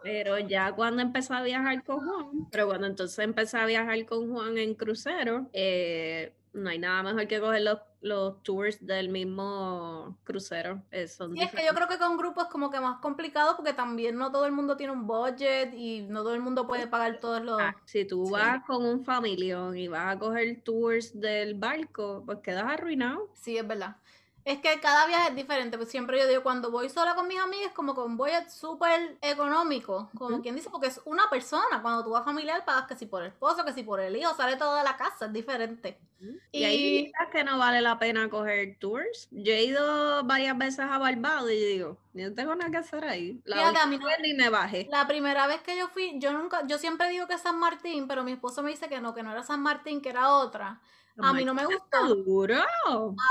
Pero 0.02 0.38
ya 0.38 0.72
cuando 0.72 1.02
empecé 1.02 1.34
a 1.34 1.42
viajar 1.42 1.84
con 1.84 2.00
Juan, 2.00 2.48
pero 2.50 2.66
cuando 2.66 2.86
entonces 2.86 3.18
empecé 3.18 3.58
a 3.58 3.66
viajar 3.66 4.04
con 4.06 4.32
Juan 4.32 4.58
en 4.58 4.74
crucero, 4.74 5.48
eh, 5.52 6.32
no 6.54 6.70
hay 6.70 6.78
nada 6.78 7.02
mejor 7.02 7.26
que 7.26 7.40
coger 7.40 7.62
los, 7.62 7.78
los 8.00 8.42
tours 8.42 8.84
del 8.86 9.08
mismo 9.08 10.16
crucero. 10.24 10.82
Eh, 10.90 11.08
sí, 11.08 11.22
es 11.40 11.50
que 11.50 11.66
yo 11.66 11.74
creo 11.74 11.88
que 11.88 11.98
con 11.98 12.16
grupos 12.16 12.44
es 12.44 12.50
como 12.50 12.70
que 12.70 12.80
más 12.80 13.00
complicado 13.00 13.56
porque 13.56 13.72
también 13.72 14.16
no 14.16 14.30
todo 14.30 14.46
el 14.46 14.52
mundo 14.52 14.76
tiene 14.76 14.92
un 14.92 15.06
budget 15.06 15.74
y 15.74 16.02
no 16.02 16.22
todo 16.22 16.34
el 16.34 16.40
mundo 16.40 16.66
puede 16.66 16.86
pagar 16.86 17.18
todos 17.20 17.42
los... 17.42 17.60
Ah, 17.60 17.76
si 17.84 18.04
tú 18.04 18.30
vas 18.30 18.64
con 18.64 18.86
un 18.86 19.04
familión 19.04 19.76
y 19.76 19.88
vas 19.88 20.16
a 20.16 20.18
coger 20.18 20.62
tours 20.62 21.18
del 21.20 21.54
barco, 21.54 22.22
pues 22.24 22.38
quedas 22.38 22.64
arruinado. 22.64 23.28
Sí, 23.34 23.58
es 23.58 23.66
verdad. 23.66 23.96
Es 24.44 24.60
que 24.60 24.78
cada 24.78 25.06
viaje 25.06 25.30
es 25.30 25.36
diferente, 25.36 25.78
pues 25.78 25.88
siempre 25.90 26.18
yo 26.18 26.26
digo, 26.28 26.42
cuando 26.42 26.70
voy 26.70 26.90
sola 26.90 27.14
con 27.14 27.26
mis 27.26 27.38
amigas, 27.38 27.72
como 27.72 27.94
con 27.94 28.18
voy 28.18 28.30
súper 28.48 29.16
económico, 29.22 30.10
como 30.18 30.42
quien 30.42 30.54
dice, 30.54 30.68
porque 30.68 30.88
es 30.88 31.00
una 31.06 31.30
persona, 31.30 31.80
cuando 31.80 32.04
tú 32.04 32.10
vas 32.10 32.26
familiar 32.26 32.62
pagas 32.64 32.86
que 32.86 32.94
si 32.94 33.06
por 33.06 33.22
el 33.22 33.28
esposo, 33.28 33.64
que 33.64 33.72
si 33.72 33.82
por 33.82 34.00
el 34.00 34.14
hijo, 34.14 34.34
sale 34.34 34.56
todo 34.56 34.76
de 34.76 34.84
la 34.84 34.98
casa, 34.98 35.26
es 35.26 35.32
diferente. 35.32 35.98
Y, 36.52 36.60
y 36.60 36.64
hay 36.64 37.12
que 37.32 37.44
no 37.44 37.58
vale 37.58 37.80
la 37.80 37.98
pena 37.98 38.28
coger 38.28 38.76
tours. 38.78 39.28
Yo 39.30 39.52
he 39.52 39.64
ido 39.64 40.24
varias 40.24 40.56
veces 40.56 40.80
a 40.80 40.98
Barbados 40.98 41.50
y 41.50 41.56
digo, 41.56 41.98
yo 42.12 42.34
tengo 42.34 42.54
nada 42.54 42.70
que 42.70 42.76
hacer 42.78 43.04
ahí. 43.04 43.40
La 43.44 43.72
ni 44.22 44.34
me 44.34 44.48
bajé. 44.50 44.88
La 44.90 45.06
primera 45.06 45.46
vez 45.46 45.62
que 45.62 45.76
yo 45.76 45.88
fui, 45.88 46.18
yo 46.18 46.32
nunca, 46.32 46.66
yo 46.66 46.78
siempre 46.78 47.08
digo 47.08 47.26
que 47.26 47.34
es 47.34 47.40
San 47.40 47.58
Martín, 47.58 48.06
pero 48.08 48.24
mi 48.24 48.32
esposo 48.32 48.62
me 48.62 48.70
dice 48.70 48.88
que 48.88 49.00
no, 49.00 49.14
que 49.14 49.22
no 49.22 49.32
era 49.32 49.42
San 49.42 49.62
Martín, 49.62 50.00
que 50.00 50.10
era 50.10 50.30
otra. 50.34 50.80
A 51.18 51.32
mí 51.32 51.44
no 51.44 51.54
me 51.54 51.64
gustó. 51.64 52.14
Duro. 52.24 52.56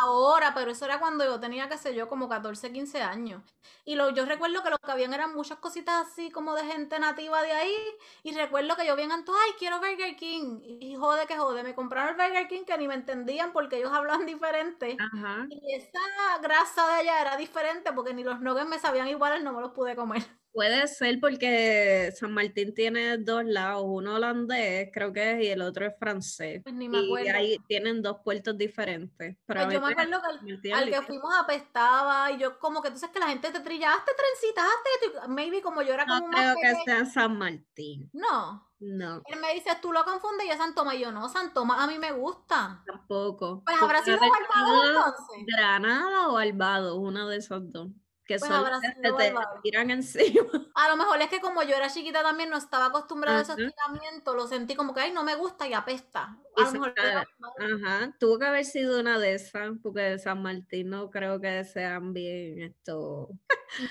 Ahora, 0.01 0.53
pero 0.53 0.71
eso 0.71 0.85
era 0.85 0.99
cuando 0.99 1.25
yo 1.25 1.39
tenía, 1.39 1.67
qué 1.69 1.77
sé 1.77 1.93
yo, 1.93 2.07
como 2.07 2.29
14, 2.29 2.71
15 2.71 3.01
años. 3.01 3.43
Y 3.85 3.95
lo, 3.95 4.09
yo 4.11 4.25
recuerdo 4.25 4.63
que 4.63 4.69
lo 4.69 4.77
que 4.79 4.91
habían 4.91 5.13
eran 5.13 5.33
muchas 5.35 5.57
cositas 5.59 6.07
así 6.07 6.31
como 6.31 6.55
de 6.55 6.63
gente 6.65 6.99
nativa 6.99 7.41
de 7.41 7.51
ahí. 7.51 7.75
Y 8.23 8.33
recuerdo 8.33 8.75
que 8.75 8.85
yo 8.87 8.95
bien 8.95 9.11
anto, 9.11 9.33
ay, 9.33 9.51
quiero 9.59 9.79
Burger 9.79 10.15
King. 10.15 10.61
Y 10.63 10.95
jode 10.95 11.27
que 11.27 11.37
jode, 11.37 11.63
me 11.63 11.75
compraron 11.75 12.19
el 12.19 12.27
Burger 12.27 12.47
King 12.47 12.63
que 12.65 12.77
ni 12.77 12.87
me 12.87 12.95
entendían 12.95 13.51
porque 13.53 13.77
ellos 13.77 13.91
hablan 13.91 14.25
diferente. 14.25 15.05
Y 15.49 15.75
esa 15.75 15.99
grasa 16.41 16.87
de 16.87 16.93
allá 17.01 17.21
era 17.21 17.37
diferente 17.37 17.91
porque 17.93 18.13
ni 18.13 18.23
los 18.23 18.39
nuggets 18.41 18.67
me 18.67 18.79
sabían 18.79 19.07
iguales, 19.07 19.43
no 19.43 19.53
me 19.53 19.61
los 19.61 19.71
pude 19.71 19.95
comer. 19.95 20.23
Puede 20.53 20.87
ser 20.87 21.19
porque 21.19 22.13
San 22.15 22.31
Martín 22.31 22.75
tiene 22.75 23.17
dos 23.17 23.43
lados, 23.43 23.83
uno 23.87 24.15
holandés, 24.15 24.89
creo 24.93 25.11
que 25.11 25.31
es, 25.31 25.45
y 25.45 25.47
el 25.49 25.61
otro 25.63 25.87
es 25.87 25.93
francés. 25.97 26.61
Pues 26.63 26.75
ni 26.75 26.87
me 26.87 26.99
y 26.99 27.05
acuerdo. 27.05 27.31
ahí 27.35 27.57
tienen 27.67 28.03
dos 28.03 28.17
puertos 28.23 28.55
diferentes. 28.55 29.35
Pero 29.47 29.63
Pues 29.63 29.73
yo 29.73 29.81
me 29.81 29.91
acuerdo 29.91 30.21
que 30.21 30.71
al, 30.71 30.89
que 30.91 31.01
fuimos 31.01 31.33
apestaba 31.39 32.31
y 32.31 32.37
yo 32.37 32.59
como 32.59 32.83
que 32.83 32.89
sabes 32.95 33.09
que 33.09 33.19
la 33.19 33.29
gente 33.29 33.51
te 33.51 33.59
trillaste, 33.61 34.11
trencitaste, 34.15 35.27
maybe 35.27 35.61
como 35.61 35.81
yo 35.81 35.93
era 35.95 36.05
No 36.05 36.19
como 36.19 36.27
más 36.31 36.55
creo 36.55 36.75
que 36.75 36.81
sea 36.85 37.05
San 37.05 37.37
Martín. 37.37 38.09
No. 38.13 38.69
No, 38.85 39.21
Él 39.27 39.39
me 39.39 39.53
dice, 39.53 39.69
tú 39.81 39.93
lo 39.93 40.03
confundes 40.03 40.45
y 40.45 40.49
es 40.49 40.57
San 40.57 40.75
Tomás. 40.75 40.95
Y 40.95 40.99
yo, 40.99 41.11
no, 41.13 41.29
San 41.29 41.53
Tomás 41.53 41.79
a 41.79 41.87
mí 41.87 41.97
me 41.97 42.11
gusta. 42.11 42.83
tampoco. 42.85 43.63
Pues 43.63 43.81
habrá 43.81 44.03
sido 44.03 44.19
Barbados 44.19 44.85
entonces. 44.87 45.45
Granada 45.47 46.27
o 46.27 46.33
Barbados, 46.33 46.97
uno 46.99 47.29
de 47.29 47.37
esos 47.37 47.71
dos. 47.71 47.87
Que 48.33 48.39
Pues 48.39 48.51
son 48.51 48.81
que 48.81 49.11
te 49.11 49.61
tiran 49.61 49.91
encima. 49.91 50.49
A 50.75 50.89
lo 50.89 50.97
mejor 50.97 51.21
es 51.21 51.29
que 51.29 51.39
como 51.39 51.61
yo 51.61 51.75
era 51.75 51.87
chiquita 51.87 52.23
también 52.23 52.49
no 52.49 52.57
estaba 52.57 52.87
acostumbrada 52.87 53.39
a 53.39 53.41
esos 53.43 53.55
tiramientos, 53.55 54.35
lo 54.35 54.47
sentí 54.47 54.75
como 54.75 54.93
que, 54.93 55.01
ay, 55.01 55.11
no 55.11 55.23
me 55.23 55.35
gusta 55.35 55.67
y 55.67 55.73
apesta. 55.73 56.35
Y 56.57 56.61
A 56.61 56.65
lo 56.65 56.71
mejor 56.71 56.93
era. 56.97 57.19
Ajá, 57.19 58.15
tuvo 58.19 58.39
que 58.39 58.45
haber 58.45 58.65
sido 58.65 58.99
una 58.99 59.19
de 59.19 59.35
esas, 59.35 59.71
porque 59.83 60.01
de 60.01 60.19
San 60.19 60.41
Martín 60.41 60.89
no 60.89 61.11
creo 61.11 61.39
que 61.39 61.63
sean 61.63 62.11
bien 62.13 62.59
esto. 62.59 63.29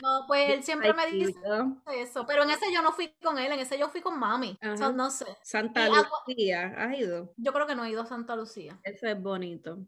No, 0.03 0.25
pues 0.27 0.51
él 0.51 0.65
siempre 0.65 0.93
me 0.93 1.07
dice 1.07 1.35
eso. 1.95 2.27
Pero 2.27 2.43
en 2.43 2.51
ese 2.51 2.73
yo 2.73 2.83
no 2.83 2.93
fui 2.93 3.15
con 3.23 3.39
él, 3.39 3.53
en 3.53 3.61
ese 3.61 3.79
yo 3.79 3.89
fui 3.89 4.01
con 4.01 4.19
mami. 4.19 4.59
O 4.61 4.77
sea, 4.77 4.87
Ajá. 4.87 4.93
no 4.93 5.11
sé. 5.11 5.27
Santa 5.43 5.89
Y 5.89 5.93
Lucía, 6.27 6.75
¿has 6.77 6.99
ido? 6.99 7.33
Yo 7.37 7.53
creo 7.53 7.67
que 7.67 7.77
no 7.77 7.85
he 7.85 7.91
ido 7.91 8.03
a 8.03 8.07
Santa 8.07 8.35
Lucía. 8.35 8.79
Ese 8.83 9.13
es 9.13 9.21
bonito. 9.21 9.79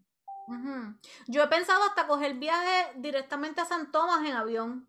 Ujú. 0.47 0.95
Yo 1.27 1.43
he 1.43 1.49
pensado 1.49 1.83
hasta 1.85 2.07
coger 2.07 2.35
viaje 2.35 2.93
directamente 2.97 3.61
a 3.61 3.65
San 3.65 3.91
Tomás 3.91 4.25
en 4.27 4.35
avión. 4.35 4.87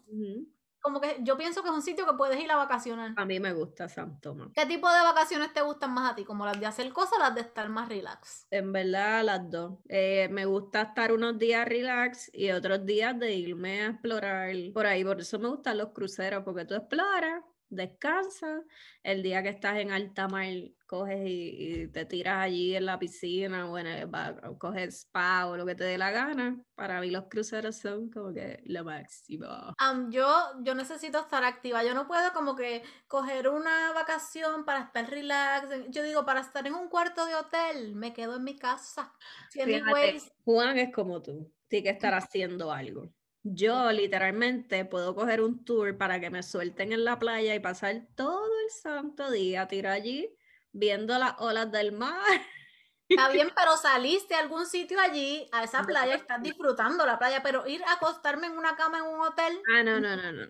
Como 0.82 1.02
que 1.02 1.18
yo 1.22 1.36
pienso 1.36 1.64
que 1.64 1.70
es 1.70 1.74
un 1.74 1.82
sitio 1.82 2.06
que 2.06 2.14
puedes 2.14 2.40
ir 2.40 2.52
a 2.52 2.58
vacacionar. 2.58 3.14
A 3.16 3.26
mí 3.26 3.40
me 3.40 3.54
gusta 3.54 3.90
San 3.90 4.22
Tomás. 4.22 4.50
¿Qué 4.54 4.68
tipo 4.68 4.88
de 4.88 5.02
vacaciones 5.02 5.52
te 5.52 5.62
gustan 5.64 5.92
más 5.94 6.12
a 6.12 6.16
ti? 6.16 6.24
¿Como 6.24 6.46
las 6.46 6.60
de 6.60 6.68
hacer 6.68 6.94
cosas 6.94 7.14
o 7.18 7.22
las 7.22 7.34
de 7.34 7.42
estar 7.42 7.68
más 7.70 7.90
relax? 7.90 8.46
En 8.52 8.72
verdad, 8.72 9.24
las 9.24 9.50
dos. 9.50 9.80
Eh, 9.90 10.28
me 10.30 10.46
gusta 10.46 10.84
estar 10.84 11.12
unos 11.12 11.40
días 11.40 11.68
relax 11.68 12.30
y 12.32 12.52
otros 12.52 12.86
días 12.86 13.18
de 13.18 13.34
irme 13.34 13.82
a 13.82 13.88
explorar 13.88 14.54
por 14.76 14.86
ahí. 14.86 15.04
Por 15.04 15.20
eso 15.20 15.40
me 15.40 15.48
gustan 15.48 15.80
los 15.80 15.90
cruceros, 15.90 16.44
porque 16.44 16.66
tú 16.66 16.76
exploras, 16.76 17.44
descansas. 17.70 18.64
El 19.04 19.24
día 19.24 19.44
que 19.44 19.50
estás 19.50 19.78
en 19.78 19.92
alta 19.92 20.28
mar, 20.28 20.46
coges 20.86 21.28
y, 21.28 21.84
y 21.84 21.88
te 21.88 22.06
tiras 22.06 22.44
allí 22.44 22.76
en 22.76 22.86
la 22.86 23.00
piscina 23.00 23.70
o 23.70 23.78
en 23.78 23.88
el 23.88 24.10
o 24.48 24.58
coges 24.58 25.02
spa 25.02 25.48
o 25.48 25.58
lo 25.58 25.66
que 25.66 25.76
te 25.76 25.84
dé 25.84 25.98
la 25.98 26.12
gana. 26.12 26.62
Para 26.76 27.02
mí 27.02 27.10
los 27.10 27.26
cruceros 27.26 27.78
son 27.78 28.10
como 28.10 28.34
que 28.34 28.62
lo 28.66 28.84
máximo. 28.84 29.48
Am, 29.78 30.12
yo, 30.12 30.28
yo 30.62 30.76
necesito 30.76 31.20
estar 31.20 31.44
activa. 31.44 31.84
Yo 31.84 31.94
no 31.94 32.08
puedo 32.08 32.32
como 32.34 32.56
que 32.56 32.84
coger 33.08 33.50
una 33.50 33.92
vacación 33.94 34.66
para 34.66 34.82
estar 34.82 35.10
relax. 35.10 35.68
Yo 35.90 36.04
digo, 36.04 36.26
para 36.26 36.42
estar 36.42 36.66
en 36.68 36.76
un 36.76 36.90
cuarto 36.90 37.26
de 37.26 37.36
hotel, 37.36 37.96
me 37.96 38.14
quedo 38.14 38.38
en 38.38 38.44
mi 38.44 38.58
casa. 38.58 39.14
Si 39.50 39.62
Fíjate, 39.62 39.84
anyways, 39.84 40.32
Juan 40.44 40.78
es 40.78 40.94
como 40.94 41.22
tú, 41.22 41.52
tiene 41.68 41.84
que 41.84 41.90
estar 41.90 42.14
haciendo 42.14 42.72
algo. 42.72 43.12
Yo 43.48 43.92
literalmente 43.92 44.86
puedo 44.86 45.14
coger 45.14 45.40
un 45.42 45.64
tour 45.64 45.96
para 45.98 46.20
que 46.20 46.32
me 46.32 46.42
suelten 46.42 46.92
en 46.92 47.06
la 47.06 47.20
playa 47.20 47.54
y 47.54 47.60
pasar 47.60 48.08
todo 48.16 48.50
el 48.66 48.72
santo 48.72 49.30
día 49.30 49.68
tirado 49.68 49.96
allí 49.96 50.36
viendo 50.72 51.18
las 51.20 51.36
olas 51.38 51.72
del 51.72 51.92
mar. 51.92 52.16
Está 53.08 53.30
bien, 53.30 53.52
pero 53.56 53.78
saliste 53.78 54.34
a 54.34 54.40
algún 54.40 54.66
sitio 54.66 55.00
allí, 55.00 55.48
a 55.52 55.64
esa 55.64 55.84
playa, 55.84 56.16
estás 56.16 56.42
disfrutando 56.42 57.06
la 57.06 57.20
playa, 57.20 57.44
pero 57.44 57.68
ir 57.68 57.84
a 57.84 57.94
acostarme 57.94 58.48
en 58.48 58.58
una 58.58 58.76
cama 58.76 58.98
en 58.98 59.06
un 59.06 59.22
hotel, 59.22 59.62
Ah, 59.72 59.84
no, 59.84 60.00
no, 60.00 60.16
no, 60.16 60.32
no. 60.32 60.48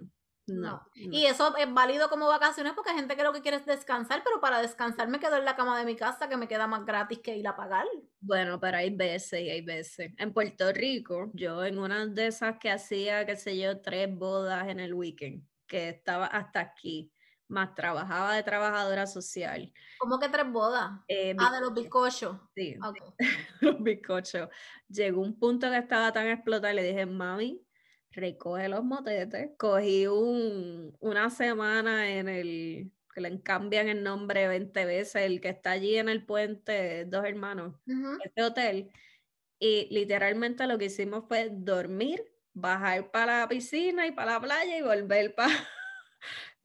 No. 0.47 0.81
Y 0.95 1.25
eso 1.25 1.55
es 1.58 1.73
válido 1.73 2.08
como 2.10 2.27
vacaciones 2.27 2.73
porque 2.73 2.91
hay 2.91 2.97
gente 2.97 3.15
que 3.15 3.23
lo 3.23 3.34
que 3.34 3.41
quiere 3.41 3.58
es 3.58 3.65
descansar, 3.65 4.21
pero 4.23 4.39
para 4.39 4.62
descansar 4.62 5.08
me 5.08 5.19
quedo 5.19 5.38
en 5.38 5.45
la 5.45 5.55
cama 5.55 5.77
de 5.79 5.86
mi 5.86 5.95
casa 5.95 6.29
que 6.29 6.38
me 6.38 6.47
queda 6.47 6.67
más 6.67 6.86
gratis 6.86 7.19
que 7.19 7.36
ir 7.36 7.47
a 7.47 7.55
pagar. 7.55 7.86
Bueno, 8.19 8.60
pero 8.60 8.77
hay 8.77 8.95
veces 8.95 9.41
y 9.41 9.49
hay 9.49 9.62
veces. 9.62 10.12
En 10.17 10.34
Puerto 10.34 10.71
Rico, 10.71 11.31
yo 11.34 11.63
en 11.65 11.79
una 11.79 12.05
de 12.05 12.27
esas 12.27 12.58
que 12.60 12.69
hacía, 12.69 13.25
qué 13.25 13.36
sé 13.36 13.58
yo, 13.58 13.81
tres 13.81 14.08
bodas 14.15 14.67
en 14.67 14.79
el 14.79 14.93
weekend, 14.93 15.47
que 15.65 15.89
estaba 15.89 16.27
hasta 16.27 16.60
aquí, 16.60 17.12
más 17.47 17.73
trabajaba 17.75 18.36
de 18.36 18.43
trabajadora 18.43 19.05
social. 19.08 19.71
¿Cómo 19.99 20.19
que 20.19 20.29
tres 20.29 20.51
bodas? 20.51 20.91
eh, 21.08 21.36
Ah, 21.39 21.51
de 21.53 21.62
los 21.62 21.73
bizcochos. 21.73 22.38
sí, 22.55 22.75
Ok. 22.84 22.97
los 23.62 23.81
bizcochos. 23.84 24.49
Llegó 24.88 25.21
un 25.21 25.39
punto 25.39 25.69
que 25.71 25.77
estaba 25.77 26.12
tan 26.12 26.27
explotada 26.27 26.73
y 26.73 26.75
le 26.75 26.84
dije, 26.84 27.05
mami, 27.08 27.64
recoge 28.15 28.69
los 28.69 28.84
motetes. 28.84 29.51
Cogí 29.58 30.08
un, 30.08 30.95
una 30.99 31.30
semana 31.30 32.10
en 32.10 32.30
el, 32.30 32.91
que 33.13 33.21
le 33.21 33.41
cambian 33.41 33.88
el 33.88 34.04
nombre 34.04 34.47
20 34.47 34.86
veces, 34.86 35.23
el 35.23 35.41
que 35.41 35.49
está 35.49 35.71
allí 35.71 35.97
en 35.97 36.10
el 36.10 36.25
puente, 36.25 37.06
dos 37.06 37.25
hermanos, 37.25 37.75
ese 38.23 38.43
hotel. 38.43 38.91
Y 39.60 39.88
literalmente 39.91 40.67
lo 40.67 40.78
que 40.78 40.86
hicimos 40.86 41.25
fue 41.28 41.49
dormir, 41.51 42.23
bajar 42.54 43.12
para 43.12 43.41
la 43.41 43.47
piscina 43.47 44.06
y 44.06 44.12
para 44.12 44.34
la 44.34 44.41
playa 44.41 44.78
y 44.78 44.82
volver 44.82 45.34
para 45.34 45.47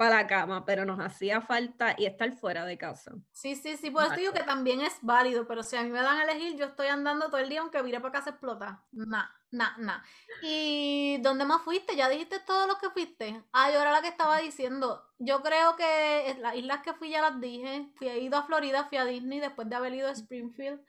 la 0.09 0.27
cama, 0.27 0.65
pero 0.65 0.87
nos 0.87 0.99
hacía 0.99 1.43
falta 1.43 1.95
y 1.99 2.07
estar 2.07 2.33
fuera 2.33 2.65
de 2.65 2.79
casa. 2.79 3.13
Sí, 3.33 3.55
sí, 3.55 3.77
sí, 3.77 3.91
por 3.91 4.05
eso 4.05 4.15
digo 4.15 4.33
que 4.33 4.45
también 4.45 4.81
es 4.81 4.97
válido, 5.03 5.47
pero 5.47 5.63
si 5.63 5.77
a 5.77 5.83
mí 5.83 5.91
me 5.91 6.01
dan 6.01 6.19
a 6.19 6.25
elegir, 6.25 6.57
yo 6.57 6.67
estoy 6.67 6.87
andando 6.87 7.27
todo 7.27 7.39
el 7.39 7.51
día 7.51 7.61
aunque 7.61 7.83
vire 7.83 8.01
para 8.01 8.13
casa 8.13 8.31
explota. 8.31 8.83
Nah, 8.93 9.27
nah, 9.51 9.77
nah. 9.77 10.03
¿Y 10.43 11.19
dónde 11.21 11.45
más 11.45 11.63
fuiste? 11.63 11.97
¿Ya 11.97 12.09
dijiste 12.09 12.41
todo 12.41 12.67
lo 12.67 12.79
que 12.79 12.89
fuiste? 12.89 13.43
Ah, 13.53 13.71
yo 13.71 13.81
era 13.81 13.93
la 13.93 14.01
que 14.01 14.09
estaba 14.09 14.39
diciendo. 14.39 15.05
Yo 15.19 15.43
creo 15.43 15.77
que 15.77 16.37
las 16.41 16.55
islas 16.55 16.81
que 16.83 16.95
fui 16.95 17.11
ya 17.11 17.21
las 17.21 17.41
dije. 17.41 17.91
Fui, 17.97 18.09
he 18.09 18.21
ido 18.21 18.39
a 18.39 18.45
Florida, 18.45 18.85
fui 18.85 18.97
a 18.97 19.05
Disney 19.05 19.41
después 19.41 19.69
de 19.69 19.77
haber 19.77 19.93
ido 19.93 20.09
a 20.09 20.13
Springfield. 20.13 20.81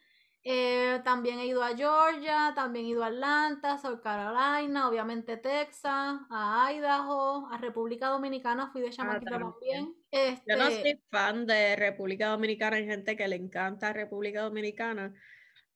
Eh, 0.44 1.02
también 1.04 1.40
he 1.40 1.46
ido 1.48 1.64
a 1.64 1.76
Georgia, 1.76 2.54
también 2.56 2.86
he 2.86 2.90
ido 2.90 3.04
a 3.04 3.08
Atlanta, 3.08 3.78
South 3.78 4.02
Carolina, 4.02 4.88
obviamente 4.90 5.38
Texas, 5.38 6.22
a 6.32 6.72
Idaho, 6.74 7.48
a 7.52 7.58
República 7.60 8.08
Dominicana, 8.08 8.72
fui 8.72 8.82
de 8.82 8.90
chamaquita 8.90 9.38
también. 9.38 9.52
también. 9.70 9.96
Yo 10.46 10.58
no 10.58 10.72
Este, 10.72 10.72
soy 10.72 11.04
fan 11.12 11.46
de 11.48 11.76
República 11.76 12.30
Dominicana, 12.30 12.78
hay 12.78 12.86
gente 12.88 13.16
que 13.18 13.28
le 13.28 13.36
encanta 13.38 13.94
República 13.94 14.42
Dominicana. 14.44 15.14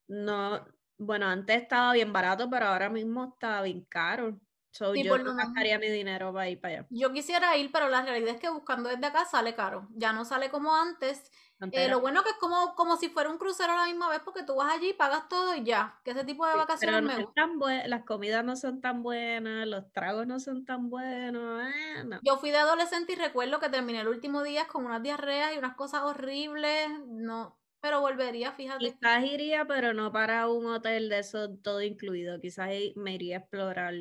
No, 0.08 0.66
bueno, 0.98 1.26
antes 1.28 1.62
estaba 1.62 1.92
bien 1.94 2.12
barato, 2.12 2.50
pero 2.50 2.66
ahora 2.66 2.90
mismo 2.90 3.34
está 3.34 3.62
bien 3.62 3.84
caro. 3.86 4.40
So, 4.72 4.94
Sí, 4.94 5.04
yo 5.04 5.18
no 5.18 5.34
gastaría 5.36 5.78
mi 5.78 5.88
dinero 5.90 6.32
para 6.32 6.48
ir 6.50 6.60
para 6.60 6.74
allá. 6.80 6.88
Yo 6.88 7.12
quisiera 7.12 7.56
ir, 7.56 7.72
pero 7.72 7.88
la 7.88 8.02
realidad 8.02 8.34
es 8.36 8.40
que 8.40 8.48
buscando 8.48 8.88
desde 8.88 9.06
acá 9.06 9.24
sale 9.24 9.56
caro. 9.56 9.88
Ya 9.92 10.12
no 10.12 10.24
sale 10.24 10.50
como 10.50 10.74
antes. 10.74 11.30
Eh, 11.70 11.88
lo 11.88 12.00
bueno 12.00 12.22
que 12.22 12.30
es 12.30 12.36
como, 12.36 12.74
como 12.74 12.96
si 12.96 13.08
fuera 13.10 13.30
un 13.30 13.38
crucero 13.38 13.72
a 13.72 13.76
la 13.76 13.86
misma 13.86 14.08
vez, 14.08 14.20
porque 14.24 14.42
tú 14.44 14.56
vas 14.56 14.72
allí, 14.72 14.92
pagas 14.94 15.28
todo 15.28 15.54
y 15.54 15.64
ya. 15.64 16.00
Que 16.04 16.12
ese 16.12 16.24
tipo 16.24 16.46
de 16.46 16.54
sí, 16.54 16.56
vacaciones 16.56 17.02
no 17.02 17.08
me 17.08 17.16
es 17.16 17.26
gusta. 17.26 17.34
tan 17.34 17.58
bue- 17.58 17.86
las 17.86 18.04
comidas 18.04 18.44
no 18.44 18.56
son 18.56 18.80
tan 18.80 19.02
buenas, 19.02 19.66
los 19.68 19.92
tragos 19.92 20.26
no 20.26 20.40
son 20.40 20.64
tan 20.64 20.90
buenos. 20.90 21.62
eh, 21.66 22.04
no. 22.04 22.20
Yo 22.20 22.36
fui 22.36 22.50
de 22.50 22.58
adolescente 22.58 23.12
y 23.14 23.16
recuerdo 23.16 23.58
que 23.58 23.70
terminé 23.70 24.00
el 24.00 24.08
último 24.08 24.42
día 24.42 24.68
con 24.68 24.84
unas 24.84 25.02
diarreas 25.02 25.54
y 25.54 25.58
unas 25.58 25.76
cosas 25.76 26.02
horribles. 26.02 26.88
No, 27.06 27.58
pero 27.80 28.00
volvería, 28.02 28.52
fíjate. 28.52 28.98
Quizás 29.00 29.24
iría, 29.24 29.64
pero 29.66 29.94
no 29.94 30.12
para 30.12 30.48
un 30.48 30.66
hotel 30.66 31.08
de 31.08 31.20
eso 31.20 31.54
todo 31.62 31.80
incluido. 31.82 32.40
Quizás 32.40 32.68
me 32.94 33.14
iría 33.14 33.36
a 33.38 33.40
explorar 33.40 33.94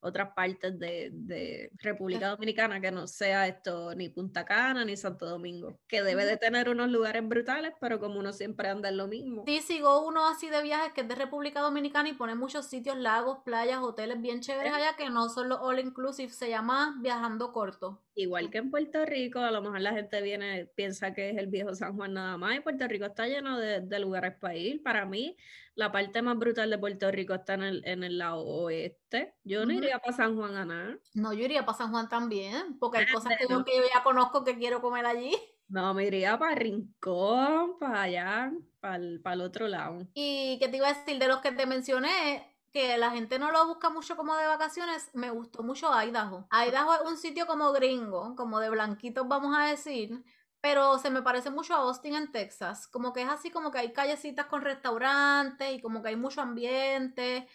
otras 0.00 0.32
partes 0.34 0.78
de, 0.78 1.10
de 1.12 1.70
República 1.78 2.28
Dominicana 2.28 2.80
que 2.80 2.90
no 2.90 3.06
sea 3.06 3.46
esto 3.46 3.94
ni 3.94 4.08
Punta 4.08 4.44
Cana 4.44 4.84
ni 4.84 4.96
Santo 4.96 5.26
Domingo, 5.26 5.78
que 5.88 6.02
debe 6.02 6.24
de 6.24 6.36
tener 6.36 6.68
unos 6.68 6.88
lugares 6.88 7.26
brutales, 7.26 7.72
pero 7.80 7.98
como 7.98 8.18
uno 8.18 8.32
siempre 8.32 8.68
anda 8.68 8.88
en 8.88 8.96
lo 8.96 9.08
mismo. 9.08 9.44
Sí, 9.46 9.60
sigo 9.60 10.06
uno 10.06 10.26
así 10.28 10.48
de 10.48 10.62
viajes 10.62 10.92
que 10.92 11.02
es 11.02 11.08
de 11.08 11.14
República 11.14 11.60
Dominicana 11.60 12.08
y 12.08 12.14
pone 12.14 12.34
muchos 12.34 12.66
sitios, 12.66 12.96
lagos, 12.96 13.38
playas, 13.44 13.80
hoteles 13.80 14.20
bien 14.20 14.40
chéveres 14.40 14.72
allá 14.72 14.96
que 14.96 15.10
no 15.10 15.28
son 15.28 15.48
los 15.48 15.58
all 15.60 15.78
inclusive. 15.78 16.32
Se 16.32 16.48
llama 16.48 16.96
Viajando 17.00 17.52
Corto. 17.52 18.05
Igual 18.18 18.48
que 18.50 18.58
en 18.58 18.70
Puerto 18.70 19.04
Rico, 19.04 19.40
a 19.40 19.50
lo 19.50 19.60
mejor 19.60 19.80
la 19.82 19.92
gente 19.92 20.22
viene, 20.22 20.64
piensa 20.74 21.12
que 21.12 21.28
es 21.30 21.36
el 21.36 21.48
viejo 21.48 21.74
San 21.74 21.94
Juan 21.96 22.14
nada 22.14 22.38
más, 22.38 22.56
y 22.56 22.60
Puerto 22.60 22.88
Rico 22.88 23.04
está 23.04 23.26
lleno 23.28 23.58
de, 23.58 23.82
de 23.82 23.98
lugares 23.98 24.34
para 24.40 24.56
ir. 24.56 24.82
Para 24.82 25.04
mí, 25.04 25.36
la 25.74 25.92
parte 25.92 26.22
más 26.22 26.38
brutal 26.38 26.70
de 26.70 26.78
Puerto 26.78 27.10
Rico 27.10 27.34
está 27.34 27.54
en 27.54 27.62
el, 27.62 27.82
en 27.86 28.02
el 28.04 28.16
lado 28.16 28.42
oeste. 28.42 29.34
Yo 29.44 29.66
no 29.66 29.72
iría 29.74 29.98
para 29.98 30.16
San 30.16 30.34
Juan 30.34 30.56
a 30.56 30.64
nada. 30.64 30.98
No, 31.12 31.34
yo 31.34 31.44
iría 31.44 31.66
para 31.66 31.76
San 31.76 31.90
Juan 31.90 32.08
también, 32.08 32.78
porque 32.78 32.98
hay 32.98 33.06
Ah, 33.08 33.12
cosas 33.12 33.34
que 33.36 33.44
bueno. 33.46 33.60
yo, 33.60 33.64
que 33.64 33.76
yo 33.76 33.82
ya 33.94 34.02
conozco 34.02 34.44
que 34.44 34.56
quiero 34.56 34.80
comer 34.80 35.04
allí. 35.04 35.32
No, 35.68 35.92
me 35.94 36.06
iría 36.06 36.38
para 36.38 36.54
Rincón, 36.54 37.78
para 37.78 38.02
allá, 38.02 38.52
para 38.80 38.96
el, 38.96 39.40
otro 39.42 39.68
lado. 39.68 40.06
Y 40.14 40.58
que 40.60 40.68
te 40.68 40.76
iba 40.76 40.88
a 40.88 40.94
decir 40.94 41.18
de 41.18 41.28
los 41.28 41.40
que 41.40 41.52
te 41.52 41.66
mencioné, 41.66 42.55
que 42.76 42.98
la 42.98 43.10
gente 43.10 43.38
no 43.38 43.50
lo 43.52 43.66
busca 43.66 43.88
mucho 43.88 44.16
como 44.16 44.36
de 44.36 44.46
vacaciones, 44.46 45.08
me 45.14 45.30
gustó 45.30 45.62
mucho 45.62 45.88
Idaho. 45.98 46.46
Idaho 46.52 46.92
es 46.92 47.10
un 47.10 47.16
sitio 47.16 47.46
como 47.46 47.72
gringo, 47.72 48.36
como 48.36 48.60
de 48.60 48.68
blanquitos 48.68 49.26
vamos 49.26 49.56
a 49.56 49.64
decir, 49.64 50.22
pero 50.60 50.98
se 50.98 51.08
me 51.08 51.22
parece 51.22 51.48
mucho 51.48 51.72
a 51.72 51.78
Austin 51.78 52.14
en 52.14 52.30
Texas, 52.30 52.86
como 52.86 53.14
que 53.14 53.22
es 53.22 53.30
así 53.30 53.50
como 53.50 53.70
que 53.70 53.78
hay 53.78 53.94
callecitas 53.94 54.44
con 54.44 54.60
restaurantes 54.60 55.72
y 55.72 55.80
como 55.80 56.02
que 56.02 56.10
hay 56.10 56.16
mucho 56.16 56.42
ambiente 56.42 57.48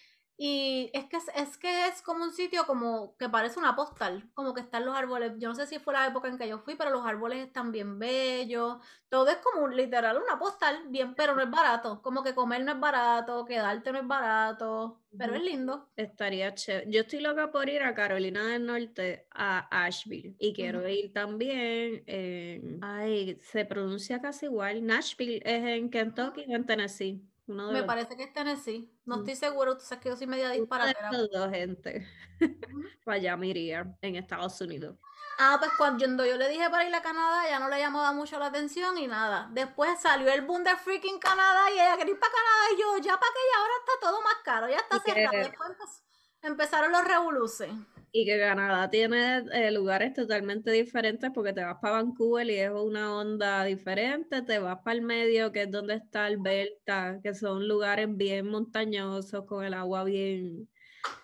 Y 0.44 0.90
es 0.94 1.06
que 1.06 1.18
es, 1.18 1.58
que 1.60 1.86
es 1.86 2.02
como 2.02 2.24
un 2.24 2.32
sitio 2.32 2.66
como 2.66 3.16
que 3.18 3.30
parece 3.30 3.60
una 3.60 3.76
postal, 3.76 4.28
como 4.34 4.56
que 4.56 4.62
están 4.62 4.88
los 4.88 4.98
árboles. 4.98 5.34
Yo 5.38 5.50
no 5.50 5.54
sé 5.54 5.68
si 5.68 5.78
fue 5.78 5.94
la 5.94 6.08
época 6.08 6.30
en 6.30 6.40
que 6.40 6.48
yo 6.48 6.58
fui, 6.58 6.74
pero 6.74 6.90
los 6.90 7.06
árboles 7.06 7.46
están 7.46 7.72
bien 7.72 8.00
bellos. 8.00 8.78
Todo 9.08 9.28
es 9.28 9.38
como 9.38 9.68
literal 9.68 10.18
una 10.18 10.40
postal, 10.40 10.86
bien, 10.88 11.14
pero 11.14 11.36
no 11.36 11.44
es 11.44 11.52
barato. 11.52 12.02
Como 12.02 12.24
que 12.24 12.34
comer 12.34 12.64
no 12.64 12.72
es 12.72 12.80
barato, 12.80 13.46
quedarte 13.46 13.92
no 13.92 14.00
es 14.00 14.08
barato, 14.08 15.04
pero 15.16 15.36
es 15.36 15.44
lindo. 15.44 15.92
Estaría 15.96 16.56
chévere. 16.56 16.90
Yo 16.90 17.02
estoy 17.02 17.20
loca 17.20 17.52
por 17.52 17.70
ir 17.70 17.84
a 17.84 17.94
Carolina 17.94 18.44
del 18.48 18.66
Norte, 18.66 19.28
a 19.30 19.86
Asheville, 19.86 20.36
y 20.40 20.54
quiero 20.54 20.88
ir 20.88 21.14
también 21.14 22.02
en... 22.08 22.80
Ay, 22.82 23.38
se 23.44 23.64
pronuncia 23.66 24.20
casi 24.20 24.48
igual. 24.48 24.84
Nashville 24.84 25.44
es 25.46 25.64
en 25.66 25.92
Kentucky 25.92 26.46
o 26.50 26.56
en 26.56 26.66
Tennessee. 26.66 27.31
Me 27.52 27.84
parece 27.84 28.16
que 28.16 28.24
es 28.24 28.34
Tennessee. 28.34 28.92
No 29.06 29.18
mm. 29.18 29.20
estoy 29.20 29.36
seguro, 29.36 29.78
tú 29.78 29.84
sabes 29.84 30.04
que 30.04 30.10
yo 30.10 30.16
soy 30.16 30.28
media 30.28 30.50
disparatera. 30.50 31.10
dos 31.12 31.50
gente. 31.50 32.08
para 33.06 33.18
allá 33.18 33.38
me 33.38 33.48
iría, 33.48 33.96
en 34.02 34.16
Estados 34.16 34.60
Unidos. 34.62 34.98
Ah, 35.38 35.58
pues 35.60 35.72
cuando 35.78 36.26
yo 36.26 36.38
le 36.38 36.50
dije 36.50 36.70
para 36.70 36.88
ir 36.88 36.94
a 36.94 37.02
Canadá, 37.02 37.50
ya 37.50 37.60
no 37.60 37.68
le 37.68 37.80
llamaba 37.80 38.12
mucho 38.12 38.38
la 38.38 38.48
atención 38.48 38.98
y 38.98 39.08
nada. 39.08 39.50
Después 39.52 40.00
salió 40.00 40.32
el 40.32 40.42
boom 40.42 40.64
de 40.64 40.76
freaking 40.76 41.20
Canadá 41.20 41.72
y 41.72 41.74
ella 41.74 41.98
quería 41.98 42.14
ir 42.14 42.20
para 42.20 42.32
Canadá 42.32 42.74
y 42.74 42.80
yo, 42.80 42.98
ya 42.98 43.20
para 43.20 43.32
que 43.32 43.40
ya 43.52 43.60
ahora 43.60 43.74
está 43.80 43.92
todo 44.02 44.22
más 44.22 44.36
caro, 44.44 44.70
ya 44.70 44.78
está 44.78 45.00
cerrado. 45.00 45.38
Después 45.38 46.04
empezaron 46.44 46.92
los 46.92 47.04
revoluces. 47.06 47.72
Y 48.14 48.26
que 48.26 48.38
Canadá 48.38 48.90
tiene 48.90 49.46
eh, 49.54 49.72
lugares 49.72 50.14
totalmente 50.14 50.72
diferentes 50.72 51.32
porque 51.34 51.54
te 51.54 51.64
vas 51.64 51.78
para 51.82 51.96
Vancouver 51.96 52.50
y 52.50 52.56
es 52.56 52.72
una 52.72 53.16
onda 53.16 53.64
diferente, 53.64 54.42
te 54.42 54.60
vas 54.60 54.80
para 54.84 54.96
el 54.96 55.02
medio 55.02 55.52
que 55.52 55.64
es 55.64 55.72
donde 55.72 55.96
está 55.96 56.26
Alberta, 56.26 57.20
que 57.24 57.34
son 57.34 57.68
lugares 57.68 58.08
bien 58.10 58.50
montañosos 58.50 59.46
con 59.46 59.64
el 59.64 59.74
agua 59.74 60.04
bien, 60.04 60.68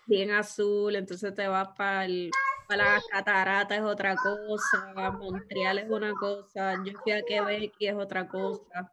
bien 0.05 0.31
azul, 0.31 0.95
entonces 0.95 1.33
te 1.33 1.47
vas 1.47 1.69
para 1.77 2.07
para 2.67 2.95
las 2.95 3.05
cataratas 3.05 3.77
es 3.77 3.83
otra 3.83 4.15
cosa, 4.15 5.11
Montreal 5.11 5.79
es 5.79 5.89
una 5.89 6.13
cosa, 6.13 6.75
yo 6.83 6.91
fui 7.01 7.13
a 7.13 7.21
Quebec 7.23 7.73
y 7.79 7.88
es 7.88 7.95
otra 7.95 8.27
cosa. 8.27 8.91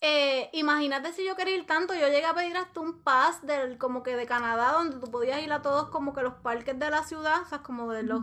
Eh, 0.00 0.50
imagínate 0.52 1.12
si 1.12 1.24
yo 1.24 1.36
quería 1.36 1.56
ir 1.56 1.66
tanto, 1.66 1.94
yo 1.94 2.08
llegué 2.08 2.24
a 2.24 2.34
pedir 2.34 2.56
hasta 2.56 2.80
un 2.80 3.02
pass 3.02 3.46
del 3.46 3.78
como 3.78 4.02
que 4.02 4.16
de 4.16 4.26
Canadá 4.26 4.72
donde 4.72 4.98
tú 4.98 5.10
podías 5.10 5.42
ir 5.42 5.52
a 5.52 5.62
todos 5.62 5.90
como 5.90 6.12
que 6.12 6.22
los 6.22 6.34
parques 6.34 6.78
de 6.78 6.90
la 6.90 7.04
ciudad, 7.04 7.42
o 7.42 7.46
sea, 7.46 7.62
como 7.62 7.92
de 7.92 8.02
los 8.02 8.22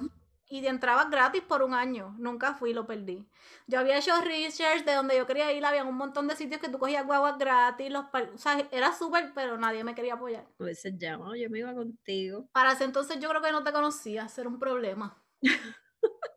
y 0.52 0.66
entrabas 0.66 1.12
gratis 1.12 1.44
por 1.44 1.62
un 1.62 1.76
año. 1.76 2.16
Nunca 2.18 2.56
fui, 2.56 2.74
lo 2.74 2.88
perdí. 2.88 3.30
Yo 3.68 3.80
había 3.80 4.00
hecho 4.00 4.20
research 4.22 4.84
de 4.84 4.96
donde 4.96 5.16
yo 5.16 5.28
quería 5.28 5.54
ir, 5.54 5.64
había 5.64 5.84
un 5.84 5.96
montón 5.96 6.28
de 6.28 6.36
sitios 6.36 6.60
que 6.60 6.70
tú 6.70 6.80
cogías 6.80 7.06
guaguas 7.06 7.38
gratis, 7.38 7.92
los 7.92 8.06
o 8.34 8.38
sea, 8.38 8.68
era 8.72 8.92
súper, 8.94 9.32
pero 9.36 9.58
nadie 9.58 9.84
me 9.84 9.94
quería 9.94 10.16
apoyar. 10.16 10.48
A 10.60 10.64
veces 10.64 10.96
llamo, 11.00 11.36
yo 11.36 11.50
me 11.52 11.60
iba 11.60 11.74
contigo. 11.74 12.50
Para 12.52 12.72
ese 12.72 12.84
entonces 12.84 13.20
yo 13.20 13.30
creo 13.30 13.42
que 13.44 13.52
no 13.52 13.64
te 13.64 13.72
conocía, 13.72 14.28
ser 14.28 14.48
un 14.48 14.58
problema. 14.58 15.24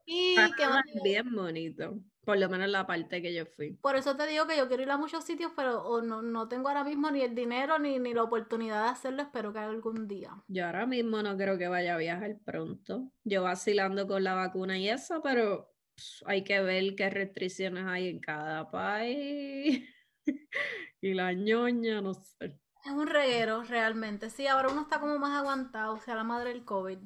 y 0.04 0.36
que 0.56 0.66
bien 1.02 1.34
bonito. 1.34 1.98
Por 2.24 2.38
lo 2.38 2.48
menos 2.48 2.68
la 2.68 2.86
parte 2.86 3.20
que 3.20 3.34
yo 3.34 3.46
fui. 3.46 3.72
Por 3.74 3.96
eso 3.96 4.16
te 4.16 4.26
digo 4.26 4.46
que 4.46 4.56
yo 4.56 4.68
quiero 4.68 4.82
ir 4.84 4.90
a 4.90 4.96
muchos 4.96 5.24
sitios, 5.24 5.52
pero 5.56 6.02
no, 6.02 6.22
no 6.22 6.48
tengo 6.48 6.68
ahora 6.68 6.84
mismo 6.84 7.10
ni 7.10 7.22
el 7.22 7.34
dinero 7.34 7.78
ni, 7.78 7.98
ni 7.98 8.14
la 8.14 8.22
oportunidad 8.22 8.84
de 8.84 8.90
hacerlo. 8.90 9.22
Espero 9.22 9.52
que 9.52 9.58
algún 9.58 10.06
día. 10.06 10.30
Yo 10.46 10.66
ahora 10.66 10.86
mismo 10.86 11.20
no 11.22 11.36
creo 11.36 11.58
que 11.58 11.66
vaya 11.66 11.94
a 11.94 11.98
viajar 11.98 12.36
pronto. 12.44 13.10
Yo 13.24 13.42
vacilando 13.42 14.06
con 14.06 14.22
la 14.22 14.34
vacuna 14.34 14.78
y 14.78 14.88
eso, 14.88 15.20
pero 15.22 15.72
hay 16.26 16.44
que 16.44 16.60
ver 16.60 16.94
qué 16.94 17.10
restricciones 17.10 17.84
hay 17.86 18.08
en 18.08 18.20
cada 18.20 18.70
país. 18.70 19.88
y 21.00 21.14
la 21.14 21.32
ñoña, 21.32 22.00
no 22.00 22.14
sé. 22.14 22.58
Es 22.84 22.92
un 22.92 23.06
reguero, 23.06 23.62
realmente. 23.62 24.30
Sí, 24.30 24.46
ahora 24.46 24.68
uno 24.68 24.82
está 24.82 25.00
como 25.00 25.18
más 25.18 25.38
aguantado, 25.38 25.94
o 25.94 26.00
sea, 26.00 26.14
la 26.14 26.24
madre 26.24 26.50
del 26.50 26.64
COVID. 26.64 26.98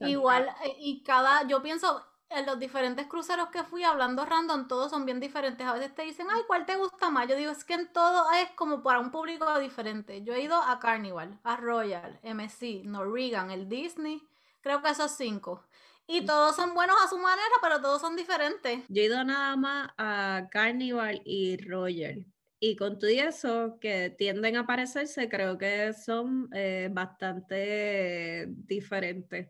Igual, 0.00 0.48
eh, 0.64 0.76
y 0.78 1.02
cada, 1.02 1.46
yo 1.46 1.62
pienso, 1.62 2.02
en 2.30 2.46
los 2.46 2.58
diferentes 2.58 3.06
cruceros 3.06 3.48
que 3.50 3.64
fui 3.64 3.82
hablando 3.82 4.24
random, 4.24 4.68
todos 4.68 4.90
son 4.90 5.04
bien 5.04 5.18
diferentes. 5.18 5.66
A 5.66 5.72
veces 5.72 5.94
te 5.94 6.02
dicen, 6.02 6.28
ay, 6.30 6.42
¿cuál 6.46 6.64
te 6.64 6.76
gusta 6.76 7.10
más? 7.10 7.28
Yo 7.28 7.36
digo, 7.36 7.50
es 7.50 7.64
que 7.64 7.74
en 7.74 7.92
todo 7.92 8.24
es 8.32 8.50
como 8.52 8.82
para 8.82 9.00
un 9.00 9.10
público 9.10 9.58
diferente. 9.58 10.22
Yo 10.22 10.34
he 10.34 10.42
ido 10.42 10.56
a 10.56 10.78
Carnival, 10.78 11.38
a 11.42 11.56
Royal, 11.56 12.20
MC, 12.22 12.82
Norwegian, 12.84 13.50
el 13.50 13.68
Disney, 13.68 14.22
creo 14.60 14.80
que 14.80 14.90
esos 14.90 15.10
cinco. 15.10 15.66
Y 16.06 16.22
mm. 16.22 16.26
todos 16.26 16.56
son 16.56 16.74
buenos 16.74 16.96
a 17.04 17.08
su 17.08 17.18
manera, 17.18 17.54
pero 17.60 17.80
todos 17.80 18.00
son 18.00 18.14
diferentes. 18.14 18.84
Yo 18.88 19.02
he 19.02 19.06
ido 19.06 19.22
nada 19.24 19.56
más 19.56 19.90
a 19.98 20.48
Carnival 20.50 21.22
y 21.24 21.56
Royal. 21.56 22.24
Y 22.60 22.76
con 22.76 22.98
todo 22.98 23.10
eso, 23.10 23.78
que 23.80 24.10
tienden 24.10 24.56
a 24.56 24.66
parecerse, 24.66 25.28
creo 25.28 25.56
que 25.56 25.94
son 25.94 26.48
eh, 26.52 26.88
bastante 26.92 28.46
diferentes. 28.48 29.48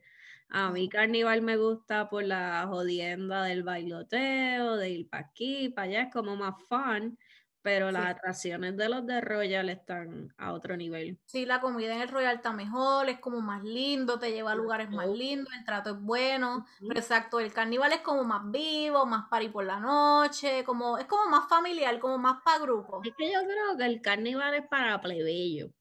A 0.53 0.70
mí 0.70 0.88
Carnival 0.88 1.42
me 1.42 1.57
gusta 1.57 2.09
por 2.09 2.24
la 2.24 2.66
jodienda 2.68 3.44
del 3.44 3.62
bailoteo, 3.62 4.76
de 4.76 4.90
ir 4.90 5.09
para 5.09 5.26
aquí, 5.26 5.68
para 5.70 5.88
allá, 5.88 6.03
es 6.03 6.12
como 6.12 6.36
más 6.36 6.55
fun, 6.68 7.18
pero 7.62 7.90
las 7.92 8.16
atracciones 8.16 8.76
de 8.76 8.88
los 8.88 9.07
de 9.07 9.20
Royal 9.20 9.68
están 9.68 10.34
a 10.38 10.53
otro 10.53 10.76
nivel. 10.76 11.18
Sí, 11.26 11.46
la 11.46 11.61
comida 11.61 11.94
en 11.94 12.01
el 12.03 12.09
Royal 12.09 12.36
está 12.36 12.53
mejor, 12.53 13.09
es 13.09 13.20
como 13.20 13.40
más 13.40 13.62
lindo, 13.62 14.18
te 14.18 14.32
lleva 14.32 14.51
a 14.53 14.55
lugares 14.57 14.90
más 14.90 15.07
lindos, 15.07 15.53
el 15.57 15.64
trato 15.64 15.90
es 15.90 16.01
bueno, 16.01 16.66
pero 16.88 16.98
exacto, 16.98 17.38
el 17.38 17.53
Carnival 17.53 17.92
es 17.92 18.01
como 18.01 18.24
más 18.24 18.51
vivo, 18.51 19.07
más 19.07 19.28
party 19.28 19.48
por 19.48 19.64
la 19.64 19.78
noche, 19.78 20.64
como 20.64 20.98
es 20.98 21.07
como 21.07 21.30
más 21.30 21.48
familiar, 21.48 22.01
como 22.01 22.18
más 22.18 22.42
para 22.44 22.59
grupo. 22.59 23.03
Es 23.03 23.12
que 23.14 23.30
yo 23.30 23.40
creo 23.44 23.76
que 23.76 23.84
el 23.84 24.01
Carnival 24.01 24.55
es 24.55 24.66
para 24.66 24.98
plebeyo. 25.03 25.74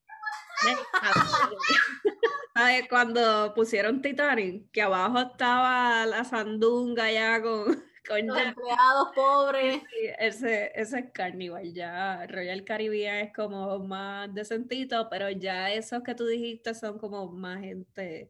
Cuando 2.90 3.54
pusieron 3.54 4.02
Titanic, 4.02 4.72
que 4.72 4.82
abajo 4.82 5.20
estaba 5.20 6.06
la 6.06 6.24
sandunga 6.24 7.12
ya 7.12 7.42
con, 7.42 7.84
con 8.08 8.28
los 8.28 8.38
empleados 8.38 9.10
pobres. 9.16 9.82
ese, 10.20 10.72
ese 10.76 11.00
es 11.00 11.06
Carnival, 11.14 11.74
ya. 11.74 12.26
Royal 12.28 12.64
Caribbean 12.64 13.28
es 13.28 13.34
como 13.34 13.80
más 13.80 14.34
decentito, 14.34 15.08
pero 15.10 15.30
ya 15.30 15.72
esos 15.72 16.04
que 16.04 16.16
tú 16.16 16.26
dijiste 16.26 16.74
son 16.74 16.98
como 16.98 17.32
más 17.32 17.60
gente 17.62 18.30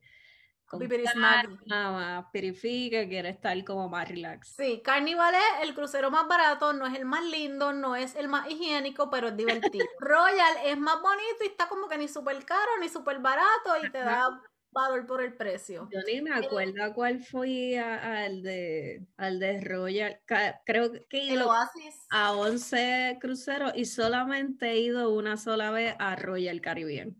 con 0.69 0.87
más 1.15 2.25
pirifica, 2.31 3.07
quiere 3.07 3.29
estar 3.29 3.61
como 3.63 3.89
más 3.89 4.07
relax. 4.07 4.55
Sí, 4.55 4.81
Carnival 4.83 5.33
es 5.33 5.67
el 5.67 5.73
crucero 5.73 6.11
más 6.11 6.27
barato, 6.27 6.73
no 6.73 6.85
es 6.85 6.95
el 6.95 7.05
más 7.05 7.25
lindo, 7.25 7.73
no 7.73 7.95
es 7.95 8.15
el 8.15 8.27
más 8.27 8.49
higiénico, 8.49 9.09
pero 9.09 9.29
es 9.29 9.37
divertido. 9.37 9.85
Royal 9.99 10.57
es 10.65 10.77
más 10.77 11.01
bonito 11.01 11.43
y 11.43 11.47
está 11.47 11.67
como 11.67 11.87
que 11.87 11.97
ni 11.97 12.07
súper 12.07 12.45
caro 12.45 12.77
ni 12.79 12.87
súper 12.87 13.19
barato 13.19 13.83
y 13.83 13.89
te 13.89 13.97
da 13.97 14.29
valor 14.71 15.07
por 15.07 15.23
el 15.23 15.33
precio. 15.33 15.89
Yo 15.91 15.99
ni 16.05 16.21
me 16.21 16.33
acuerdo 16.33 16.93
cuál 16.93 17.19
fui 17.19 17.75
al 17.75 18.43
de 18.43 19.07
al 19.17 19.39
de 19.39 19.61
Royal. 19.61 20.21
Creo 20.65 20.91
que 21.09 21.23
ido 21.23 21.51
a 22.11 22.31
11 22.33 23.17
cruceros 23.19 23.71
y 23.75 23.85
solamente 23.85 24.69
he 24.69 24.79
ido 24.79 25.09
una 25.11 25.37
sola 25.37 25.71
vez 25.71 25.95
a 25.97 26.15
Royal 26.15 26.61
Caribbean. 26.61 27.17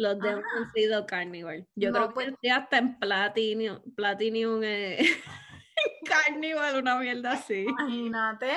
Los 0.00 0.18
demás 0.18 0.42
han 0.56 0.72
sido 0.72 1.04
Carnival. 1.04 1.68
Yo 1.74 1.92
creo 1.92 2.08
que 2.08 2.14
pues 2.14 2.28
estoy 2.28 2.48
hasta 2.48 2.78
en 2.78 2.98
Platinum, 2.98 3.80
Platinum 3.94 4.62
eh, 4.64 4.98
Carnival, 6.06 6.76
una 6.80 6.96
mierda 6.96 7.32
así. 7.32 7.66
Imagínate. 7.68 8.52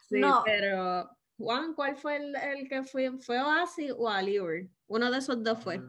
Sí, 0.00 0.20
pero 0.44 1.08
Juan, 1.38 1.74
¿cuál 1.74 1.96
fue 1.96 2.16
el, 2.16 2.34
el, 2.34 2.68
que 2.68 2.82
fue? 2.82 3.12
¿Fue 3.20 3.40
Oasis 3.40 3.92
o 3.96 4.08
Allure? 4.08 4.68
Uno 4.88 5.12
de 5.12 5.18
esos 5.18 5.40
dos 5.44 5.62
fue. 5.62 5.80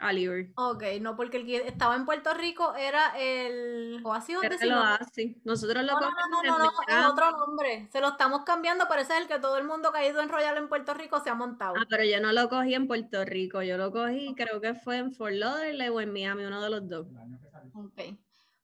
Oliver. 0.00 0.50
Ok, 0.56 0.84
no, 1.00 1.16
porque 1.16 1.38
el 1.38 1.46
que 1.46 1.56
estaba 1.66 1.96
en 1.96 2.04
Puerto 2.04 2.32
Rico 2.34 2.74
era 2.74 3.18
el 3.18 4.00
Oasis 4.04 4.36
o 4.36 4.42
el 4.42 4.72
Oasis. 4.72 5.36
Nosotros 5.44 5.84
lo 5.84 5.92
no, 5.92 6.00
no, 6.00 6.08
no, 6.44 6.58
no, 6.58 6.68
no, 6.88 7.10
otro 7.10 7.30
nombre. 7.32 7.88
Se 7.92 8.00
lo 8.00 8.08
estamos 8.08 8.44
cambiando, 8.44 8.86
pero 8.88 9.02
ese 9.02 9.14
es 9.14 9.22
el 9.22 9.28
que 9.28 9.38
todo 9.38 9.56
el 9.58 9.64
mundo 9.64 9.90
que 9.92 9.98
ha 9.98 10.08
ido 10.08 10.20
en 10.20 10.28
Royal 10.28 10.56
en 10.56 10.68
Puerto 10.68 10.94
Rico 10.94 11.20
se 11.20 11.30
ha 11.30 11.34
montado. 11.34 11.74
Ah, 11.78 11.86
pero 11.88 12.04
yo 12.04 12.20
no 12.20 12.32
lo 12.32 12.48
cogí 12.48 12.74
en 12.74 12.86
Puerto 12.86 13.24
Rico, 13.24 13.62
yo 13.62 13.76
lo 13.76 13.90
cogí, 13.90 14.34
creo 14.36 14.60
que 14.60 14.74
fue 14.74 14.98
en 14.98 15.12
Fort 15.12 15.34
Lauderdale 15.34 15.90
o 15.90 16.00
en 16.00 16.12
Miami, 16.12 16.44
uno 16.44 16.62
de 16.62 16.70
los 16.70 16.88
dos. 16.88 17.06
Ok. 17.74 18.16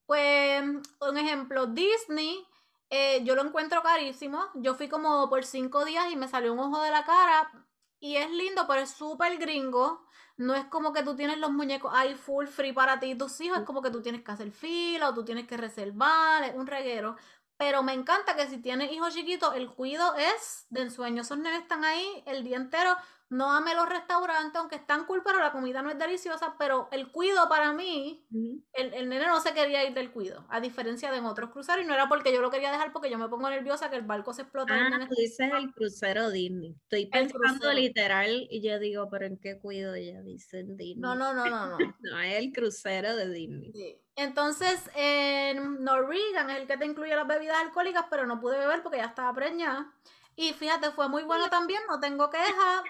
Pues, 0.07 0.63
un 1.01 1.17
ejemplo, 1.17 1.67
Disney, 1.67 2.47
eh, 2.91 3.25
yo 3.25 3.35
lo 3.35 3.43
encuentro 3.43 3.83
carísimo. 3.83 4.45
Yo 4.55 4.75
fui 4.75 4.89
como 4.89 5.29
por 5.29 5.45
cinco 5.45 5.85
días 5.85 6.13
y 6.13 6.17
me 6.17 6.29
salió 6.29 6.53
un 6.53 6.61
ojo 6.61 6.83
de 6.83 6.91
la 6.91 7.05
cara. 7.05 7.51
Y 7.99 8.17
es 8.17 8.31
lindo, 8.31 8.67
pero 8.69 8.83
es 8.83 8.91
súper 8.91 9.39
gringo. 9.39 10.07
No 10.37 10.55
es 10.55 10.65
como 10.67 10.93
que 10.93 11.03
tú 11.03 11.15
tienes 11.15 11.39
los 11.39 11.53
muñecos 11.53 11.93
ahí 11.95 12.15
full 12.15 12.47
free 12.47 12.73
para 12.73 12.99
ti 12.99 13.13
y 13.13 13.15
tus 13.19 13.41
hijos, 13.41 13.59
es 13.59 13.65
como 13.65 13.83
que 13.83 13.91
tú 13.91 14.03
tienes 14.03 14.23
que 14.23 14.33
hacer 14.33 14.51
fila 14.51 15.11
o 15.11 15.15
tú 15.15 15.25
tienes 15.25 15.47
que 15.47 15.57
reservar, 15.57 16.43
es 16.43 16.55
un 16.55 16.67
reguero. 16.67 17.17
Pero 17.57 17.83
me 17.85 17.93
encanta 17.93 18.35
que 18.35 18.49
si 18.49 18.59
tienes 18.59 18.91
hijos 18.93 19.15
chiquitos, 19.15 19.55
el 19.55 19.71
cuido 19.71 20.15
es 20.17 20.67
de 20.71 20.83
ensueño. 20.83 21.23
Esos 21.23 21.39
nenes 21.39 21.63
están 21.63 21.85
ahí 21.85 22.23
el 22.27 22.43
día 22.43 22.57
entero. 22.57 22.97
No 23.35 23.51
amé 23.51 23.75
los 23.75 23.89
restaurantes, 23.89 24.55
aunque 24.55 24.77
están 24.77 25.07
cool, 25.07 25.23
pero 25.25 25.41
la 25.41 25.51
comida 25.51 25.83
no 25.83 25.91
es 25.91 25.99
deliciosa. 25.99 26.55
Pero 26.57 26.89
el 26.93 27.11
cuido 27.11 27.49
para 27.49 27.73
mí, 27.73 28.25
el, 28.73 28.95
el, 28.95 29.09
nene 29.09 29.27
no 29.27 29.41
se 29.41 29.53
quería 29.53 29.85
ir 29.85 29.93
del 29.93 30.13
cuido, 30.13 30.47
a 30.49 30.61
diferencia 30.61 31.11
de 31.11 31.19
en 31.19 31.27
otros 31.27 31.51
cruceros. 31.51 31.85
Y 31.85 31.89
no 31.89 31.95
era 31.95 32.09
porque 32.09 32.33
yo 32.33 32.41
lo 32.41 32.51
quería 32.53 32.71
dejar, 32.71 32.93
porque 32.93 33.11
yo 33.11 33.19
me 33.19 33.29
pongo 33.29 33.51
nerviosa 33.51 33.91
que 33.91 33.97
el 33.97 34.03
barco 34.03 34.33
se 34.33 34.43
explota. 34.43 34.73
Ah, 34.75 35.09
tú 35.09 35.17
dices 35.17 35.51
el 35.53 35.73
crucero 35.73 36.31
Disney. 36.31 36.77
Estoy 36.85 37.07
pensando 37.07 37.73
literal 37.73 38.47
y 38.51 38.63
yo 38.63 38.79
digo, 38.79 39.09
¿pero 39.11 39.27
en 39.27 39.37
qué 39.39 39.59
cuido? 39.59 39.95
Ella 39.95 40.23
dice 40.23 40.63
Disney. 40.63 40.95
No, 40.95 41.17
no, 41.17 41.35
no, 41.35 41.45
no. 41.45 41.67
No, 41.71 41.79
no 42.01 42.21
es 42.21 42.39
el 42.39 42.53
crucero 42.53 43.17
de 43.17 43.29
Disney. 43.31 43.73
Sí. 43.73 44.01
Entonces, 44.15 44.89
en 44.95 45.83
Norwegian 45.83 46.51
es 46.51 46.59
el 46.59 46.69
que 46.69 46.77
te 46.77 46.87
incluye 46.87 47.17
las 47.17 47.27
bebidas 47.27 47.57
alcohólicas, 47.59 48.05
pero 48.09 48.27
no 48.27 48.39
pude 48.39 48.59
beber 48.59 48.81
porque 48.85 48.99
ya 48.99 49.07
estaba 49.07 49.35
preñada. 49.35 49.93
Y 50.37 50.53
fíjate, 50.53 50.93
fue 50.93 51.09
muy 51.09 51.25
bueno 51.25 51.51
también, 51.51 51.81
no 51.89 51.99
tengo 51.99 52.31
queja. 52.31 52.85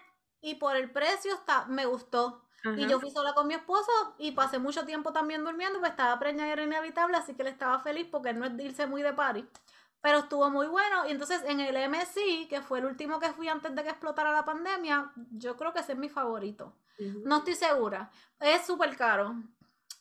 Y 0.45 0.57
por 0.57 0.77
el 0.77 0.91
precio 0.91 1.35
está, 1.35 1.67
me 1.67 1.87
gustó. 1.87 2.43
Y 2.77 2.87
yo 2.87 2.99
fui 2.99 3.11
sola 3.11 3.35
con 3.35 3.47
mi 3.47 3.55
esposo 3.55 3.91
y 4.19 4.33
pasé 4.33 4.59
mucho 4.59 4.87
tiempo 4.87 5.13
también 5.13 5.45
durmiendo, 5.45 5.81
pues 5.81 5.91
estaba 5.91 6.19
preñada 6.19 6.49
y 6.49 6.53
era 6.53 6.63
inevitable, 6.63 7.17
así 7.17 7.35
que 7.35 7.43
él 7.43 7.49
estaba 7.49 7.81
feliz 7.81 8.07
porque 8.11 8.33
no 8.33 8.47
es 8.47 8.57
de 8.57 8.65
irse 8.65 8.87
muy 8.87 9.03
de 9.03 9.13
party. 9.13 9.47
Pero 10.01 10.21
estuvo 10.21 10.49
muy 10.51 10.67
bueno. 10.67 11.07
Y 11.07 11.11
entonces 11.11 11.43
en 11.47 11.61
el 11.61 11.77
MSI, 11.91 12.47
que 12.49 12.63
fue 12.63 12.79
el 12.79 12.87
último 12.87 13.21
que 13.21 13.33
fui 13.33 13.49
antes 13.49 13.75
de 13.75 13.83
que 13.83 13.91
explotara 13.91 14.33
la 14.33 14.45
pandemia, 14.45 15.13
yo 15.33 15.57
creo 15.57 15.73
que 15.73 15.81
ese 15.81 15.93
es 15.93 15.99
mi 15.99 16.09
favorito. 16.09 16.75
No 17.25 17.39
estoy 17.39 17.55
segura. 17.55 18.11
Es 18.39 18.65
súper 18.67 18.97
caro 18.97 19.35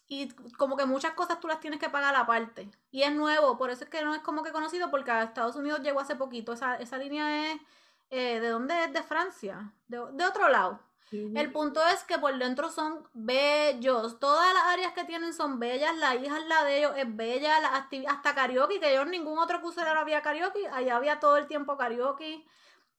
y 0.07 0.29
como 0.57 0.77
que 0.77 0.85
muchas 0.85 1.13
cosas 1.13 1.39
tú 1.39 1.47
las 1.47 1.59
tienes 1.59 1.79
que 1.79 1.89
pagar 1.89 2.15
aparte. 2.15 2.69
Y 2.91 3.03
es 3.03 3.13
nuevo, 3.13 3.57
por 3.57 3.69
eso 3.69 3.83
es 3.83 3.89
que 3.89 4.03
no 4.03 4.13
es 4.13 4.21
como 4.21 4.43
que 4.43 4.51
conocido, 4.51 4.91
porque 4.91 5.11
a 5.11 5.23
Estados 5.23 5.55
Unidos 5.55 5.81
llegó 5.81 5.99
hace 5.99 6.15
poquito. 6.15 6.53
Esa, 6.53 6.75
esa 6.75 6.97
línea 6.97 7.51
es, 7.51 7.61
eh, 8.09 8.39
¿de 8.39 8.49
dónde 8.49 8.85
es? 8.85 8.93
De 8.93 9.03
Francia, 9.03 9.73
de, 9.87 9.99
otro 9.99 10.49
lado. 10.49 10.79
El 11.11 11.51
punto 11.51 11.79
es 11.85 12.03
que 12.05 12.17
por 12.17 12.35
dentro 12.39 12.69
son 12.71 13.07
bellos. 13.13 14.19
Todas 14.19 14.51
las 14.51 14.63
áreas 14.63 14.93
que 14.93 15.03
tienen 15.03 15.31
son 15.31 15.59
bellas. 15.59 15.95
La 15.97 16.15
hija 16.15 16.37
al 16.37 16.49
lado 16.49 16.65
de 16.65 16.79
ellos 16.79 16.93
es 16.97 17.15
bella. 17.15 17.59
La 17.59 17.87
hasta 18.09 18.33
karaoke, 18.33 18.79
que 18.79 18.95
yo 18.95 19.03
en 19.03 19.11
ningún 19.11 19.37
otro 19.37 19.61
crucero 19.61 19.91
había 19.91 20.23
karaoke. 20.23 20.67
Allá 20.69 20.95
había 20.95 21.19
todo 21.19 21.37
el 21.37 21.45
tiempo 21.45 21.77
karaoke. 21.77 22.43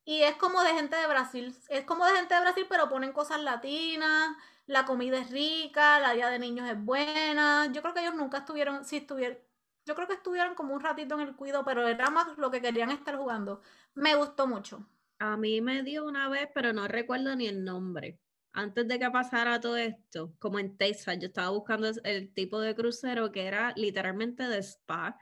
Y 0.05 0.23
es 0.23 0.37
como 0.37 0.63
de 0.63 0.75
gente 0.75 0.95
de 0.95 1.09
Brasil. 1.09 1.57
Es 1.69 1.85
como 1.85 2.07
de 2.07 2.13
gente 2.13 2.35
de 2.35 2.41
Brasil, 2.41 2.67
pero 2.69 2.89
ponen 2.89 3.13
cosas 3.13 3.41
latinas 3.41 4.37
la 4.67 4.87
comida 4.87 5.19
es 5.19 5.31
rica, 5.31 6.01
la 6.01 6.11
área 6.11 6.31
de 6.31 6.39
niños 6.39 6.69
es 6.69 6.83
buena. 6.83 7.67
Yo 7.73 7.83
creo 7.83 7.95
que 7.95 8.01
ellos 8.01 8.15
nunca 8.15 8.39
estuvieron, 8.39 8.85
si 8.85 8.99
estuvieron, 8.99 9.39
yo 9.85 9.95
creo 9.95 10.07
que 10.07 10.15
estuvieron 10.15 10.55
como 10.55 10.75
un 10.75 10.81
ratito 10.81 11.15
en 11.15 11.21
el 11.21 11.37
cuido, 11.37 11.65
pero 11.65 11.87
era 11.87 12.11
más 12.11 12.39
lo 12.39 12.51
que 12.51 12.63
querían 12.63 12.91
estar 12.91 13.17
jugando. 13.17 13.61
Me 13.95 14.15
gustó 14.15 14.47
mucho. 14.47 14.87
A 15.33 15.37
mí 15.37 15.61
me 15.61 15.83
dio 15.83 16.05
una 16.05 16.29
vez, 16.29 16.49
pero 16.55 16.73
no 16.73 16.87
recuerdo 16.87 17.35
ni 17.35 17.47
el 17.47 17.65
nombre. 17.65 18.21
Antes 18.53 18.87
de 18.87 18.99
que 18.99 19.11
pasara 19.11 19.61
todo 19.61 19.77
esto, 19.77 20.35
como 20.39 20.59
en 20.59 20.77
Texas, 20.77 21.19
yo 21.19 21.29
estaba 21.29 21.51
buscando 21.51 21.91
el 22.05 22.33
tipo 22.33 22.61
de 22.61 22.75
crucero 22.75 23.33
que 23.33 23.47
era 23.47 23.73
literalmente 23.77 24.47
de 24.47 24.59
spa, 24.63 25.19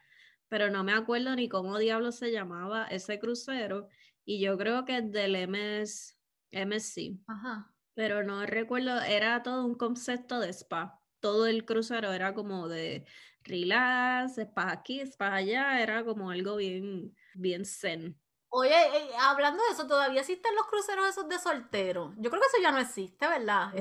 pero 0.49 0.71
no 0.71 0.85
me 0.85 0.93
acuerdo 0.93 1.35
ni 1.37 1.49
cómo 1.49 1.79
diablo 1.79 2.13
se 2.13 2.33
llamaba 2.33 2.87
ese 2.87 3.19
crucero. 3.19 3.89
Y 4.25 4.41
yo 4.41 4.59
creo 4.59 4.85
que 4.85 4.99
es 4.99 5.13
del 5.13 5.37
MS, 5.49 6.17
MSC. 6.51 7.19
Ajá 7.27 7.73
pero 7.95 8.23
no 8.23 8.45
recuerdo, 8.47 9.01
era 9.03 9.43
todo 9.43 9.67
un 9.67 9.75
concepto 9.75 10.41
de 10.41 10.53
spa. 10.53 11.01
Todo 11.21 11.47
el 11.47 11.65
crucero 11.65 12.13
era 12.13 12.35
como 12.35 12.69
de 12.69 13.07
relax, 13.43 14.39
spa 14.39 14.73
aquí, 14.73 15.01
spa 15.01 15.35
allá, 15.35 15.81
era 15.81 16.05
como 16.05 16.31
algo 16.31 16.57
bien, 16.57 17.15
bien 17.35 17.65
zen. 17.65 18.19
Oye, 18.55 18.75
eh, 18.75 19.11
hablando 19.19 19.63
de 19.65 19.71
eso, 19.71 19.87
¿todavía 19.87 20.21
existen 20.21 20.55
los 20.55 20.67
cruceros 20.67 21.09
esos 21.09 21.27
de 21.27 21.39
soltero? 21.39 22.13
Yo 22.19 22.29
creo 22.29 22.43
que 22.43 22.49
eso 22.49 22.63
ya 22.63 22.71
no 22.71 22.81
existe, 22.81 23.27
¿verdad? 23.27 23.73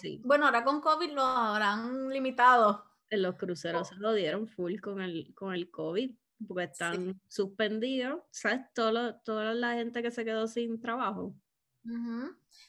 Sí. 0.00 0.20
Bueno, 0.24 0.46
ahora 0.46 0.64
con 0.64 0.80
COVID 0.80 1.12
lo 1.12 1.22
habrán 1.22 2.08
limitado. 2.08 2.84
En 3.08 3.22
los 3.22 3.36
cruceros 3.36 3.82
oh. 3.82 3.84
se 3.84 3.94
lo 3.94 4.12
dieron 4.14 4.48
full 4.48 4.80
con 4.80 5.00
el, 5.00 5.32
con 5.32 5.54
el 5.54 5.70
COVID, 5.70 6.10
porque 6.48 6.64
están 6.64 7.20
suspendidos. 7.28 8.22
¿Sabes? 8.32 8.62
Todo 8.74 9.14
toda 9.20 9.54
la 9.54 9.74
gente 9.74 10.02
que 10.02 10.10
se 10.10 10.24
quedó 10.24 10.48
sin 10.48 10.80
trabajo. 10.80 11.32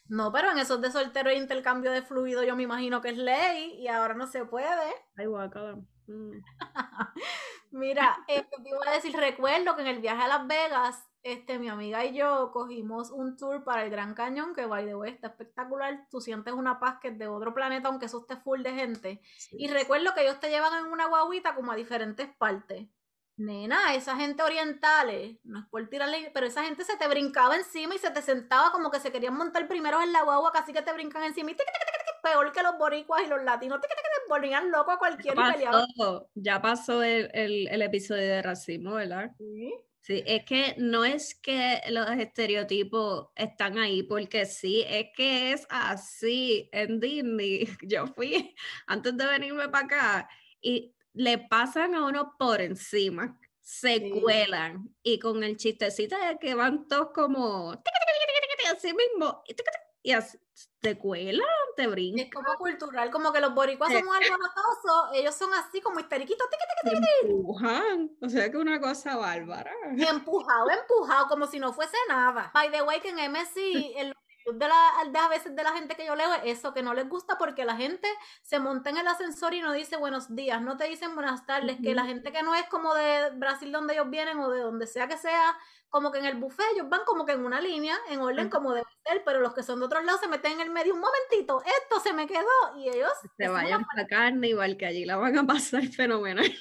No, 0.10 0.32
pero 0.32 0.52
en 0.52 0.60
esos 0.60 0.80
de 0.80 0.92
soltero 0.92 1.32
e 1.32 1.38
intercambio 1.38 1.90
de 1.90 2.04
fluido 2.04 2.44
yo 2.44 2.56
me 2.56 2.62
imagino 2.62 3.02
que 3.02 3.10
es 3.10 3.18
ley 3.18 3.74
y 3.80 3.88
ahora 3.88 4.14
no 4.14 4.28
se 4.28 4.46
puede. 4.46 4.94
Ay, 5.16 5.26
guacala. 5.26 5.80
Mm. 6.06 6.34
Mira, 7.72 8.24
eh, 8.28 8.44
te 8.44 8.70
iba 8.70 8.80
a 8.88 8.94
decir, 8.94 9.16
recuerdo 9.16 9.76
que 9.76 9.82
en 9.82 9.88
el 9.88 10.00
viaje 10.00 10.24
a 10.24 10.28
Las 10.28 10.48
Vegas, 10.48 11.04
este, 11.24 11.60
mi 11.60 11.68
amiga 11.68 12.06
y 12.06 12.16
yo 12.16 12.52
cogimos 12.52 13.12
un 13.12 13.36
tour 13.36 13.64
para 13.64 13.84
el 13.84 13.90
Gran 13.90 14.14
Cañón, 14.14 14.54
que 14.54 14.66
by 14.66 14.86
the 14.86 14.96
way 14.96 15.12
está 15.12 15.28
espectacular. 15.28 16.08
Tú 16.10 16.22
sientes 16.22 16.54
una 16.54 16.80
paz 16.80 17.00
que 17.02 17.10
es 17.10 17.18
de 17.18 17.28
otro 17.28 17.54
planeta, 17.54 17.90
aunque 17.90 18.06
eso 18.06 18.22
esté 18.22 18.38
full 18.38 18.62
de 18.62 18.74
gente. 18.74 19.22
Y 19.52 19.68
recuerdo 19.68 20.14
que 20.14 20.22
ellos 20.22 20.40
te 20.40 20.50
llevan 20.50 20.74
en 20.86 20.92
una 20.92 21.08
guaguita 21.08 21.56
como 21.56 21.72
a 21.72 21.76
diferentes 21.76 22.30
partes. 22.38 22.88
Nena, 23.38 23.94
esa 23.94 24.16
gente 24.16 24.42
orientales, 24.42 25.38
no 25.44 25.60
es 25.60 25.66
por 25.68 25.88
tirarle, 25.90 26.32
pero 26.34 26.48
esa 26.48 26.64
gente 26.64 26.84
se 26.84 26.98
te 26.98 27.08
brincaba 27.08 27.56
encima 27.56 27.94
y 27.94 28.00
se 28.00 28.10
te 28.10 28.24
sentaba 28.24 28.72
como 28.72 28.90
que 28.90 29.00
se 29.00 29.12
querían 29.12 29.38
montar 29.38 29.68
primero 29.68 30.02
en 30.02 30.12
la 30.12 30.24
guagua, 30.24 30.52
casi 30.52 30.74
que 30.74 30.82
te 30.82 30.92
brincan 30.92 31.24
encima 31.24 31.52
y 31.52 31.56
peor 32.30 32.52
que 32.52 32.64
los 32.64 32.78
boricuas 32.78 33.24
y 33.26 33.28
los 33.28 33.44
latinos, 33.44 33.80
te 33.82 33.88
volvían 34.28 34.72
locos 34.72 34.96
a 34.96 34.98
cualquier 34.98 35.36
ya 35.36 35.72
pasó, 35.72 36.30
ya 36.36 36.62
pasó 36.62 37.04
el, 37.04 37.30
el, 37.34 37.82
episodio 37.82 38.24
de 38.24 38.42
racismo, 38.42 38.96
¿verdad? 38.96 39.32
Sí. 39.38 39.74
Sí, 40.02 40.24
es 40.26 40.46
que 40.46 40.74
no 40.78 41.04
es 41.04 41.36
que 41.36 41.82
los 41.90 42.10
estereotipos 42.12 43.28
están 43.36 43.78
ahí 43.78 44.04
porque 44.04 44.46
sí, 44.46 44.86
es 44.88 45.08
que 45.14 45.52
es 45.52 45.68
así 45.70 46.70
en 46.72 47.02
Disney. 47.02 47.68
Yo 47.82 48.08
fui 48.08 48.56
antes 48.86 49.18
de 49.18 49.26
venirme 49.26 49.68
para 49.68 49.86
acá 49.86 50.30
y 50.62 50.96
le 51.12 51.38
pasan 51.40 51.94
a 51.94 52.06
uno 52.06 52.36
por 52.40 52.62
encima, 52.62 53.38
se 53.60 54.10
cuelan 54.22 54.96
y 55.04 55.20
con 55.20 55.44
el 55.44 55.58
chistecito 55.58 56.16
de 56.18 56.38
que 56.40 56.56
van 56.56 56.88
todos 56.88 57.10
como 57.14 57.74
así 58.72 58.94
mismo 58.94 59.44
y 59.46 59.56
así, 60.14 60.38
te 60.80 60.98
cuelan, 60.98 61.46
te 61.76 61.88
brincan. 61.88 62.26
Es 62.26 62.34
como 62.34 62.56
cultural, 62.58 63.12
como 63.12 63.32
que 63.32 63.40
los 63.40 63.54
boricuas 63.54 63.92
son 63.92 64.06
muy 64.06 64.18
alborotosos, 64.18 65.16
ellos 65.16 65.36
son 65.36 65.54
así 65.54 65.82
como 65.82 66.00
histeriquitos, 66.00 66.48
empujan, 67.24 68.12
o 68.22 68.30
sea 68.30 68.50
que 68.50 68.58
una 68.58 68.80
cosa 68.80 69.18
bárbara. 69.18 69.72
Empujado, 69.98 70.70
empujado, 70.70 71.28
como 71.28 71.48
si 71.48 71.60
no 71.60 71.74
fuese 71.74 71.98
nada. 72.08 72.52
By 72.54 72.72
the 72.72 72.82
way, 72.84 73.00
que 73.00 73.10
en 73.10 73.32
MSC, 73.32 73.58
el 73.98 74.16
de, 74.54 74.68
la, 74.68 75.10
de 75.12 75.20
a 75.20 75.28
veces 75.28 75.56
de 75.56 75.64
la 75.64 75.74
gente 75.74 75.96
que 75.96 76.06
yo 76.06 76.16
leo 76.16 76.34
es 76.36 76.58
eso, 76.58 76.74
que 76.74 76.82
no 76.82 76.94
les 76.94 77.08
gusta 77.08 77.38
porque 77.38 77.66
la 77.66 77.76
gente 77.76 78.08
se 78.42 78.60
monta 78.60 78.90
en 78.90 78.98
el 78.98 79.08
ascensor 79.08 79.54
y 79.54 79.62
no 79.62 79.74
dice 79.74 79.98
buenos 79.98 80.34
días, 80.36 80.62
no 80.62 80.78
te 80.78 80.86
dicen 80.86 81.16
buenas 81.16 81.46
tardes, 81.46 81.78
que 81.82 81.94
la 81.94 82.06
gente 82.06 82.32
que 82.32 82.44
no 82.44 82.56
es 82.56 82.68
como 82.68 82.94
de 82.94 83.32
Brasil 83.36 83.72
donde 83.72 83.94
ellos 83.94 84.10
vienen 84.10 84.40
o 84.40 84.50
de 84.50 84.62
donde 84.62 84.88
sea 84.88 85.08
que 85.08 85.18
sea, 85.18 85.58
como 85.90 86.12
que 86.12 86.20
en 86.20 86.26
el 86.26 86.36
buffet 86.36 86.66
ellos 86.74 86.90
van 86.90 87.02
como 87.06 87.26
que 87.26 87.34
en 87.34 87.46
una 87.46 87.62
línea, 87.62 87.98
en 88.10 88.20
orden 88.22 88.50
como 88.50 88.74
debe 88.74 88.88
ser, 89.06 89.24
pero 89.26 89.40
los 89.40 89.54
que 89.54 89.64
son 89.64 89.80
de 89.80 89.86
otros 89.86 90.04
lados 90.06 90.22
se 90.22 90.28
meten 90.28 90.54
en 90.54 90.62
el 90.62 90.70
medio, 90.70 90.94
un 90.94 91.02
momentito, 91.02 91.62
esto 91.64 92.00
se 92.00 92.14
me 92.14 92.28
quedó 92.28 92.78
y 92.78 92.90
ellos... 92.90 93.12
Se 93.38 93.48
vayan 93.48 93.84
para 93.86 94.08
carne 94.08 94.50
igual 94.50 94.78
que 94.78 94.86
allí 94.86 95.06
la 95.06 95.18
van 95.18 95.38
a 95.38 95.44
pasar 95.48 95.86
fenomenal. 95.88 96.52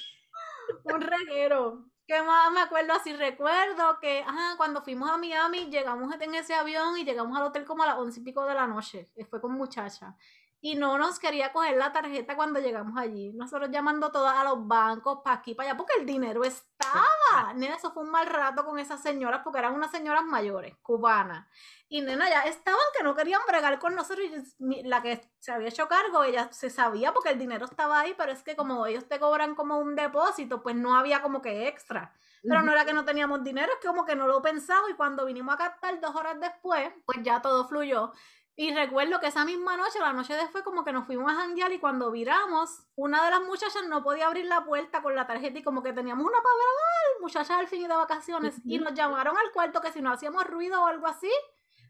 un 0.83 1.01
reguero. 1.01 1.85
¿Qué 2.07 2.21
más 2.23 2.51
me 2.53 2.61
acuerdo? 2.61 2.93
Así 2.93 3.13
recuerdo 3.13 3.99
que, 3.99 4.21
ajá, 4.21 4.55
cuando 4.55 4.81
fuimos 4.81 5.09
a 5.09 5.17
Miami, 5.17 5.65
llegamos 5.69 6.09
en 6.21 6.35
ese 6.35 6.53
avión 6.53 6.97
y 6.97 7.03
llegamos 7.03 7.35
al 7.37 7.43
hotel 7.43 7.65
como 7.65 7.83
a 7.83 7.87
las 7.87 7.97
once 7.97 8.21
y 8.21 8.23
pico 8.23 8.45
de 8.45 8.53
la 8.53 8.65
noche. 8.65 9.09
Fue 9.29 9.41
con 9.41 9.51
muchacha. 9.51 10.15
Y 10.59 10.75
no 10.75 10.97
nos 10.97 11.19
quería 11.19 11.53
coger 11.53 11.77
la 11.77 11.93
tarjeta 11.93 12.35
cuando 12.35 12.59
llegamos 12.59 12.97
allí. 12.97 13.31
Nosotros 13.33 13.69
llamando 13.71 14.11
todas 14.11 14.35
a 14.35 14.43
los 14.43 14.67
bancos, 14.67 15.19
para 15.23 15.37
aquí, 15.37 15.53
para 15.53 15.69
allá, 15.69 15.77
porque 15.77 15.93
el 15.99 16.05
dinero 16.05 16.43
estaba. 16.43 17.53
Nena, 17.55 17.75
eso 17.75 17.91
fue 17.91 18.03
un 18.03 18.09
mal 18.09 18.25
rato 18.25 18.65
con 18.65 18.79
esas 18.79 19.01
señoras, 19.01 19.41
porque 19.43 19.59
eran 19.59 19.75
unas 19.75 19.91
señoras 19.91 20.23
mayores, 20.23 20.75
cubanas. 20.81 21.47
Y 21.89 22.01
nena, 22.01 22.27
ya 22.27 22.41
estaban 22.41 22.79
que 22.97 23.03
no 23.03 23.15
querían 23.15 23.41
bregar 23.47 23.77
con 23.77 23.93
nosotros. 23.93 24.27
Y 24.59 24.83
la 24.83 25.01
que 25.03 25.31
se 25.39 25.51
había 25.51 25.69
hecho 25.69 25.87
cargo, 25.87 26.23
ella 26.23 26.51
se 26.51 26.71
sabía 26.71 27.13
porque 27.13 27.29
el 27.29 27.39
dinero 27.39 27.65
estaba 27.65 27.99
ahí, 27.99 28.15
pero 28.17 28.31
es 28.31 28.41
que 28.41 28.55
como 28.55 28.85
ellos 28.87 29.07
te 29.07 29.19
cobran 29.19 29.53
como 29.53 29.77
un 29.77 29.95
depósito, 29.95 30.63
pues 30.63 30.75
no 30.75 30.97
había 30.97 31.21
como 31.21 31.41
que 31.41 31.67
extra. 31.67 32.13
Pero 32.43 32.61
no 32.61 32.71
era 32.71 32.85
que 32.85 32.93
no 32.93 33.03
teníamos 33.03 33.43
dinero, 33.43 33.71
es 33.73 33.79
que 33.79 33.87
como 33.87 34.05
que 34.05 34.15
no 34.15 34.27
lo 34.27 34.41
pensaba 34.41 34.89
y 34.89 34.93
cuando 34.93 35.25
vinimos 35.25 35.53
a 35.53 35.57
captar 35.57 35.99
dos 35.99 36.15
horas 36.15 36.39
después, 36.39 36.89
pues 37.05 37.19
ya 37.21 37.41
todo 37.41 37.67
fluyó. 37.67 38.13
Y 38.59 38.73
recuerdo 38.73 39.19
que 39.19 39.27
esa 39.27 39.45
misma 39.45 39.77
noche, 39.77 39.99
la 39.99 40.13
noche 40.13 40.33
después, 40.33 40.63
como 40.63 40.83
que 40.83 40.91
nos 40.91 41.05
fuimos 41.05 41.31
a 41.31 41.35
janguear 41.35 41.71
y 41.71 41.79
cuando 41.79 42.09
viramos, 42.09 42.87
una 42.95 43.23
de 43.23 43.29
las 43.29 43.41
muchachas 43.41 43.83
no 43.87 44.01
podía 44.01 44.25
abrir 44.25 44.45
la 44.45 44.65
puerta 44.65 45.03
con 45.03 45.13
la 45.13 45.27
tarjeta 45.27 45.59
y 45.59 45.63
como 45.63 45.83
que 45.83 45.93
teníamos 45.93 46.25
una 46.25 46.39
palabra, 46.39 47.21
muchachas 47.21 47.51
al 47.51 47.67
fin 47.67 47.87
de 47.87 47.95
vacaciones, 47.95 48.55
y 48.65 48.79
nos 48.79 48.95
llamaron 48.95 49.37
al 49.37 49.51
cuarto 49.51 49.79
que 49.79 49.91
si 49.91 50.01
no 50.01 50.11
hacíamos 50.11 50.43
ruido 50.45 50.81
o 50.81 50.87
algo 50.87 51.05
así, 51.05 51.29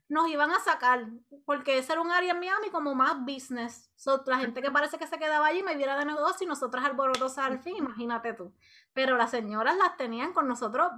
nos 0.10 0.28
iban 0.28 0.52
a 0.52 0.60
sacar, 0.60 1.08
porque 1.46 1.78
ese 1.78 1.94
era 1.94 2.02
un 2.02 2.12
área 2.12 2.34
en 2.34 2.40
Miami 2.42 2.70
como 2.70 2.94
más 2.94 3.18
business. 3.22 3.90
So, 3.96 4.22
la 4.26 4.38
gente 4.38 4.62
que 4.62 4.70
parece 4.70 4.98
que 4.98 5.08
se 5.08 5.18
quedaba 5.18 5.48
allí 5.48 5.64
me 5.64 5.76
viera 5.76 5.98
de 5.98 6.04
negocio 6.04 6.44
y 6.44 6.50
nosotras 6.50 6.84
alborotosas 6.84 7.46
al 7.46 7.60
fin, 7.60 7.78
imagínate 7.78 8.34
tú. 8.34 8.54
Pero 8.92 9.16
las 9.16 9.32
señoras 9.32 9.78
las 9.78 9.96
tenían 9.96 10.34
con 10.34 10.50
nosotros, 10.50 10.92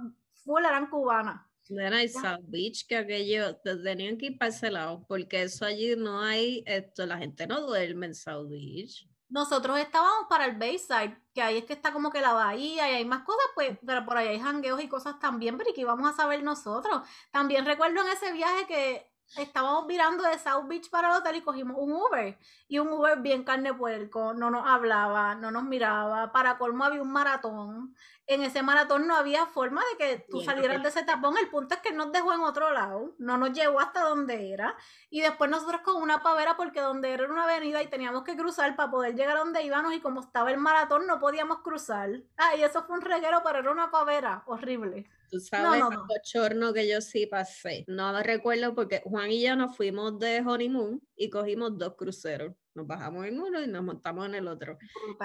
full 0.44 0.64
eran 0.64 0.88
cubanas. 0.88 1.49
Era 1.78 2.06
South 2.08 2.44
Beach, 2.48 2.86
que 2.86 2.96
aquello 2.96 3.56
tenían 3.56 4.18
que 4.18 4.26
ir 4.26 4.38
para 4.38 4.48
ese 4.48 4.70
lado, 4.70 5.04
porque 5.08 5.42
eso 5.42 5.64
allí 5.64 5.94
no 5.96 6.20
hay, 6.20 6.62
esto, 6.66 7.06
la 7.06 7.18
gente 7.18 7.46
no 7.46 7.60
duerme 7.60 8.06
en 8.06 8.14
South 8.14 8.48
Beach. 8.48 9.06
Nosotros 9.28 9.78
estábamos 9.78 10.26
para 10.28 10.46
el 10.46 10.56
Bayside, 10.56 11.16
que 11.32 11.40
ahí 11.40 11.58
es 11.58 11.64
que 11.64 11.72
está 11.72 11.92
como 11.92 12.10
que 12.10 12.20
la 12.20 12.32
bahía 12.32 12.90
y 12.90 12.94
hay 12.96 13.04
más 13.04 13.22
cosas, 13.22 13.44
pues, 13.54 13.78
pero 13.86 14.04
por 14.04 14.16
ahí 14.16 14.26
hay 14.26 14.40
jangueos 14.40 14.82
y 14.82 14.88
cosas 14.88 15.20
también, 15.20 15.56
pero 15.56 15.70
¿y 15.70 15.72
qué 15.72 15.82
íbamos 15.82 16.10
a 16.10 16.16
saber 16.16 16.42
nosotros? 16.42 17.06
También 17.30 17.64
recuerdo 17.64 18.00
en 18.00 18.08
ese 18.08 18.32
viaje 18.32 18.66
que 18.66 19.12
estábamos 19.36 19.86
virando 19.86 20.24
de 20.24 20.38
South 20.38 20.66
Beach 20.66 20.90
para 20.90 21.10
el 21.10 21.16
hotel 21.16 21.36
y 21.36 21.42
cogimos 21.42 21.76
un 21.78 21.92
Uber. 21.92 22.38
Y 22.68 22.78
un 22.78 22.88
Uber 22.88 23.18
bien 23.18 23.44
carne 23.44 23.74
puerco, 23.74 24.34
no 24.34 24.50
nos 24.50 24.66
hablaba, 24.66 25.34
no 25.34 25.50
nos 25.50 25.64
miraba. 25.64 26.32
Para 26.32 26.58
colmo 26.58 26.84
había 26.84 27.02
un 27.02 27.12
maratón. 27.12 27.94
En 28.26 28.44
ese 28.44 28.62
maratón 28.62 29.08
no 29.08 29.16
había 29.16 29.46
forma 29.46 29.82
de 29.90 29.96
que 29.98 30.26
tú 30.30 30.40
salieras 30.40 30.82
de 30.82 30.88
ese 30.88 31.02
tapón. 31.02 31.36
El 31.36 31.48
punto 31.48 31.74
es 31.74 31.80
que 31.80 31.92
nos 31.92 32.12
dejó 32.12 32.32
en 32.32 32.42
otro 32.42 32.70
lado, 32.72 33.14
no 33.18 33.36
nos 33.36 33.52
llevó 33.52 33.80
hasta 33.80 34.02
donde 34.02 34.52
era. 34.52 34.76
Y 35.10 35.20
después 35.20 35.50
nosotros 35.50 35.80
con 35.80 36.00
una 36.00 36.22
pavera, 36.22 36.56
porque 36.56 36.80
donde 36.80 37.12
era 37.12 37.28
una 37.28 37.44
avenida 37.44 37.82
y 37.82 37.88
teníamos 37.88 38.22
que 38.22 38.36
cruzar 38.36 38.76
para 38.76 38.90
poder 38.90 39.16
llegar 39.16 39.36
a 39.36 39.40
donde 39.40 39.62
íbamos. 39.62 39.94
Y 39.94 40.00
como 40.00 40.20
estaba 40.20 40.52
el 40.52 40.58
maratón, 40.58 41.06
no 41.08 41.18
podíamos 41.18 41.58
cruzar. 41.60 42.08
Ah, 42.36 42.54
y 42.54 42.62
eso 42.62 42.84
fue 42.84 42.96
un 42.96 43.02
reguero, 43.02 43.40
pero 43.42 43.58
era 43.58 43.70
una 43.72 43.90
pavera 43.90 44.44
horrible. 44.46 45.10
Tú 45.30 45.38
sabes 45.38 45.80
el 45.80 45.98
bochorno 46.08 46.72
que 46.72 46.88
yo 46.88 47.00
sí 47.00 47.26
pasé. 47.26 47.84
No 47.86 48.12
lo 48.12 48.20
recuerdo 48.20 48.74
porque 48.74 49.00
Juan 49.04 49.30
y 49.30 49.42
yo 49.42 49.54
nos 49.54 49.76
fuimos 49.76 50.18
de 50.18 50.40
honeymoon 50.40 51.00
y 51.14 51.30
cogimos 51.30 51.78
dos 51.78 51.94
cruceros. 51.96 52.52
Nos 52.74 52.86
bajamos 52.86 53.26
en 53.26 53.40
uno 53.40 53.62
y 53.62 53.68
nos 53.68 53.84
montamos 53.84 54.26
en 54.26 54.34
el 54.34 54.48
otro. 54.48 54.76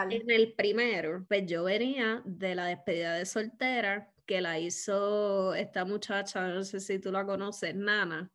En 0.09 0.29
el 0.29 0.53
primero, 0.53 1.25
pues 1.27 1.45
yo 1.47 1.63
venía 1.63 2.21
de 2.23 2.53
la 2.53 2.67
despedida 2.67 3.15
de 3.15 3.25
soltera 3.25 4.11
que 4.27 4.41
la 4.41 4.59
hizo 4.59 5.55
esta 5.55 5.85
muchacha, 5.85 6.47
no 6.49 6.63
sé 6.63 6.79
si 6.79 6.99
tú 6.99 7.11
la 7.11 7.25
conoces, 7.25 7.75
Nana, 7.75 8.31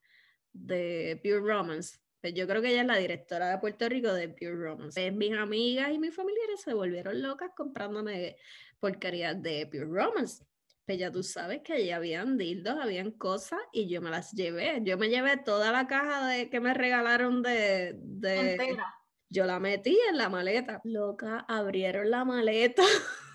de 0.52 1.20
Pure 1.22 1.40
Romance. 1.40 1.98
Pues 2.20 2.34
yo 2.34 2.46
creo 2.46 2.60
que 2.60 2.70
ella 2.70 2.82
es 2.82 2.86
la 2.86 2.96
directora 2.96 3.48
de 3.50 3.58
Puerto 3.58 3.88
Rico 3.88 4.12
de 4.12 4.28
Pure 4.28 4.56
Romance. 4.56 5.00
Pues 5.00 5.14
mis 5.14 5.38
amigas 5.38 5.92
y 5.92 5.98
mis 5.98 6.14
familiares 6.14 6.60
se 6.62 6.74
volvieron 6.74 7.22
locas 7.22 7.50
comprándome 7.56 8.36
porquerías 8.80 9.40
de 9.40 9.66
Pure 9.66 9.86
Romance 9.86 10.44
ya 10.96 11.10
tú 11.10 11.22
sabes 11.22 11.62
que 11.62 11.74
allí 11.74 11.90
habían 11.90 12.36
dildos, 12.36 12.78
habían 12.80 13.10
cosas 13.10 13.60
y 13.72 13.88
yo 13.88 14.00
me 14.00 14.10
las 14.10 14.32
llevé. 14.32 14.80
Yo 14.82 14.98
me 14.98 15.08
llevé 15.08 15.36
toda 15.36 15.72
la 15.72 15.86
caja 15.86 16.26
de 16.26 16.48
que 16.50 16.60
me 16.60 16.74
regalaron 16.74 17.42
de... 17.42 17.96
de 17.98 18.76
yo 19.32 19.44
la 19.44 19.60
metí 19.60 19.96
en 20.08 20.18
la 20.18 20.28
maleta. 20.28 20.80
Loca, 20.82 21.44
abrieron 21.48 22.10
la 22.10 22.24
maleta. 22.24 22.82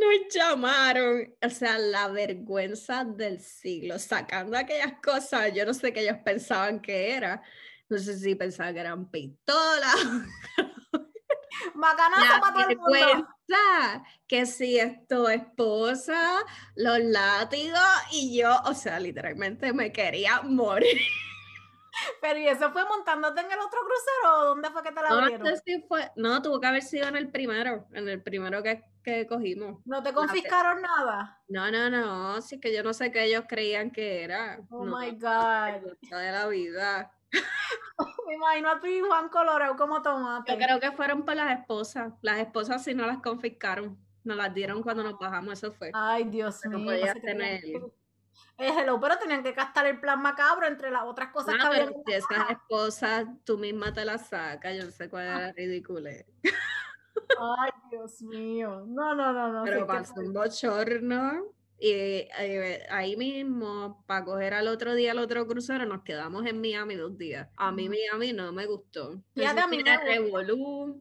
Nos 0.00 0.34
llamaron, 0.34 1.34
o 1.40 1.50
sea, 1.50 1.78
la 1.78 2.08
vergüenza 2.08 3.04
del 3.04 3.40
siglo, 3.40 3.98
sacando 3.98 4.56
aquellas 4.56 4.94
cosas, 5.02 5.52
yo 5.54 5.64
no 5.64 5.74
sé 5.74 5.92
qué 5.92 6.00
ellos 6.00 6.18
pensaban 6.24 6.80
que 6.80 7.12
era, 7.12 7.40
no 7.88 7.98
sé 7.98 8.18
si 8.18 8.34
pensaban 8.34 8.74
que 8.74 8.80
eran 8.80 9.10
pistolas, 9.10 9.94
Macanazo 11.74 12.40
para 12.40 12.54
todo 12.54 12.70
el 12.70 12.78
mundo. 12.78 13.28
Que 14.26 14.46
si 14.46 14.78
es 14.78 15.06
tu 15.06 15.28
esposa, 15.28 16.38
los 16.74 16.98
látigos 17.00 17.80
y 18.12 18.38
yo, 18.38 18.56
o 18.64 18.74
sea, 18.74 18.98
literalmente 18.98 19.72
me 19.72 19.92
quería 19.92 20.42
morir. 20.42 20.98
Pero 22.20 22.38
¿y 22.38 22.48
eso 22.48 22.72
fue 22.72 22.84
montándote 22.86 23.40
en 23.40 23.52
el 23.52 23.58
otro 23.58 23.78
crucero 23.80 24.40
o 24.40 24.44
dónde 24.46 24.70
fue 24.70 24.82
que 24.82 24.90
te 24.90 25.00
la 25.00 25.08
no, 25.10 25.86
fue, 25.88 26.10
no, 26.16 26.42
tuvo 26.42 26.60
que 26.60 26.66
haber 26.66 26.82
sido 26.82 27.06
en 27.08 27.16
el 27.16 27.30
primero, 27.30 27.86
en 27.92 28.08
el 28.08 28.22
primero 28.22 28.62
que, 28.62 28.84
que 29.02 29.26
cogimos. 29.26 29.80
¿No 29.84 30.02
te 30.02 30.12
confiscaron 30.12 30.82
nada? 30.82 31.40
No, 31.48 31.70
no, 31.70 31.90
no, 31.90 32.40
sí 32.42 32.58
que 32.58 32.74
yo 32.74 32.82
no 32.82 32.92
sé 32.92 33.12
qué 33.12 33.24
ellos 33.24 33.44
creían 33.48 33.90
que 33.90 34.24
era. 34.24 34.60
Oh 34.70 34.84
my 34.84 35.12
God. 35.12 35.92
De 36.10 36.32
la 36.32 36.46
vida. 36.48 37.12
Me 38.26 38.34
imagino 38.34 38.70
a 38.70 38.80
tu 38.80 38.86
Juan 39.06 39.28
Colorado 39.28 39.76
como 39.76 40.02
tomate. 40.02 40.52
Yo 40.52 40.58
creo 40.58 40.80
que 40.80 40.92
fueron 40.92 41.24
por 41.24 41.36
las 41.36 41.58
esposas. 41.58 42.12
Las 42.22 42.38
esposas 42.38 42.82
sí 42.82 42.94
no 42.94 43.06
las 43.06 43.18
confiscaron. 43.18 43.98
Nos 44.24 44.36
las 44.36 44.54
dieron 44.54 44.82
cuando 44.82 45.02
nos 45.02 45.18
bajamos, 45.18 45.52
eso 45.52 45.70
fue. 45.70 45.90
Ay, 45.92 46.24
Dios 46.24 46.64
mío. 46.66 46.78
No 46.78 47.20
tener... 47.20 47.62
Eh, 48.56 48.72
hello, 48.78 49.00
pero 49.00 49.18
tenían 49.18 49.42
que 49.42 49.52
gastar 49.52 49.86
el 49.86 50.00
plan 50.00 50.22
macabro 50.22 50.66
entre 50.66 50.90
las 50.90 51.02
otras 51.04 51.32
cosas 51.32 51.56
que 51.56 51.62
habían. 51.62 51.92
Si 52.06 52.12
esas 52.12 52.50
esposas 52.50 53.26
tú 53.44 53.58
misma 53.58 53.92
te 53.92 54.04
las 54.04 54.28
sacas, 54.28 54.76
yo 54.76 54.84
no 54.84 54.90
sé 54.90 55.08
cuál 55.08 55.24
era 55.24 55.52
ridículo. 55.52 56.08
Ay, 56.08 57.70
Dios 57.90 58.22
mío. 58.22 58.84
No, 58.86 59.14
no, 59.14 59.32
no, 59.32 59.52
no. 59.52 59.64
Pero 59.64 59.86
pasó 59.86 60.14
un 60.20 60.32
bochorno. 60.32 61.52
Y 61.78 61.90
eh, 61.90 62.86
ahí 62.88 63.16
mismo, 63.16 64.04
para 64.06 64.24
coger 64.24 64.54
al 64.54 64.68
otro 64.68 64.94
día 64.94 65.12
el 65.12 65.18
otro 65.18 65.46
crucero, 65.46 65.84
nos 65.86 66.02
quedamos 66.02 66.46
en 66.46 66.60
Miami 66.60 66.94
dos 66.94 67.18
días. 67.18 67.48
A 67.56 67.72
mí 67.72 67.88
Miami 67.88 68.32
no 68.32 68.52
me 68.52 68.66
gustó. 68.66 69.20
a 69.62 69.66
mí 69.66 69.82
me 69.82 69.90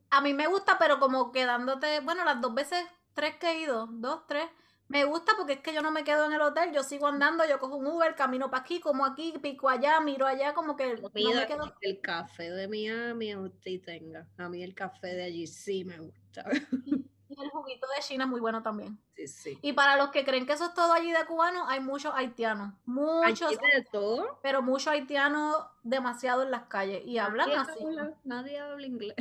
A 0.10 0.22
mí 0.22 0.34
me 0.34 0.48
gusta, 0.48 0.78
pero 0.80 1.00
como 1.00 1.32
quedándote, 1.32 2.00
bueno, 2.02 2.26
las 2.26 2.42
dos 2.42 2.54
veces, 2.54 2.86
tres 3.14 3.36
que 3.36 3.52
he 3.52 3.62
ido, 3.62 3.88
dos, 3.92 4.26
tres, 4.28 4.46
me 4.88 5.06
gusta 5.06 5.34
porque 5.38 5.54
es 5.54 5.60
que 5.60 5.74
yo 5.74 5.82
no 5.82 5.92
me 5.92 6.04
quedo 6.04 6.26
en 6.26 6.34
el 6.34 6.42
hotel, 6.42 6.72
yo 6.74 6.84
sigo 6.84 7.08
andando, 7.08 7.48
yo 7.48 7.60
cojo 7.60 7.78
un 7.78 7.88
Uber, 7.88 8.16
camino 8.16 8.52
para 8.52 8.64
aquí, 8.64 8.80
como 8.80 9.06
aquí, 9.06 9.34
pico 9.42 9.70
allá, 9.70 10.00
miro 10.02 10.28
allá, 10.28 10.54
como 10.54 10.76
que 10.76 10.96
no 10.96 11.10
me 11.14 11.48
quedo. 11.48 11.74
El 11.82 12.02
café 12.02 12.52
de 12.52 12.68
Miami, 12.68 13.36
usted 13.36 13.82
tenga. 13.84 14.28
A 14.38 14.50
mí 14.50 14.62
el 14.62 14.76
café 14.76 15.16
de 15.16 15.24
allí 15.24 15.48
sí 15.48 15.86
me 15.86 16.00
gusta. 16.00 16.46
el 17.42 17.50
juguito 17.50 17.88
de 17.96 18.02
China 18.02 18.26
es 18.26 18.30
muy 18.30 18.40
bueno 18.40 18.62
también. 18.62 19.00
Sí, 19.16 19.28
sí. 19.28 19.60
Y 19.62 19.74
para 19.74 19.98
los 19.98 20.10
que 20.10 20.26
creen 20.26 20.46
que 20.46 20.54
eso 20.54 20.66
es 20.66 20.74
todo 20.74 20.94
allí 20.94 21.12
de 21.12 21.26
cubano, 21.26 21.68
hay 21.68 21.80
muchos 21.80 22.14
haitianos. 22.16 22.74
Muchos. 22.86 23.52
de 23.52 23.88
todo? 23.92 24.40
Pero 24.42 24.62
muchos 24.62 24.88
haitianos 24.88 25.66
demasiado 25.84 26.44
en 26.44 26.52
las 26.52 26.64
calles. 26.64 27.04
Y 27.06 27.18
hablan 27.18 27.52
así. 27.52 27.84
nadie 28.24 28.60
habla 28.60 28.86
inglés. 28.86 29.16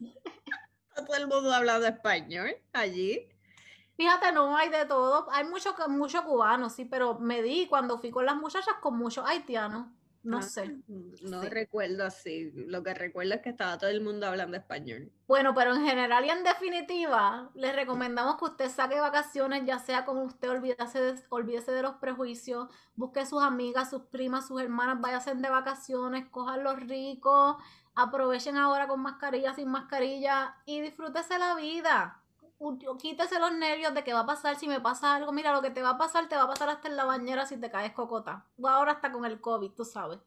todo 0.94 1.16
el 1.16 1.26
mundo 1.26 1.52
habla 1.52 1.78
de 1.78 1.88
español 1.88 2.56
allí. 2.72 3.28
Fíjate, 3.96 4.32
no 4.32 4.56
hay 4.56 4.68
de 4.68 4.84
todo. 4.84 5.26
Hay 5.30 5.44
muchos 5.44 5.74
mucho 5.88 6.22
cubanos, 6.24 6.74
sí, 6.74 6.84
pero 6.84 7.18
me 7.18 7.42
di 7.42 7.66
cuando 7.66 7.98
fui 7.98 8.10
con 8.10 8.26
las 8.26 8.36
muchachas 8.36 8.74
con 8.80 8.96
muchos 8.96 9.24
haitianos. 9.26 9.86
No 10.26 10.38
ah, 10.38 10.42
sé. 10.42 10.76
No 11.22 11.42
recuerdo 11.42 12.04
así. 12.04 12.50
Lo 12.52 12.82
que 12.82 12.94
recuerdo 12.94 13.34
es 13.34 13.42
que 13.42 13.50
estaba 13.50 13.78
todo 13.78 13.90
el 13.90 14.00
mundo 14.00 14.26
hablando 14.26 14.56
español. 14.56 15.12
Bueno, 15.28 15.54
pero 15.54 15.72
en 15.72 15.86
general 15.86 16.24
y 16.24 16.30
en 16.30 16.42
definitiva, 16.42 17.48
les 17.54 17.76
recomendamos 17.76 18.36
que 18.36 18.46
usted 18.46 18.68
saque 18.68 18.98
vacaciones, 18.98 19.62
ya 19.64 19.78
sea 19.78 20.04
con 20.04 20.18
usted, 20.18 20.50
olvídese 20.50 21.00
de, 21.00 21.14
olvídese 21.28 21.70
de 21.70 21.82
los 21.82 21.94
prejuicios, 21.98 22.68
busque 22.96 23.24
sus 23.24 23.40
amigas, 23.40 23.88
sus 23.88 24.02
primas, 24.02 24.48
sus 24.48 24.60
hermanas, 24.60 25.00
váyanse 25.00 25.32
de 25.32 25.48
vacaciones, 25.48 26.26
cojan 26.28 26.64
los 26.64 26.80
ricos, 26.80 27.56
aprovechen 27.94 28.56
ahora 28.56 28.88
con 28.88 29.00
mascarilla, 29.00 29.54
sin 29.54 29.68
mascarilla 29.68 30.56
y 30.64 30.80
disfrútese 30.80 31.38
la 31.38 31.54
vida 31.54 32.20
quítese 32.98 33.38
los 33.38 33.52
nervios 33.52 33.94
de 33.94 34.04
que 34.04 34.12
va 34.12 34.20
a 34.20 34.26
pasar 34.26 34.56
si 34.56 34.68
me 34.68 34.80
pasa 34.80 35.14
algo. 35.14 35.32
Mira, 35.32 35.52
lo 35.52 35.62
que 35.62 35.70
te 35.70 35.82
va 35.82 35.90
a 35.90 35.98
pasar, 35.98 36.28
te 36.28 36.36
va 36.36 36.44
a 36.44 36.48
pasar 36.48 36.68
hasta 36.68 36.88
en 36.88 36.96
la 36.96 37.04
bañera 37.04 37.46
si 37.46 37.56
te 37.58 37.70
caes 37.70 37.92
cocota. 37.92 38.46
O 38.60 38.68
ahora 38.68 38.92
hasta 38.92 39.12
con 39.12 39.24
el 39.24 39.40
COVID, 39.40 39.72
tú 39.72 39.84
sabes. 39.84 40.20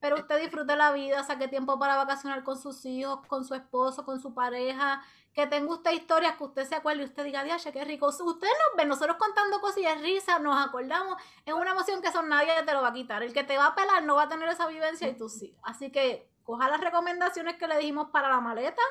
Pero 0.00 0.16
usted 0.16 0.40
disfrute 0.40 0.76
la 0.76 0.92
vida, 0.92 1.24
saque 1.24 1.48
tiempo 1.48 1.78
para 1.78 1.96
vacacionar 1.96 2.44
con 2.44 2.58
sus 2.58 2.84
hijos, 2.84 3.20
con 3.26 3.44
su 3.44 3.54
esposo, 3.54 4.04
con 4.04 4.20
su 4.20 4.34
pareja. 4.34 5.02
Que 5.32 5.46
tenga 5.46 5.72
usted 5.72 5.92
historias 5.92 6.36
que 6.36 6.44
usted 6.44 6.68
se 6.68 6.74
acuerde 6.76 7.02
y 7.02 7.06
usted 7.06 7.24
diga, 7.24 7.42
diache, 7.42 7.72
qué 7.72 7.84
rico. 7.84 8.06
Ustedes 8.06 8.52
nos 8.68 8.76
ven, 8.76 8.88
nosotros 8.88 9.16
contando 9.16 9.60
cosillas, 9.60 10.00
risa, 10.00 10.38
nos 10.38 10.64
acordamos. 10.64 11.20
Es 11.44 11.54
una 11.54 11.72
emoción 11.72 12.00
que 12.02 12.12
son 12.12 12.28
nadie 12.28 12.52
te 12.64 12.72
lo 12.72 12.82
va 12.82 12.88
a 12.88 12.92
quitar. 12.92 13.22
El 13.22 13.32
que 13.32 13.44
te 13.44 13.56
va 13.56 13.68
a 13.68 13.74
pelar 13.74 14.04
no 14.04 14.14
va 14.14 14.24
a 14.24 14.28
tener 14.28 14.48
esa 14.48 14.66
vivencia 14.68 15.08
y 15.08 15.16
tú 15.16 15.28
sí. 15.28 15.56
Así 15.62 15.90
que 15.90 16.30
coja 16.44 16.68
las 16.68 16.80
recomendaciones 16.80 17.56
que 17.56 17.66
le 17.66 17.78
dijimos 17.78 18.10
para 18.10 18.28
la 18.28 18.40
maleta 18.40 18.82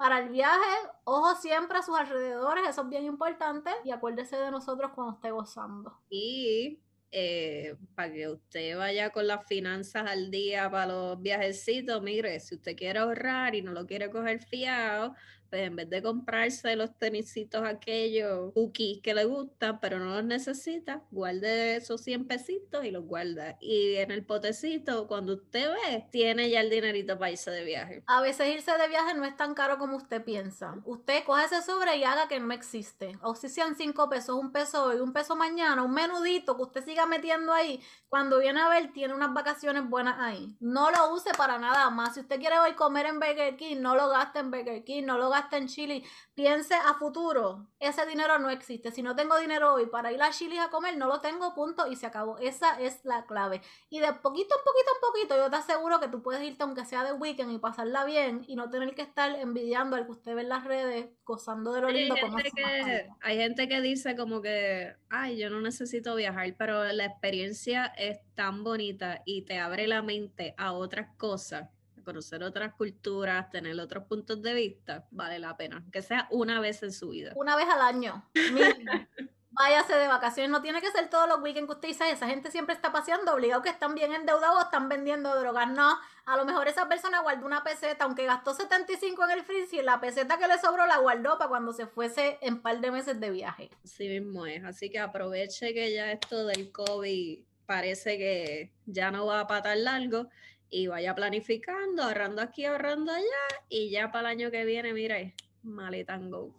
para 0.00 0.20
el 0.20 0.30
viaje, 0.30 0.88
ojo 1.04 1.34
siempre 1.34 1.76
a 1.76 1.82
sus 1.82 1.94
alrededores, 1.94 2.66
eso 2.66 2.80
es 2.80 2.88
bien 2.88 3.04
importante. 3.04 3.70
Y 3.84 3.90
acuérdese 3.90 4.34
de 4.34 4.50
nosotros 4.50 4.92
cuando 4.94 5.12
esté 5.12 5.30
gozando. 5.30 5.92
Y 6.08 6.80
eh, 7.10 7.76
para 7.94 8.10
que 8.10 8.26
usted 8.30 8.78
vaya 8.78 9.10
con 9.10 9.26
las 9.26 9.46
finanzas 9.46 10.10
al 10.10 10.30
día 10.30 10.70
para 10.70 10.86
los 10.86 11.20
viajecitos, 11.20 12.00
mire, 12.00 12.40
si 12.40 12.54
usted 12.54 12.74
quiere 12.76 12.98
ahorrar 12.98 13.54
y 13.54 13.60
no 13.60 13.72
lo 13.72 13.86
quiere 13.86 14.10
coger 14.10 14.40
fiado, 14.40 15.14
pues 15.50 15.62
en 15.62 15.76
vez 15.76 15.90
de 15.90 16.02
comprarse 16.02 16.76
los 16.76 16.96
tenisitos 16.96 17.62
aquellos 17.66 18.52
cookies 18.54 19.00
que 19.02 19.14
le 19.14 19.24
gustan, 19.24 19.80
pero 19.80 19.98
no 19.98 20.14
los 20.14 20.24
necesita, 20.24 21.02
guarde 21.10 21.76
esos 21.76 22.00
100 22.02 22.28
pesitos 22.28 22.84
y 22.84 22.92
los 22.92 23.04
guarda. 23.04 23.58
Y 23.60 23.96
en 23.96 24.12
el 24.12 24.24
potecito, 24.24 25.08
cuando 25.08 25.34
usted 25.34 25.68
ve, 25.68 26.06
tiene 26.12 26.48
ya 26.48 26.60
el 26.60 26.70
dinerito 26.70 27.18
para 27.18 27.32
irse 27.32 27.50
de 27.50 27.64
viaje. 27.64 28.04
A 28.06 28.22
veces 28.22 28.48
irse 28.48 28.72
de 28.76 28.88
viaje 28.88 29.14
no 29.14 29.24
es 29.24 29.36
tan 29.36 29.54
caro 29.54 29.78
como 29.78 29.96
usted 29.96 30.22
piensa. 30.22 30.76
Usted 30.84 31.24
coge 31.24 31.44
ese 31.44 31.62
sobre 31.62 31.96
y 31.96 32.04
haga 32.04 32.28
que 32.28 32.38
no 32.38 32.52
existe. 32.54 33.18
O 33.22 33.34
si 33.34 33.48
sean 33.48 33.74
5 33.74 34.08
pesos, 34.08 34.36
un 34.36 34.52
peso 34.52 34.84
hoy, 34.84 35.00
un 35.00 35.12
peso 35.12 35.34
mañana, 35.34 35.82
un 35.82 35.92
menudito 35.92 36.56
que 36.56 36.62
usted 36.62 36.84
siga 36.84 37.06
metiendo 37.06 37.52
ahí, 37.52 37.82
cuando 38.08 38.38
viene 38.38 38.60
a 38.60 38.68
ver, 38.68 38.92
tiene 38.92 39.14
unas 39.14 39.34
vacaciones 39.34 39.88
buenas 39.88 40.16
ahí. 40.20 40.56
No 40.60 40.90
lo 40.90 41.12
use 41.12 41.30
para 41.36 41.58
nada 41.58 41.90
más. 41.90 42.14
Si 42.14 42.20
usted 42.20 42.38
quiere 42.38 42.58
hoy 42.58 42.74
comer 42.74 43.06
en 43.06 43.18
Burger 43.18 43.56
King, 43.56 43.78
no 43.80 43.96
lo 43.96 44.08
gaste 44.08 44.38
en 44.38 44.50
Burger 44.50 44.84
King, 44.84 45.04
no 45.04 45.18
lo 45.18 45.28
gaste 45.30 45.39
en 45.52 45.68
Chile. 45.68 46.02
Piense 46.34 46.74
a 46.74 46.94
futuro. 46.94 47.66
Ese 47.78 48.06
dinero 48.06 48.38
no 48.38 48.50
existe. 48.50 48.90
Si 48.92 49.02
no 49.02 49.16
tengo 49.16 49.38
dinero 49.38 49.74
hoy 49.74 49.86
para 49.86 50.12
ir 50.12 50.22
a 50.22 50.30
Chile 50.30 50.58
a 50.58 50.70
comer, 50.70 50.96
no 50.96 51.06
lo 51.06 51.20
tengo, 51.20 51.54
punto, 51.54 51.86
y 51.86 51.96
se 51.96 52.06
acabó. 52.06 52.38
Esa 52.38 52.80
es 52.80 53.04
la 53.04 53.26
clave. 53.26 53.60
Y 53.88 54.00
de 54.00 54.12
poquito 54.12 54.54
en 54.56 54.64
poquito 54.64 54.90
en 54.94 55.00
poquito, 55.00 55.36
yo 55.36 55.50
te 55.50 55.56
aseguro 55.56 56.00
que 56.00 56.08
tú 56.08 56.22
puedes 56.22 56.42
irte 56.42 56.62
aunque 56.62 56.84
sea 56.84 57.04
de 57.04 57.12
weekend 57.12 57.52
y 57.52 57.58
pasarla 57.58 58.04
bien 58.04 58.44
y 58.46 58.56
no 58.56 58.70
tener 58.70 58.94
que 58.94 59.02
estar 59.02 59.34
envidiando 59.36 59.96
al 59.96 60.06
que 60.06 60.12
usted 60.12 60.34
ve 60.34 60.42
en 60.42 60.48
las 60.48 60.64
redes, 60.64 61.10
gozando 61.24 61.72
de 61.72 61.80
lo 61.80 61.90
lindo 61.90 62.14
hay 62.14 62.20
gente, 62.20 62.50
que, 62.54 63.08
hay 63.20 63.36
gente 63.36 63.68
que 63.68 63.80
dice 63.80 64.16
como 64.16 64.40
que, 64.42 64.94
ay, 65.08 65.38
yo 65.38 65.50
no 65.50 65.60
necesito 65.60 66.14
viajar, 66.14 66.54
pero 66.56 66.84
la 66.92 67.04
experiencia 67.04 67.86
es 67.86 68.18
tan 68.34 68.64
bonita 68.64 69.22
y 69.24 69.42
te 69.42 69.58
abre 69.58 69.86
la 69.86 70.02
mente 70.02 70.54
a 70.56 70.72
otras 70.72 71.08
cosas, 71.16 71.68
conocer 72.02 72.42
otras 72.42 72.74
culturas, 72.74 73.50
tener 73.50 73.78
otros 73.80 74.04
puntos 74.04 74.42
de 74.42 74.54
vista, 74.54 75.06
vale 75.10 75.38
la 75.38 75.56
pena, 75.56 75.84
que 75.92 76.02
sea 76.02 76.28
una 76.30 76.60
vez 76.60 76.82
en 76.82 76.92
su 76.92 77.10
vida. 77.10 77.32
Una 77.36 77.56
vez 77.56 77.66
al 77.68 77.80
año. 77.80 78.24
váyase 79.50 79.94
de 79.94 80.08
vacaciones. 80.08 80.50
No 80.50 80.62
tiene 80.62 80.80
que 80.80 80.90
ser 80.90 81.10
todos 81.10 81.28
los 81.28 81.40
weekends 81.40 81.68
que 81.68 81.74
usted 81.74 81.88
dice, 81.88 82.10
esa 82.10 82.28
gente 82.28 82.50
siempre 82.50 82.74
está 82.74 82.92
paseando, 82.92 83.34
obligado 83.34 83.62
que 83.62 83.68
están 83.68 83.94
bien 83.94 84.12
endeudados, 84.12 84.64
están 84.64 84.88
vendiendo 84.88 85.38
drogas. 85.38 85.70
No, 85.70 85.98
a 86.24 86.36
lo 86.36 86.44
mejor 86.44 86.68
esa 86.68 86.88
persona 86.88 87.20
guardó 87.20 87.46
una 87.46 87.62
peseta, 87.62 88.04
aunque 88.04 88.24
gastó 88.24 88.54
75 88.54 89.24
en 89.24 89.30
el 89.30 89.44
freezer, 89.44 89.84
la 89.84 90.00
peseta 90.00 90.38
que 90.38 90.48
le 90.48 90.58
sobró 90.58 90.86
la 90.86 90.98
guardó 90.98 91.38
para 91.38 91.48
cuando 91.48 91.72
se 91.72 91.86
fuese 91.86 92.38
en 92.40 92.62
par 92.62 92.80
de 92.80 92.90
meses 92.90 93.20
de 93.20 93.30
viaje. 93.30 93.70
Sí 93.84 94.08
mismo 94.08 94.46
es, 94.46 94.64
así 94.64 94.90
que 94.90 94.98
aproveche 94.98 95.74
que 95.74 95.92
ya 95.92 96.12
esto 96.12 96.46
del 96.46 96.72
COVID 96.72 97.44
parece 97.66 98.18
que 98.18 98.72
ya 98.86 99.10
no 99.10 99.26
va 99.26 99.40
a 99.40 99.46
patar 99.46 99.76
largo 99.76 100.28
y 100.70 100.86
vaya 100.86 101.14
planificando, 101.14 102.02
ahorrando 102.02 102.40
aquí, 102.42 102.64
ahorrando 102.64 103.12
allá 103.12 103.64
y 103.68 103.90
ya 103.90 104.10
para 104.10 104.30
el 104.30 104.38
año 104.38 104.50
que 104.50 104.64
viene, 104.64 104.92
mire, 104.94 105.34
maleta 105.62 106.16
go. 106.18 106.54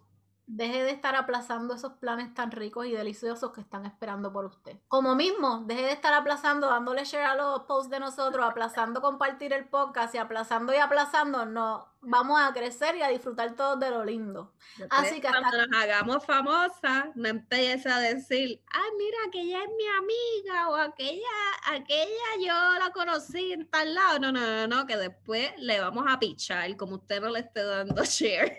Deje 0.54 0.84
de 0.84 0.92
estar 0.92 1.16
aplazando 1.16 1.76
esos 1.76 1.94
planes 1.94 2.34
tan 2.34 2.52
ricos 2.52 2.86
y 2.86 2.92
deliciosos 2.92 3.54
que 3.54 3.62
están 3.62 3.86
esperando 3.86 4.34
por 4.34 4.44
usted. 4.44 4.76
Como 4.90 5.16
mismo, 5.16 5.64
deje 5.66 5.84
de 5.84 5.92
estar 5.94 6.14
aplazando, 6.14 6.68
dándole 6.68 7.06
share 7.06 7.24
a 7.24 7.36
los 7.36 7.62
posts 7.62 7.90
de 7.90 8.02
nosotros, 8.02 8.46
aplazando 8.46 9.02
compartir 9.02 9.54
el 9.54 9.70
podcast 9.70 10.14
y 10.14 10.18
aplazando 10.18 10.74
y 10.74 10.76
aplazando, 10.76 11.46
no, 11.46 11.88
vamos 12.02 12.38
a 12.42 12.52
crecer 12.52 12.98
y 12.98 13.02
a 13.02 13.08
disfrutar 13.08 13.56
todos 13.56 13.80
de 13.80 13.92
lo 13.92 14.04
lindo. 14.04 14.52
Así 14.90 15.22
que 15.22 15.30
cuando 15.30 15.66
nos 15.68 15.82
hagamos 15.82 16.26
famosas, 16.26 17.06
no 17.16 17.30
empieces 17.30 17.86
a 17.86 18.00
decir, 18.00 18.62
ay, 18.74 18.90
mira, 18.98 19.18
aquella 19.28 19.64
es 19.64 19.70
mi 19.78 19.88
amiga 19.88 20.70
o 20.70 20.76
aquella, 20.76 21.30
aquella 21.68 22.36
yo 22.40 22.78
la 22.78 22.92
conocí 22.94 23.54
en 23.54 23.70
tal 23.70 23.96
lado. 23.96 24.20
No, 24.20 24.34
no, 24.34 24.42
no, 24.42 24.68
no, 24.68 24.86
que 24.86 24.98
después 24.98 25.54
le 25.60 25.80
vamos 25.80 26.04
a 26.10 26.20
pichar 26.20 26.76
como 26.76 26.96
usted 26.96 27.22
no 27.22 27.30
le 27.30 27.40
esté 27.40 27.64
dando 27.64 28.04
share. 28.04 28.58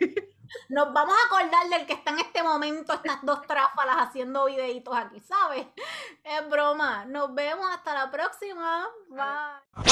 Nos 0.68 0.92
vamos 0.92 1.14
a 1.14 1.26
acordar 1.26 1.68
del 1.68 1.86
que 1.86 1.94
está 1.94 2.10
en 2.10 2.20
este 2.20 2.42
momento, 2.42 2.92
estas 2.92 3.18
dos 3.22 3.42
tráfalas 3.42 3.96
haciendo 3.98 4.44
videitos 4.46 4.94
aquí, 4.96 5.20
¿sabes? 5.20 5.66
Es 6.24 6.48
broma. 6.48 7.04
Nos 7.06 7.34
vemos 7.34 7.66
hasta 7.72 7.94
la 7.94 8.10
próxima. 8.10 8.88
Bye. 9.08 9.84